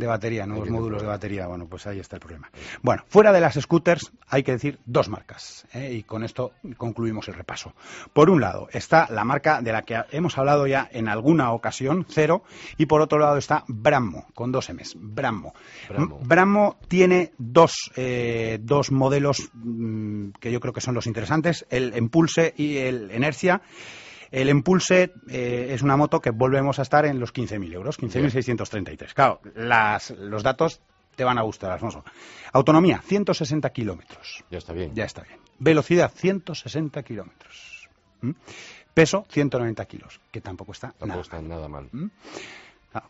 de 0.00 0.06
batería, 0.06 0.46
nuevos 0.46 0.68
módulos 0.80 1.02
de 1.02 1.08
batería. 1.08 1.46
Bueno, 1.46 1.66
pues 1.66 1.86
ahí 1.86 1.98
está 2.00 2.16
el 2.16 2.20
problema. 2.20 2.50
Bueno, 2.80 3.02
fuera 3.08 3.32
de 3.32 3.40
las 3.40 3.54
scooters 3.60 4.12
hay 4.28 4.42
que 4.42 4.52
decir 4.52 4.78
dos 4.86 5.08
marcas. 5.08 5.66
¿eh? 5.74 5.92
Y 5.92 6.02
con 6.04 6.24
esto 6.24 6.52
concluimos 6.78 7.28
el 7.28 7.34
repaso. 7.34 7.74
Por 8.12 8.30
un 8.30 8.40
lado 8.40 8.68
está 8.72 9.06
la 9.10 9.24
marca 9.24 9.60
de 9.60 9.72
la 9.72 9.82
que 9.82 10.00
hemos 10.12 10.38
hablado 10.38 10.66
ya 10.66 10.88
en 10.92 11.08
alguna 11.08 11.52
ocasión, 11.52 12.06
Cero. 12.08 12.44
Y 12.78 12.86
por 12.86 13.00
otro 13.00 13.18
lado 13.18 13.36
está 13.36 13.64
Brammo, 13.68 14.26
con 14.34 14.52
dos 14.52 14.70
M's. 14.70 14.94
Brammo. 14.96 15.52
Brammo. 15.88 16.16
M- 16.18 16.26
Brammo 16.26 16.76
tiene 16.88 17.32
dos, 17.36 17.90
eh, 17.96 18.58
dos 18.62 18.92
modelos 18.92 19.50
mm, 19.54 20.30
que 20.40 20.52
yo 20.52 20.60
creo 20.60 20.72
que 20.72 20.80
son 20.80 20.94
los 20.94 21.06
interesantes, 21.08 21.66
el 21.70 21.96
Impulse 21.96 22.54
y 22.56 22.76
el 22.76 23.10
Enercia. 23.10 23.60
El 24.30 24.48
Impulse 24.48 25.12
eh, 25.28 25.68
es 25.70 25.82
una 25.82 25.96
moto 25.96 26.20
que 26.20 26.30
volvemos 26.30 26.78
a 26.78 26.82
estar 26.82 27.06
en 27.06 27.20
los 27.20 27.32
15.000 27.32 27.72
euros, 27.72 27.98
15.633. 27.98 29.14
Claro, 29.14 29.40
las, 29.54 30.10
los 30.10 30.42
datos 30.42 30.80
te 31.14 31.24
van 31.24 31.38
a 31.38 31.42
gustar, 31.42 31.70
Alfonso. 31.70 32.04
Autonomía, 32.52 33.00
160 33.04 33.70
kilómetros. 33.70 34.44
Ya 34.50 34.58
está 34.58 34.72
bien. 34.72 34.94
Ya 34.94 35.04
está 35.04 35.22
bien. 35.22 35.38
Velocidad, 35.58 36.10
160 36.14 37.02
kilómetros. 37.02 37.88
¿Mm? 38.20 38.32
Peso, 38.92 39.26
190 39.28 39.84
kilos, 39.86 40.20
que 40.30 40.40
tampoco 40.40 40.72
está 40.72 40.88
Tampoco 40.88 41.06
nada 41.08 41.20
está 41.20 41.42
nada 41.42 41.68
mal. 41.68 41.88
¿Mm? 41.90 42.06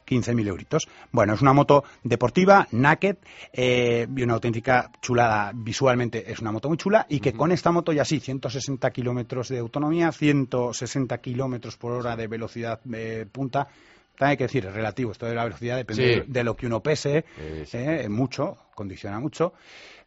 15.000 0.07 0.47
euritos. 0.49 0.89
Bueno, 1.13 1.35
es 1.35 1.43
una 1.43 1.53
moto 1.53 1.85
deportiva, 2.03 2.67
naked, 2.73 3.17
eh, 3.53 4.07
y 4.15 4.23
una 4.23 4.35
auténtica 4.35 4.91
chulada. 5.01 5.53
Visualmente 5.55 6.31
es 6.31 6.41
una 6.41 6.53
moto 6.53 6.69
muy 6.69 6.79
chula 6.79 7.07
y 7.09 7.21
que 7.21 7.33
con 7.33 7.53
esta 7.53 7.71
moto 7.71 7.93
ya 7.93 8.05
sí, 8.05 8.21
160 8.21 8.91
kilómetros 8.91 9.49
de 9.49 9.59
autonomía, 9.59 10.13
160 10.13 11.19
kilómetros 11.19 11.77
por 11.77 11.93
hora 11.93 12.17
de 12.17 12.27
velocidad 12.27 12.81
eh, 12.93 13.27
punta. 13.31 13.69
También 14.17 14.31
hay 14.31 14.37
que 14.37 14.45
decir, 14.45 14.65
es 14.67 14.73
relativo. 14.73 15.13
Esto 15.13 15.27
de 15.27 15.35
la 15.35 15.45
velocidad 15.45 15.77
depende 15.77 16.25
de 16.27 16.45
lo 16.45 16.57
que 16.57 16.67
uno 16.67 16.81
pese, 16.81 17.25
eh, 17.37 18.09
mucho, 18.09 18.59
condiciona 18.75 19.19
mucho 19.19 19.55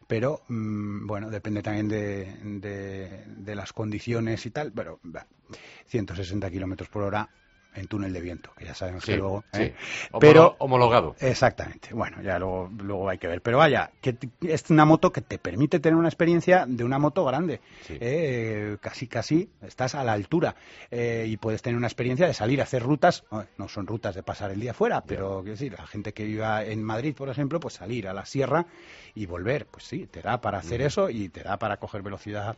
pero 0.08 0.40
mm, 0.48 1.06
bueno, 1.06 1.28
depende 1.28 1.62
también 1.62 1.86
de, 1.86 3.24
de, 3.26 3.54
las 3.54 3.74
condiciones 3.74 4.46
y 4.46 4.50
tal, 4.50 4.72
pero 4.72 4.98
160 5.86 6.50
kilómetros 6.50 6.88
por 6.88 7.02
hora 7.02 7.28
en 7.74 7.86
túnel 7.86 8.12
de 8.12 8.20
viento, 8.20 8.50
que 8.56 8.64
ya 8.64 8.74
sabemos 8.74 9.04
que 9.04 9.16
luego. 9.16 9.44
¿eh? 9.52 9.74
Pero 10.20 10.56
homologado. 10.58 11.14
Exactamente. 11.20 11.94
Bueno, 11.94 12.20
ya 12.22 12.38
luego, 12.38 12.70
luego 12.76 13.08
hay 13.08 13.18
que 13.18 13.28
ver. 13.28 13.40
Pero 13.40 13.58
vaya, 13.58 13.90
que 14.00 14.16
es 14.42 14.70
una 14.70 14.84
moto 14.84 15.12
que 15.12 15.20
te 15.20 15.38
permite 15.38 15.78
tener 15.80 15.96
una 15.96 16.08
experiencia 16.08 16.66
de 16.66 16.84
una 16.84 16.98
moto 16.98 17.24
grande. 17.24 17.60
¿eh? 17.88 18.76
casi, 18.80 19.06
casi 19.06 19.50
estás 19.62 19.94
a 19.94 20.04
la 20.04 20.12
altura 20.12 20.56
eh, 20.90 21.26
y 21.28 21.36
puedes 21.36 21.62
tener 21.62 21.76
una 21.76 21.86
experiencia 21.86 22.26
de 22.26 22.34
salir 22.34 22.60
a 22.60 22.64
hacer 22.64 22.82
rutas. 22.82 23.24
No 23.56 23.68
son 23.68 23.86
rutas 23.86 24.14
de 24.14 24.22
pasar 24.22 24.50
el 24.50 24.60
día 24.60 24.74
fuera, 24.74 25.02
pero 25.02 25.40
quiero 25.40 25.52
decir, 25.52 25.74
la 25.78 25.86
gente 25.86 26.12
que 26.12 26.24
viva 26.24 26.64
en 26.64 26.82
Madrid, 26.82 27.14
por 27.14 27.28
ejemplo, 27.28 27.60
pues 27.60 27.74
salir 27.74 28.08
a 28.08 28.12
la 28.12 28.24
sierra 28.24 28.66
y 29.14 29.26
volver, 29.26 29.66
pues 29.66 29.84
sí, 29.84 30.06
te 30.06 30.22
da 30.22 30.40
para 30.40 30.58
hacer 30.58 30.82
eso 30.82 31.10
y 31.10 31.28
te 31.28 31.42
da 31.42 31.58
para 31.58 31.78
coger 31.78 32.02
velocidad 32.02 32.56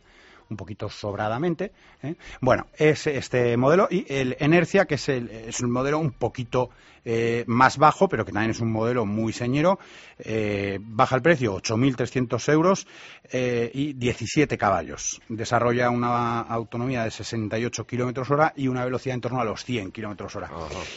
un 0.51 0.57
poquito 0.57 0.89
sobradamente. 0.89 1.71
¿eh? 2.03 2.15
Bueno, 2.41 2.67
es 2.77 3.07
este 3.07 3.57
modelo 3.57 3.87
y 3.89 4.05
el 4.13 4.35
Enercia, 4.39 4.85
que 4.85 4.95
es, 4.95 5.09
el, 5.09 5.29
es 5.29 5.61
un 5.61 5.71
modelo 5.71 5.97
un 5.97 6.11
poquito 6.11 6.69
eh, 7.03 7.43
más 7.47 7.77
bajo, 7.77 8.07
pero 8.07 8.25
que 8.25 8.31
también 8.31 8.51
es 8.51 8.59
un 8.59 8.71
modelo 8.71 9.05
muy 9.05 9.33
señero. 9.33 9.79
Eh, 10.19 10.77
baja 10.79 11.15
el 11.15 11.23
precio, 11.23 11.55
8.300 11.55 12.51
euros 12.51 12.85
y 13.33 13.93
17 13.93 14.57
caballos. 14.57 15.21
Desarrolla 15.29 15.89
una 15.89 16.41
autonomía 16.41 17.05
de 17.05 17.11
68 17.11 17.87
kilómetros 17.87 18.29
hora 18.29 18.53
y 18.57 18.67
una 18.67 18.83
velocidad 18.83 19.15
en 19.15 19.21
torno 19.21 19.39
a 19.39 19.45
los 19.45 19.63
100 19.63 19.91
kilómetros 19.91 20.35
hora. 20.35 20.51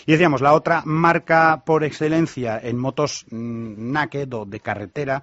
Y 0.04 0.12
decíamos, 0.12 0.40
la 0.40 0.52
otra 0.52 0.82
marca 0.84 1.62
por 1.64 1.84
excelencia 1.84 2.58
en 2.60 2.76
motos 2.76 3.24
mm, 3.30 3.92
naked 3.92 4.32
o 4.34 4.44
de 4.44 4.58
carretera 4.58 5.22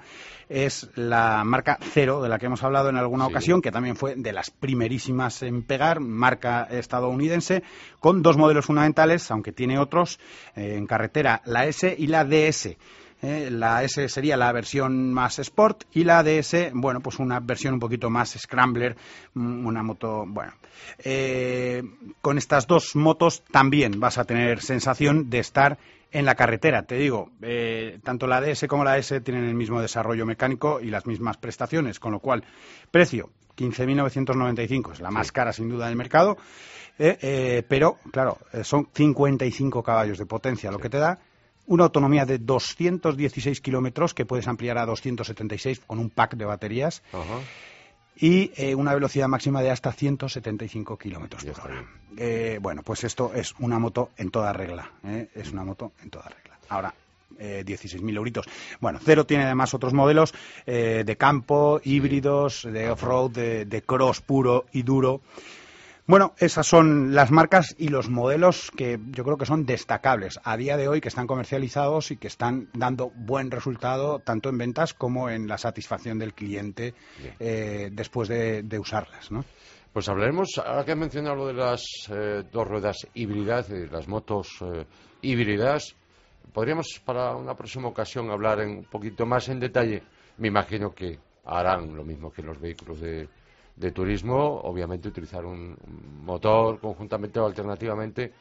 es 0.52 0.90
la 0.96 1.44
marca 1.44 1.78
Cero, 1.82 2.22
de 2.22 2.30
la 2.30 2.38
que 2.38 2.48
hemos 2.48 2.64
hablado 2.64 2.90
en 2.90 2.98
alguna 2.98 3.26
ocasión, 3.26 3.62
que 3.62 3.72
también 3.72 3.96
fue 3.96 4.16
de 4.22 4.34
las 4.34 4.52
primerísimas 4.52 5.44
en 5.44 5.64
pegar, 5.64 6.00
marca 6.00 6.68
estadounidense, 6.70 7.64
con 8.00 8.22
dos 8.22 8.38
modelos 8.38 8.66
fundamentales, 8.66 9.30
aunque 9.32 9.52
tiene 9.52 9.80
otros, 9.80 10.20
eh, 10.56 10.76
en 10.78 10.88
carretera, 10.88 11.42
la 11.46 11.66
S 11.66 11.96
y 11.98 12.08
la 12.08 12.26
DS. 12.26 12.78
Eh, 13.24 13.50
la 13.52 13.84
S 13.84 14.10
sería 14.10 14.36
la 14.36 14.52
versión 14.52 15.14
más 15.14 15.38
Sport 15.38 15.84
y 15.94 16.04
la 16.04 16.24
DS, 16.24 16.72
bueno, 16.74 17.02
pues 17.02 17.20
una 17.20 17.40
versión 17.40 17.76
un 17.76 17.80
poquito 17.80 18.10
más 18.10 18.32
Scrambler, 18.32 18.96
mm, 19.36 19.66
una 19.66 19.84
moto, 19.84 20.26
bueno. 20.28 20.54
Eh, 20.98 21.84
con 22.22 22.40
estas 22.40 22.66
dos 22.66 22.96
motos 22.96 23.44
también 23.52 24.00
vas 24.00 24.18
a 24.18 24.26
tener 24.26 24.62
sensación 24.62 25.30
de 25.30 25.40
estar 25.40 25.78
en 26.12 26.26
la 26.26 26.36
carretera. 26.36 26.84
Te 26.84 26.96
digo, 26.96 27.32
eh, 27.42 28.00
tanto 28.04 28.28
la 28.28 28.42
DS 28.42 28.68
como 28.68 28.84
la 28.84 28.98
S 28.98 29.22
tienen 29.22 29.46
el 29.46 29.56
mismo 29.56 29.82
desarrollo 29.82 30.26
mecánico 30.26 30.80
y 30.82 30.90
las 30.90 31.06
mismas 31.06 31.38
prestaciones, 31.38 32.00
con 32.00 32.12
lo 32.12 32.20
cual, 32.20 32.44
precio 32.92 33.30
15.995, 33.58 34.94
es 34.94 35.00
la 35.00 35.12
más 35.12 35.32
cara 35.32 35.54
sin 35.54 35.70
duda 35.70 35.88
del 35.88 35.96
mercado, 35.96 36.38
eh, 37.00 37.18
eh, 37.22 37.64
pero 37.68 37.98
claro, 38.12 38.38
son 38.64 38.90
55 38.94 39.84
caballos 39.84 40.18
de 40.18 40.26
potencia, 40.26 40.72
lo 40.72 40.80
que 40.80 40.90
te 40.90 40.98
da 40.98 41.20
una 41.68 41.86
autonomía 41.86 42.26
de 42.26 42.40
216 42.40 43.62
kilómetros 43.62 44.14
que 44.14 44.26
puedes 44.26 44.48
ampliar 44.48 44.78
a 44.78 44.86
276 44.86 45.82
con 45.86 46.00
un 46.00 46.10
pack 46.10 46.36
de 46.36 46.46
baterías 46.46 47.02
y 48.16 48.52
eh, 48.56 48.76
una 48.76 48.94
velocidad 48.94 49.28
máxima 49.28 49.62
de 49.62 49.72
hasta 49.72 49.92
175 49.92 50.98
kilómetros 50.98 51.44
por 51.46 51.72
hora. 51.72 51.86
Eh, 52.18 52.60
bueno, 52.62 52.84
pues 52.84 53.04
esto 53.04 53.32
es 53.34 53.54
una 53.60 53.80
moto 53.80 54.12
en 54.18 54.32
toda 54.32 54.54
regla. 54.54 54.92
¿eh? 55.06 55.30
Es 55.34 55.52
una 55.52 55.64
moto 55.64 55.94
en 56.04 56.10
toda 56.10 56.30
regla. 56.30 56.58
Ahora, 56.70 56.94
16.000 57.40 58.16
euritos. 58.18 58.46
Bueno, 58.80 59.00
Cero 59.04 59.26
tiene 59.26 59.46
además 59.46 59.74
otros 59.74 59.94
modelos 59.94 60.32
de 60.66 61.16
campo, 61.18 61.82
híbridos, 61.84 62.68
de 62.72 62.92
off-road, 62.92 63.32
de, 63.32 63.84
cross 63.84 64.22
puro 64.22 64.66
y 64.72 64.84
duro. 64.84 65.22
Bueno, 66.12 66.34
esas 66.40 66.68
son 66.68 67.16
las 67.16 67.32
marcas 67.32 67.74
y 67.78 67.88
los 67.88 68.10
modelos 68.10 68.70
que 68.76 69.00
yo 69.12 69.24
creo 69.24 69.38
que 69.38 69.46
son 69.46 69.66
destacables 69.66 70.42
a 70.44 70.58
día 70.58 70.76
de 70.76 70.90
hoy, 70.90 71.00
que 71.00 71.08
están 71.08 71.26
comercializados 71.26 72.12
y 72.12 72.18
que 72.18 72.28
están 72.28 72.68
dando 72.74 73.14
buen 73.16 73.50
resultado 73.50 74.20
tanto 74.20 74.50
en 74.50 74.58
ventas 74.58 74.94
como 74.94 75.30
en 75.30 75.48
la 75.48 75.58
satisfacción 75.58 76.20
del 76.20 76.34
cliente 76.34 76.96
eh, 77.40 77.92
después 77.94 78.28
de, 78.28 78.78
usarlas, 78.78 79.32
¿no? 79.32 79.46
Pues 79.94 80.10
hablaremos, 80.10 80.58
ahora 80.58 80.84
que 80.84 80.92
has 80.92 80.98
mencionado 80.98 81.36
lo 81.38 81.48
de 81.48 81.54
las 81.54 81.82
eh, 82.10 82.44
dos 82.52 82.68
ruedas 82.68 83.08
híbridas, 83.14 83.70
de 83.70 83.88
las 83.88 84.10
motos 84.10 84.50
eh, 84.60 84.86
híbridas, 85.22 85.96
podríamos 86.52 87.02
para 87.06 87.38
una 87.38 87.56
próxima 87.56 87.88
ocasión 87.88 88.30
hablar 88.32 88.60
un 88.60 88.84
poquito 88.84 89.26
más 89.26 89.48
en 89.48 89.62
detalle. 89.62 90.04
Me 90.40 90.50
imagino 90.50 90.94
que 90.94 91.18
harán 91.46 91.96
lo 91.96 92.04
mismo 92.04 92.34
que 92.34 92.42
los 92.42 92.60
vehículos 92.60 93.00
de, 93.00 93.30
de 93.76 93.92
turismo, 93.92 94.62
obviamente 94.64 95.08
utilizar 95.08 95.46
un 95.46 95.78
motor 96.24 96.80
conjuntamente 96.80 97.40
o 97.40 97.46
alternativamente 97.46 98.34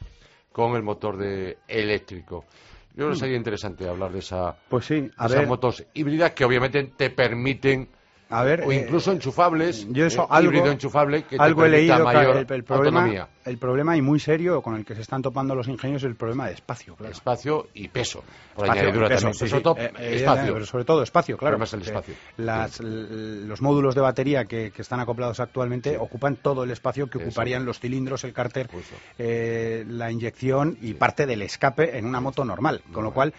con 0.53 0.77
el 0.77 0.83
motor 0.83 1.17
de 1.17 1.59
eléctrico. 1.67 2.45
Yo 2.91 3.05
creo 3.05 3.11
que 3.11 3.17
sería 3.17 3.37
interesante 3.37 3.89
hablar 3.89 4.13
de 4.13 4.19
esa, 4.19 4.57
pues 4.69 4.85
sí, 4.87 5.11
esas 5.25 5.47
motos 5.47 5.87
híbridas 5.95 6.33
que 6.33 6.45
obviamente 6.45 6.83
te 6.97 7.11
permiten 7.11 7.89
a 8.31 8.45
ver, 8.45 8.63
o 8.65 8.73
incluso 8.73 9.11
eh, 9.11 9.15
enchufables, 9.15 9.87
yo 9.91 10.07
eso, 10.07 10.23
eh, 10.23 10.27
algo, 10.31 10.53
híbrido 10.53 10.71
enchufable 10.71 11.25
que 11.25 11.37
algo 11.37 11.63
te 11.63 11.69
he 11.69 11.71
leído 11.71 12.05
mayor 12.05 12.47
el, 12.49 12.65
problema, 12.65 13.29
El 13.45 13.59
problema 13.59 13.97
y 13.97 14.03
muy 14.03 14.21
serio 14.21 14.63
con 14.63 14.77
el 14.77 14.85
que 14.85 14.95
se 14.95 15.01
están 15.01 15.21
topando 15.21 15.55
los 15.55 15.67
ingenieros 15.67 16.05
es 16.05 16.11
el 16.11 16.17
problema 16.17 16.47
de 16.47 16.55
espacio, 16.55 16.95
claro. 16.95 17.13
Espacio 17.13 17.69
y 17.75 17.89
peso, 17.89 18.23
por 18.55 18.67
espacio, 18.67 18.93
también. 18.93 19.35
sobre 19.35 19.63
todo 19.63 19.77
eh, 19.79 19.93
espacio. 19.99 20.55
Pero 20.55 20.67
sobre 20.67 20.85
todo 20.85 21.03
espacio, 21.03 21.37
claro. 21.37 21.59
Más 21.59 21.73
el 21.75 21.83
espacio. 21.83 22.15
Las, 22.37 22.81
Los 22.81 23.61
módulos 23.61 23.95
de 23.97 24.01
batería 24.01 24.45
que, 24.45 24.71
que 24.71 24.83
están 24.83 25.01
acoplados 25.01 25.41
actualmente 25.41 25.99
ocupan 25.99 26.37
todo 26.37 26.63
el 26.63 26.71
espacio 26.71 27.09
que 27.09 27.19
ocuparían 27.19 27.65
los 27.65 27.81
cilindros, 27.81 28.23
el 28.23 28.33
cárter, 28.33 28.69
la 29.19 30.11
inyección 30.13 30.79
y 30.81 30.95
parte 30.95 31.27
del 31.27 31.43
escape 31.43 31.99
en 31.99 32.07
una 32.07 32.21
moto 32.21 32.45
normal, 32.45 32.83
con 32.93 33.03
lo 33.03 33.13
cual 33.13 33.35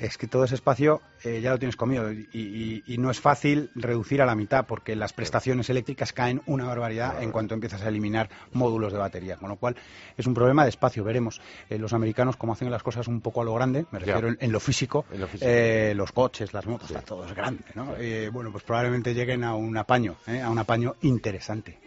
es 0.00 0.18
que 0.18 0.26
todo 0.26 0.44
ese 0.44 0.54
espacio 0.54 1.00
eh, 1.24 1.40
ya 1.40 1.50
lo 1.50 1.58
tienes 1.58 1.76
comido 1.76 2.12
y, 2.12 2.82
no 2.98 3.10
es 3.10 3.20
fácil 3.20 3.70
reducir 3.74 4.22
a 4.22 4.26
la 4.26 4.34
mitad 4.34 4.66
porque 4.66 4.96
las 4.96 5.12
prestaciones 5.12 5.68
eléctricas 5.68 6.12
caen 6.12 6.40
una 6.46 6.64
barbaridad 6.64 7.22
en 7.22 7.30
cuanto 7.30 7.54
empiezas 7.54 7.82
a 7.82 7.88
eliminar 7.88 8.30
módulos 8.52 8.92
de 8.92 8.98
batería, 8.98 9.36
con 9.36 9.50
lo 9.50 9.56
cual 9.56 9.76
es 10.16 10.26
un 10.26 10.32
problema 10.32 10.62
de 10.64 10.70
espacio. 10.70 11.04
Veremos 11.04 11.40
eh, 11.68 11.78
los 11.78 11.92
americanos 11.92 12.36
cómo 12.36 12.54
hacen 12.54 12.70
las 12.70 12.82
cosas 12.82 13.06
un 13.06 13.20
poco 13.20 13.42
a 13.42 13.44
lo 13.44 13.54
grande, 13.54 13.84
me 13.90 13.98
refiero 13.98 14.34
en, 14.38 14.52
lo 14.52 14.60
físico, 14.60 15.04
eh, 15.40 15.92
los 15.94 16.12
coches, 16.12 16.54
las 16.54 16.66
motos, 16.66 16.92
todo 17.04 17.26
es 17.26 17.34
grande. 17.34 17.64
¿no? 17.74 17.94
bueno, 18.32 18.50
pues 18.50 18.64
probablemente 18.64 19.14
lleguen 19.14 19.44
a 19.44 19.54
un 19.54 19.76
apaño, 19.76 20.16
a 20.26 20.48
un 20.48 20.58
apaño 20.58 20.96
interesante. 21.02 21.85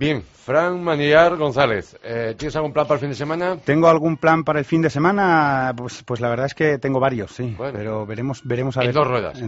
Bien, 0.00 0.22
Fran 0.22 0.82
Maniar 0.82 1.36
González, 1.36 1.94
eh, 2.02 2.34
¿tienes 2.34 2.56
algún 2.56 2.72
plan 2.72 2.86
para 2.86 2.94
el 2.94 3.00
fin 3.00 3.10
de 3.10 3.16
semana? 3.16 3.58
Tengo 3.62 3.86
algún 3.86 4.16
plan 4.16 4.44
para 4.44 4.58
el 4.58 4.64
fin 4.64 4.80
de 4.80 4.88
semana, 4.88 5.74
pues, 5.76 6.02
pues 6.06 6.20
la 6.22 6.30
verdad 6.30 6.46
es 6.46 6.54
que 6.54 6.78
tengo 6.78 6.98
varios, 6.98 7.32
sí, 7.32 7.54
pero 7.58 8.06
veremos, 8.06 8.40
veremos 8.42 8.78
a 8.78 8.80
¿En 8.80 8.86
ver. 8.86 8.94
dos 8.94 9.06
ruedas? 9.06 9.38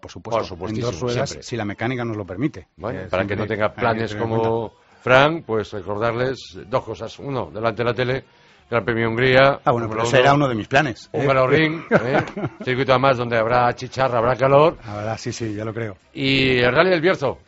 por 0.00 0.10
supuesto, 0.10 0.56
en 0.66 0.80
dos 0.80 0.98
ruedas, 0.98 1.36
si 1.42 1.56
la 1.58 1.66
mecánica 1.66 2.06
nos 2.06 2.16
lo 2.16 2.24
permite. 2.24 2.68
Bueno, 2.74 3.00
para 3.10 3.26
que 3.26 3.36
no 3.36 3.46
tenga 3.46 3.74
planes 3.74 4.14
como 4.14 4.72
Fran, 5.02 5.42
pues 5.42 5.70
recordarles 5.74 6.58
dos 6.70 6.84
cosas. 6.84 7.18
Uno, 7.18 7.50
delante 7.50 7.82
de 7.82 7.90
la 7.90 7.94
tele, 7.94 8.24
Gran 8.70 8.86
Premio 8.86 9.10
Hungría. 9.10 9.60
Ah, 9.62 9.72
bueno, 9.72 9.90
pero 9.90 10.04
ese 10.04 10.20
era 10.20 10.32
uno 10.32 10.48
de 10.48 10.54
mis 10.54 10.68
planes. 10.68 11.10
Un 11.12 11.20
¿eh? 11.20 11.46
Ring, 11.46 11.82
¿eh? 11.90 12.16
circuito 12.64 12.92
además 12.92 13.18
donde 13.18 13.36
habrá 13.36 13.70
chicharra, 13.74 14.20
habrá 14.20 14.36
calor. 14.36 14.78
La 14.86 15.18
sí, 15.18 15.34
sí, 15.34 15.52
ya 15.52 15.66
lo 15.66 15.74
creo. 15.74 15.98
Y 16.14 16.60
el 16.60 16.72
Rally 16.72 16.88
del 16.88 17.02
Bierzo. 17.02 17.40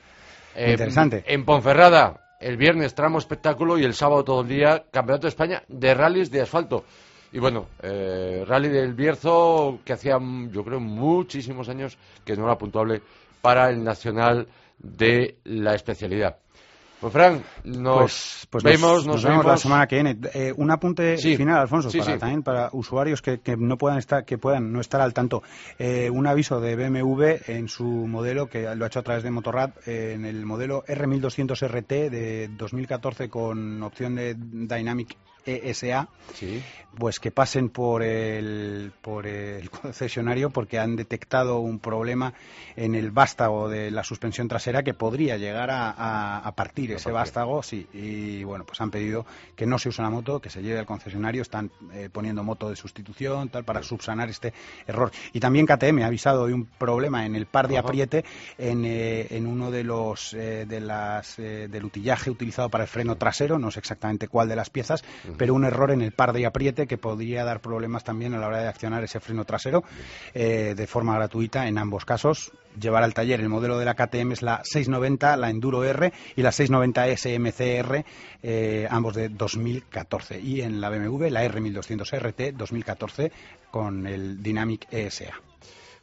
Interesante. 0.57 1.25
En 1.27 1.45
Ponferrada, 1.45 2.24
el 2.45 2.59
viernes 2.59 2.95
tramo 2.95 3.19
espectáculo 3.19 3.79
y 3.79 3.85
el 3.85 3.95
sábado 3.95 4.23
todo 4.23 4.43
el 4.43 4.49
día 4.49 4.85
Campeonato 4.91 5.23
de 5.23 5.31
España 5.31 5.63
de 5.67 5.95
rallies 5.95 6.31
de 6.31 6.43
asfalto. 6.43 6.85
Y 7.33 7.39
bueno, 7.39 7.69
eh, 7.83 8.45
Rally 8.47 8.69
del 8.69 8.93
Bierzo, 8.93 9.79
que 9.83 9.95
hacía 9.95 10.19
yo 10.51 10.63
creo 10.63 10.79
muchísimos 10.79 11.71
años 11.71 11.97
que 12.23 12.37
no 12.37 12.45
era 12.45 12.59
puntuable 12.59 13.01
para 13.41 13.71
el 13.71 13.83
Nacional 13.83 14.47
de 14.79 15.39
la 15.45 15.75
especialidad. 15.75 16.37
Pues 17.05 17.13
Fran, 17.13 17.45
nos 17.65 17.99
pues, 17.99 18.47
pues 18.49 18.65
vemos, 18.65 19.07
nos, 19.07 19.23
vemos 19.23 19.45
la 19.45 19.59
semana 19.59 19.87
que 19.87 19.97
viene. 19.97 20.17
Eh, 20.33 20.55
un 20.57 20.71
apunte 20.71 21.19
final, 21.19 21.59
Alfonso, 21.59 21.91
para, 21.91 22.17
también 22.17 22.43
para 22.43 22.71
usuarios 22.73 23.21
que, 23.21 23.39
no 23.59 23.77
puedan 23.77 23.99
estar, 23.99 24.25
que 24.25 24.39
puedan 24.39 24.73
no 24.73 24.81
estar 24.81 25.03
al 25.03 25.13
tanto. 25.13 25.43
Eh, 25.79 26.09
un 26.09 26.27
aviso 26.27 26.61
de 26.61 26.77
BMW 26.77 27.25
en 27.49 27.69
su 27.69 27.85
modelo 27.85 28.49
que 28.49 28.75
lo 28.75 28.85
ha 28.85 28.89
hecho 28.89 29.01
a 29.01 29.03
través 29.03 29.23
de 29.23 29.31
Motorrad 29.31 29.73
eh, 29.85 30.13
en 30.15 30.25
el 30.25 30.47
modelo 30.47 30.83
R1200 30.87 31.69
RT 31.69 31.91
de 32.11 32.49
2014 32.57 33.29
con 33.29 33.83
opción 33.83 34.15
de 34.15 34.35
Dynamic 34.35 35.15
ESA, 35.47 36.09
pues 36.97 37.19
que 37.19 37.31
pasen 37.31 37.69
por 37.69 38.03
el, 38.03 38.93
por 39.01 39.27
el 39.27 39.71
concesionario 39.71 40.51
porque 40.51 40.79
han 40.79 40.97
detectado 40.97 41.59
un 41.59 41.79
problema 41.79 42.35
en 42.77 42.95
el 42.95 43.11
vástago 43.11 43.69
de 43.69 43.91
la 43.91 44.05
suspensión 44.05 44.49
trasera 44.49 44.83
que 44.83 44.95
podría 44.95 45.37
llegar 45.37 45.71
a, 45.73 46.53
partir 46.57 46.93
ese 46.93 47.11
vástago, 47.11 47.63
sí, 47.63 47.87
y 47.93 48.45
bueno, 48.45 48.65
pues 48.65 48.81
han 48.81 48.91
pedido 48.91 49.27
que 49.57 49.67
no 49.67 49.79
se 49.79 49.89
use 49.89 50.03
la 50.03 50.11
moto, 50.11 50.41
que 50.41 50.51
se 50.51 50.63
lleve 50.63 50.79
al 50.79 50.87
concesionario, 50.87 51.43
están 51.43 51.71
eh, 51.93 52.09
poniendo 52.13 52.45
moto 52.45 52.71
de 52.71 52.77
sustitución, 52.77 53.49
tal, 53.49 53.65
para 53.65 53.83
subsanar 53.83 54.29
este 54.29 54.53
error. 54.87 55.11
Y 55.33 55.41
también 55.41 55.67
KTM 55.67 56.03
ha 56.03 56.07
avisado 56.07 56.47
de 56.47 56.55
un 56.55 56.67
problema 56.67 57.27
en 57.27 57.35
el 57.35 57.47
par 57.47 57.67
de 57.69 57.79
apriete 57.79 58.25
en, 58.57 58.85
eh, 58.85 59.27
en 59.31 59.47
uno 59.47 59.71
de 59.71 59.83
los 59.83 60.35
eh, 60.35 60.67
de 60.67 60.81
las 60.81 61.37
del 61.37 61.85
utillaje 61.85 62.31
utilizado 62.31 62.69
para 62.69 62.85
el 62.85 62.89
freno 62.89 63.17
trasero, 63.17 63.59
no 63.59 63.71
sé 63.71 63.81
exactamente 63.81 64.29
cuál 64.29 64.49
de 64.49 64.57
las 64.57 64.71
piezas, 64.71 65.05
pero 65.37 65.55
un 65.55 65.65
error 65.65 65.91
en 65.91 66.01
el 66.01 66.13
par 66.13 66.33
de 66.33 66.47
apriete 66.47 66.87
que 66.87 66.99
podría 66.99 67.45
dar 67.45 67.61
problemas 67.61 68.05
también 68.05 68.35
a 68.35 68.39
la 68.39 68.47
hora 68.47 68.63
de 68.63 68.69
accionar 68.69 69.05
ese 69.05 69.21
freno 69.21 69.45
trasero 69.45 69.85
de 70.35 70.87
forma 70.87 71.15
gratuita 71.15 71.67
en 71.69 71.79
ambos 71.79 72.05
casos. 72.05 72.53
Llevar 72.81 73.05
al 73.05 73.15
taller 73.15 73.41
el 73.41 73.49
modelo 73.49 73.79
de 73.79 73.85
la 73.85 73.95
KTM 73.95 74.33
es 74.33 74.43
la 74.43 74.61
690, 74.65 75.37
la 75.37 75.51
Enduro 75.51 75.85
R 75.85 76.13
y 76.35 76.43
la 76.43 76.51
690 76.51 77.17
SMCR, 77.17 78.05
ambos 78.91 79.15
de 79.15 79.29
2014. 79.29 80.41
Y 80.41 80.61
en 80.63 80.81
la 80.81 80.91
BMW 80.91 81.29
la 81.29 81.45
R1200 81.45 82.19
RT 82.19 82.57
2014 82.57 83.33
con 83.71 84.07
el 84.07 84.43
Dynamic 84.43 84.87
ESA. 84.91 85.35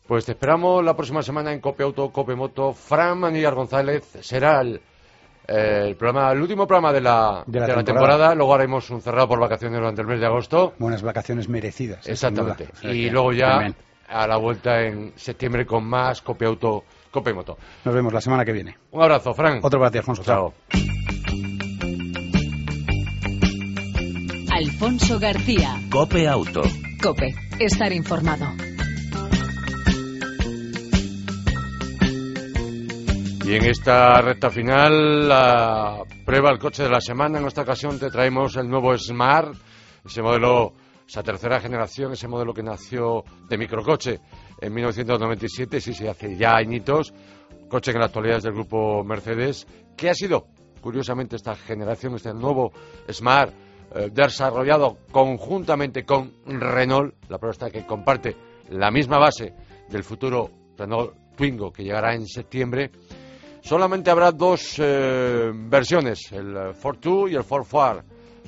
Pues 0.07 0.25
te 0.25 0.33
esperamos 0.33 0.83
la 0.83 0.95
próxima 0.95 1.23
semana 1.23 1.53
en 1.53 1.61
Cope 1.61 1.83
Auto, 1.83 2.11
Cope 2.11 2.35
Moto. 2.35 2.73
Fran 2.73 3.17
Manillar 3.19 3.55
González 3.55 4.03
será 4.21 4.59
el, 4.59 4.81
el, 5.51 5.95
programa, 5.95 6.31
el 6.31 6.41
último 6.41 6.67
programa 6.67 6.93
de 6.93 7.01
la, 7.01 7.43
de 7.45 7.59
la, 7.59 7.83
temporada. 7.83 8.35
Luego 8.35 8.55
haremos 8.55 8.89
un 8.89 9.01
cerrado 9.01 9.27
por 9.27 9.39
vacaciones 9.39 9.79
durante 9.79 10.01
el 10.01 10.07
mes 10.07 10.19
de 10.19 10.25
agosto. 10.25 10.73
Buenas 10.79 11.01
vacaciones 11.01 11.49
merecidas. 11.49 12.07
Exactamente. 12.07 12.67
y 12.83 13.09
luego 13.09 13.33
ya 13.33 13.73
a 14.07 14.27
la 14.27 14.37
vuelta 14.37 14.81
en 14.81 15.13
septiembre 15.15 15.65
con 15.65 15.85
más 15.85 16.21
Cope 16.21 16.45
Auto, 16.45 16.83
Cope 17.09 17.33
Moto. 17.33 17.57
Nos 17.85 17.93
vemos 17.95 18.13
la 18.13 18.21
semana 18.21 18.45
que 18.45 18.51
viene. 18.51 18.77
Un 18.91 19.01
abrazo, 19.01 19.33
Fran. 19.33 19.59
Otro 19.61 19.79
para 19.79 19.91
ti, 19.91 19.97
Alfonso. 19.97 20.23
Chao. 20.23 20.53
Alfonso 24.51 25.19
García. 25.19 25.75
Cope 25.89 26.27
Auto. 26.27 26.61
Cope. 27.01 27.33
Estar 27.59 27.91
informado. 27.91 28.70
Y 33.51 33.55
en 33.55 33.65
esta 33.65 34.21
recta 34.21 34.49
final, 34.49 35.27
la 35.27 36.03
prueba 36.25 36.51
el 36.51 36.57
coche 36.57 36.83
de 36.83 36.89
la 36.89 37.01
semana. 37.01 37.37
En 37.37 37.45
esta 37.45 37.63
ocasión 37.63 37.99
te 37.99 38.09
traemos 38.09 38.55
el 38.55 38.69
nuevo 38.69 38.97
Smart, 38.97 39.53
ese 40.05 40.21
modelo, 40.21 40.71
esa 41.05 41.21
tercera 41.21 41.59
generación, 41.59 42.13
ese 42.13 42.29
modelo 42.29 42.53
que 42.53 42.63
nació 42.63 43.25
de 43.49 43.57
microcoche 43.57 44.21
en 44.61 44.73
1997, 44.73 45.81
sí, 45.81 45.93
sí, 45.93 46.07
hace 46.07 46.37
ya 46.37 46.55
añitos. 46.55 47.13
Coche 47.67 47.91
que 47.91 47.97
en 47.97 47.99
la 47.99 48.05
actualidad 48.05 48.37
es 48.37 48.43
del 48.43 48.53
grupo 48.53 49.03
Mercedes. 49.03 49.67
¿Qué 49.97 50.09
ha 50.09 50.13
sido, 50.13 50.47
curiosamente, 50.79 51.35
esta 51.35 51.53
generación, 51.53 52.15
este 52.15 52.33
nuevo 52.33 52.71
Smart, 53.11 53.53
eh, 53.93 54.11
desarrollado 54.13 54.99
conjuntamente 55.11 56.05
con 56.05 56.35
Renault? 56.45 57.15
La 57.27 57.37
prueba 57.37 57.51
está 57.51 57.69
que 57.69 57.85
comparte 57.85 58.33
la 58.69 58.91
misma 58.91 59.19
base 59.19 59.53
del 59.89 60.05
futuro 60.05 60.49
Renault 60.77 61.21
Twingo 61.35 61.71
que 61.71 61.83
llegará 61.83 62.13
en 62.13 62.27
septiembre 62.27 62.91
Solamente 63.61 64.09
habrá 64.09 64.31
dos 64.31 64.75
eh, 64.79 65.51
versiones, 65.53 66.31
el 66.31 66.73
Ford 66.73 66.97
2 66.99 67.31
y 67.31 67.35
el 67.35 67.43
Ford 67.43 67.65
4, 67.69 68.03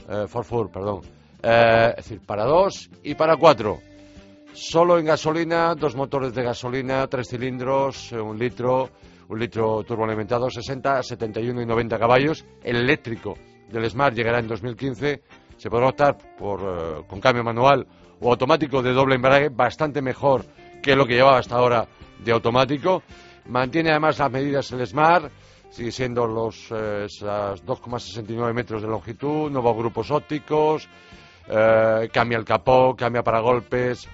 eh, 0.09 0.27
Ford 0.27 0.69
perdón. 0.71 1.01
Eh, 1.41 1.89
es 1.89 1.95
decir, 1.97 2.21
para 2.25 2.45
dos 2.45 2.89
y 3.03 3.13
para 3.15 3.37
cuatro. 3.37 3.79
Solo 4.53 4.97
en 4.97 5.05
gasolina, 5.05 5.75
dos 5.75 5.95
motores 5.95 6.33
de 6.33 6.43
gasolina, 6.43 7.07
tres 7.07 7.29
cilindros, 7.29 8.11
un 8.11 8.37
litro, 8.37 8.89
un 9.29 9.39
litro 9.39 9.83
turboalimentado, 9.83 10.49
60, 10.49 11.03
71 11.03 11.61
y 11.61 11.65
90 11.65 11.99
caballos. 11.99 12.45
El 12.63 12.77
eléctrico 12.77 13.35
del 13.71 13.89
Smart 13.89 14.15
llegará 14.15 14.39
en 14.39 14.47
2015. 14.47 15.21
Se 15.57 15.69
podrá 15.69 15.89
optar 15.89 16.17
por, 16.37 17.05
con 17.07 17.19
cambio 17.19 17.43
manual 17.43 17.87
o 18.19 18.29
automático 18.29 18.81
de 18.81 18.93
doble 18.93 19.15
embrague, 19.15 19.49
bastante 19.49 20.01
mejor 20.01 20.45
que 20.81 20.95
lo 20.95 21.05
que 21.05 21.15
llevaba 21.15 21.39
hasta 21.39 21.55
ahora 21.55 21.87
de 22.23 22.31
automático. 22.31 23.03
Mantiene 23.45 23.91
además 23.91 24.19
las 24.19 24.31
medidas 24.31 24.71
el 24.71 24.85
Smart, 24.87 25.31
sigue 25.69 25.91
siendo 25.91 26.25
los 26.25 26.71
eh, 26.71 27.07
2,69 27.07 28.53
metros 28.53 28.81
de 28.81 28.87
longitud, 28.87 29.51
nuevos 29.51 29.75
grupos 29.75 30.11
ópticos, 30.11 30.87
eh, 31.47 32.09
cambia 32.11 32.37
el 32.37 32.45
capó, 32.45 32.95
cambia 32.95 33.21
para 33.21 33.41
golpes, 33.41 34.07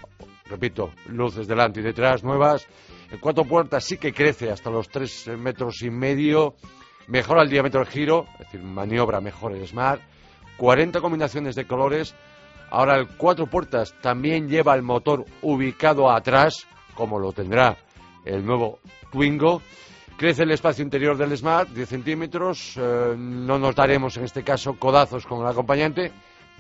repito, 0.45 0.91
luces 1.07 1.47
delante 1.47 1.79
y 1.79 1.83
detrás 1.83 2.23
nuevas. 2.23 2.67
En 3.11 3.19
cuatro 3.19 3.43
puertas 3.45 3.83
sí 3.83 3.97
que 3.97 4.13
crece 4.13 4.49
hasta 4.49 4.71
los 4.71 4.89
3 4.89 5.37
metros 5.37 5.81
y 5.83 5.91
medio, 5.91 6.55
mejora 7.07 7.43
el 7.43 7.49
diámetro 7.49 7.81
del 7.81 7.89
giro, 7.89 8.25
es 8.33 8.45
decir, 8.45 8.63
maniobra 8.63 9.21
mejor 9.21 9.53
el 9.53 9.67
Smart, 9.67 10.01
40 10.57 11.01
combinaciones 11.01 11.55
de 11.55 11.67
colores. 11.67 12.15
Ahora 12.71 12.95
el 12.97 13.07
cuatro 13.07 13.47
puertas 13.47 13.95
también 14.01 14.47
lleva 14.47 14.75
el 14.75 14.83
motor 14.83 15.25
ubicado 15.41 16.11
atrás, 16.11 16.67
como 16.93 17.17
lo 17.17 17.31
tendrá 17.31 17.77
el 18.25 18.45
nuevo 18.45 18.79
Twingo. 19.11 19.61
Crece 20.17 20.43
el 20.43 20.51
espacio 20.51 20.83
interior 20.83 21.17
del 21.17 21.35
Smart, 21.37 21.69
10 21.69 21.87
centímetros. 21.89 22.75
Eh, 22.77 23.15
no 23.17 23.57
nos 23.57 23.75
daremos 23.75 24.17
en 24.17 24.25
este 24.25 24.43
caso 24.43 24.77
codazos 24.77 25.25
con 25.25 25.41
el 25.41 25.47
acompañante. 25.47 26.11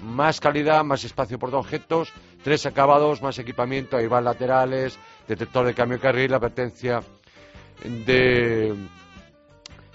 Más 0.01 0.39
calidad, 0.39 0.83
más 0.85 1.03
espacio 1.03 1.37
por 1.37 1.53
objetos, 1.53 2.13
tres 2.41 2.65
acabados, 2.65 3.21
más 3.21 3.37
equipamiento, 3.37 3.97
ahí 3.97 4.07
van 4.07 4.23
laterales, 4.23 4.97
detector 5.27 5.65
de 5.65 5.73
cambio 5.73 5.97
de 5.97 6.01
carril, 6.01 6.33
advertencia 6.33 7.01
de, 7.83 8.73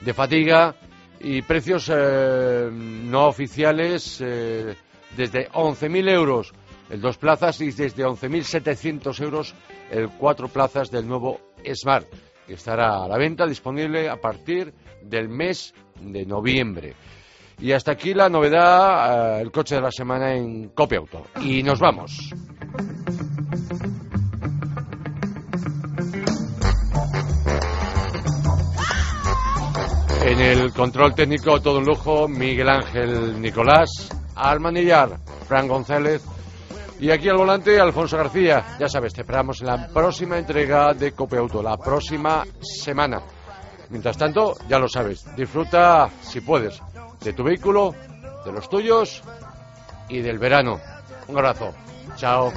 de 0.03 0.15
fatiga 0.15 0.75
y 1.21 1.41
precios 1.41 1.91
eh, 1.91 2.69
no 2.71 3.29
oficiales 3.29 4.21
eh, 4.21 4.77
desde 5.17 5.49
11.000 5.51 6.11
euros 6.11 6.53
el 6.91 7.01
dos 7.01 7.17
plazas 7.17 7.61
y 7.61 7.71
desde 7.71 8.05
11.700 8.05 9.23
euros 9.23 9.55
el 9.91 10.09
cuatro 10.11 10.49
plazas 10.49 10.91
del 10.91 11.07
nuevo 11.07 11.41
Smart 11.75 12.07
que 12.47 12.55
estará 12.55 13.05
a 13.05 13.09
la 13.09 13.17
venta 13.17 13.47
disponible 13.47 14.09
a 14.09 14.17
partir 14.17 14.73
del 15.03 15.29
mes 15.29 15.75
de 16.01 16.27
noviembre. 16.27 16.95
Y 17.59 17.73
hasta 17.73 17.93
aquí 17.93 18.15
la 18.15 18.29
novedad, 18.29 19.39
eh, 19.39 19.43
el 19.43 19.51
coche 19.51 19.77
de 19.77 19.81
la 19.81 19.91
semana 19.91 20.35
en 20.35 20.71
Copia 20.71 20.99
Auto. 20.99 21.23
Y 21.41 21.63
nos 21.63 21.79
vamos. 21.79 22.31
En 30.27 30.41
el 30.41 30.73
control 30.73 31.15
técnico, 31.15 31.61
todo 31.61 31.79
un 31.79 31.85
lujo, 31.85 32.27
Miguel 32.27 32.69
Ángel 32.69 33.41
Nicolás, 33.41 34.09
Almanillar, 34.35 35.19
Fran 35.47 35.69
González 35.69 36.23
y 37.01 37.11
aquí 37.11 37.29
al 37.29 37.37
volante, 37.37 37.79
Alfonso 37.81 38.17
García. 38.17 38.77
Ya 38.79 38.89
sabes, 38.89 39.13
te 39.13 39.23
esperamos 39.23 39.61
en 39.61 39.67
la 39.69 39.89
próxima 39.89 40.39
entrega 40.39 40.95
de 40.95 41.13
Cope 41.13 41.39
Auto, 41.39 41.63
la 41.63 41.77
próxima 41.77 42.45
semana. 42.61 43.21
Mientras 43.91 44.17
tanto, 44.17 44.55
ya 44.69 44.79
lo 44.79 44.89
sabes, 44.89 45.25
disfruta, 45.37 46.09
si 46.23 46.41
puedes, 46.41 46.81
de 47.21 47.33
tu 47.33 47.45
vehículo, 47.45 47.95
de 48.45 48.53
los 48.53 48.69
tuyos 48.69 49.23
y 50.09 50.21
del 50.21 50.39
verano. 50.39 50.81
Un 51.29 51.37
abrazo. 51.37 51.73
Chao. 52.17 52.53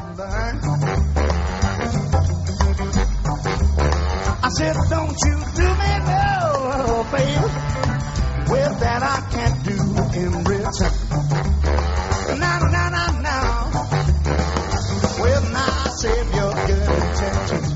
Save 16.07 16.33
your 16.35 16.53
good 16.67 16.89
intentions 17.03 17.69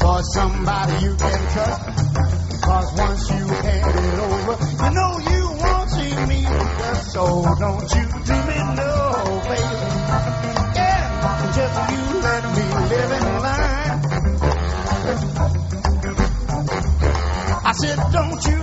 for 0.00 0.18
somebody 0.34 0.94
you 1.04 1.14
can 1.16 1.40
trust. 1.54 1.84
Cause 2.64 2.88
once 2.96 3.30
you 3.30 3.46
hand 3.66 3.94
it 4.04 4.18
over, 4.28 4.54
you 4.82 4.90
know 4.98 5.12
you 5.30 5.42
won't 5.62 5.90
see 5.90 6.14
me 6.30 6.40
just 6.80 7.12
so 7.14 7.24
don't 7.62 7.88
you 7.96 8.06
do 8.28 8.36
me 8.50 8.58
no 8.80 8.92
favor. 9.48 9.88
Yeah, 10.74 11.50
just 11.58 11.76
you 11.92 12.02
let 12.28 12.44
me 12.56 12.66
live 12.92 13.10
in 13.18 13.26
line. 13.46 13.68
I 17.64 17.72
said, 17.82 17.98
don't 18.12 18.42
you 18.46 18.57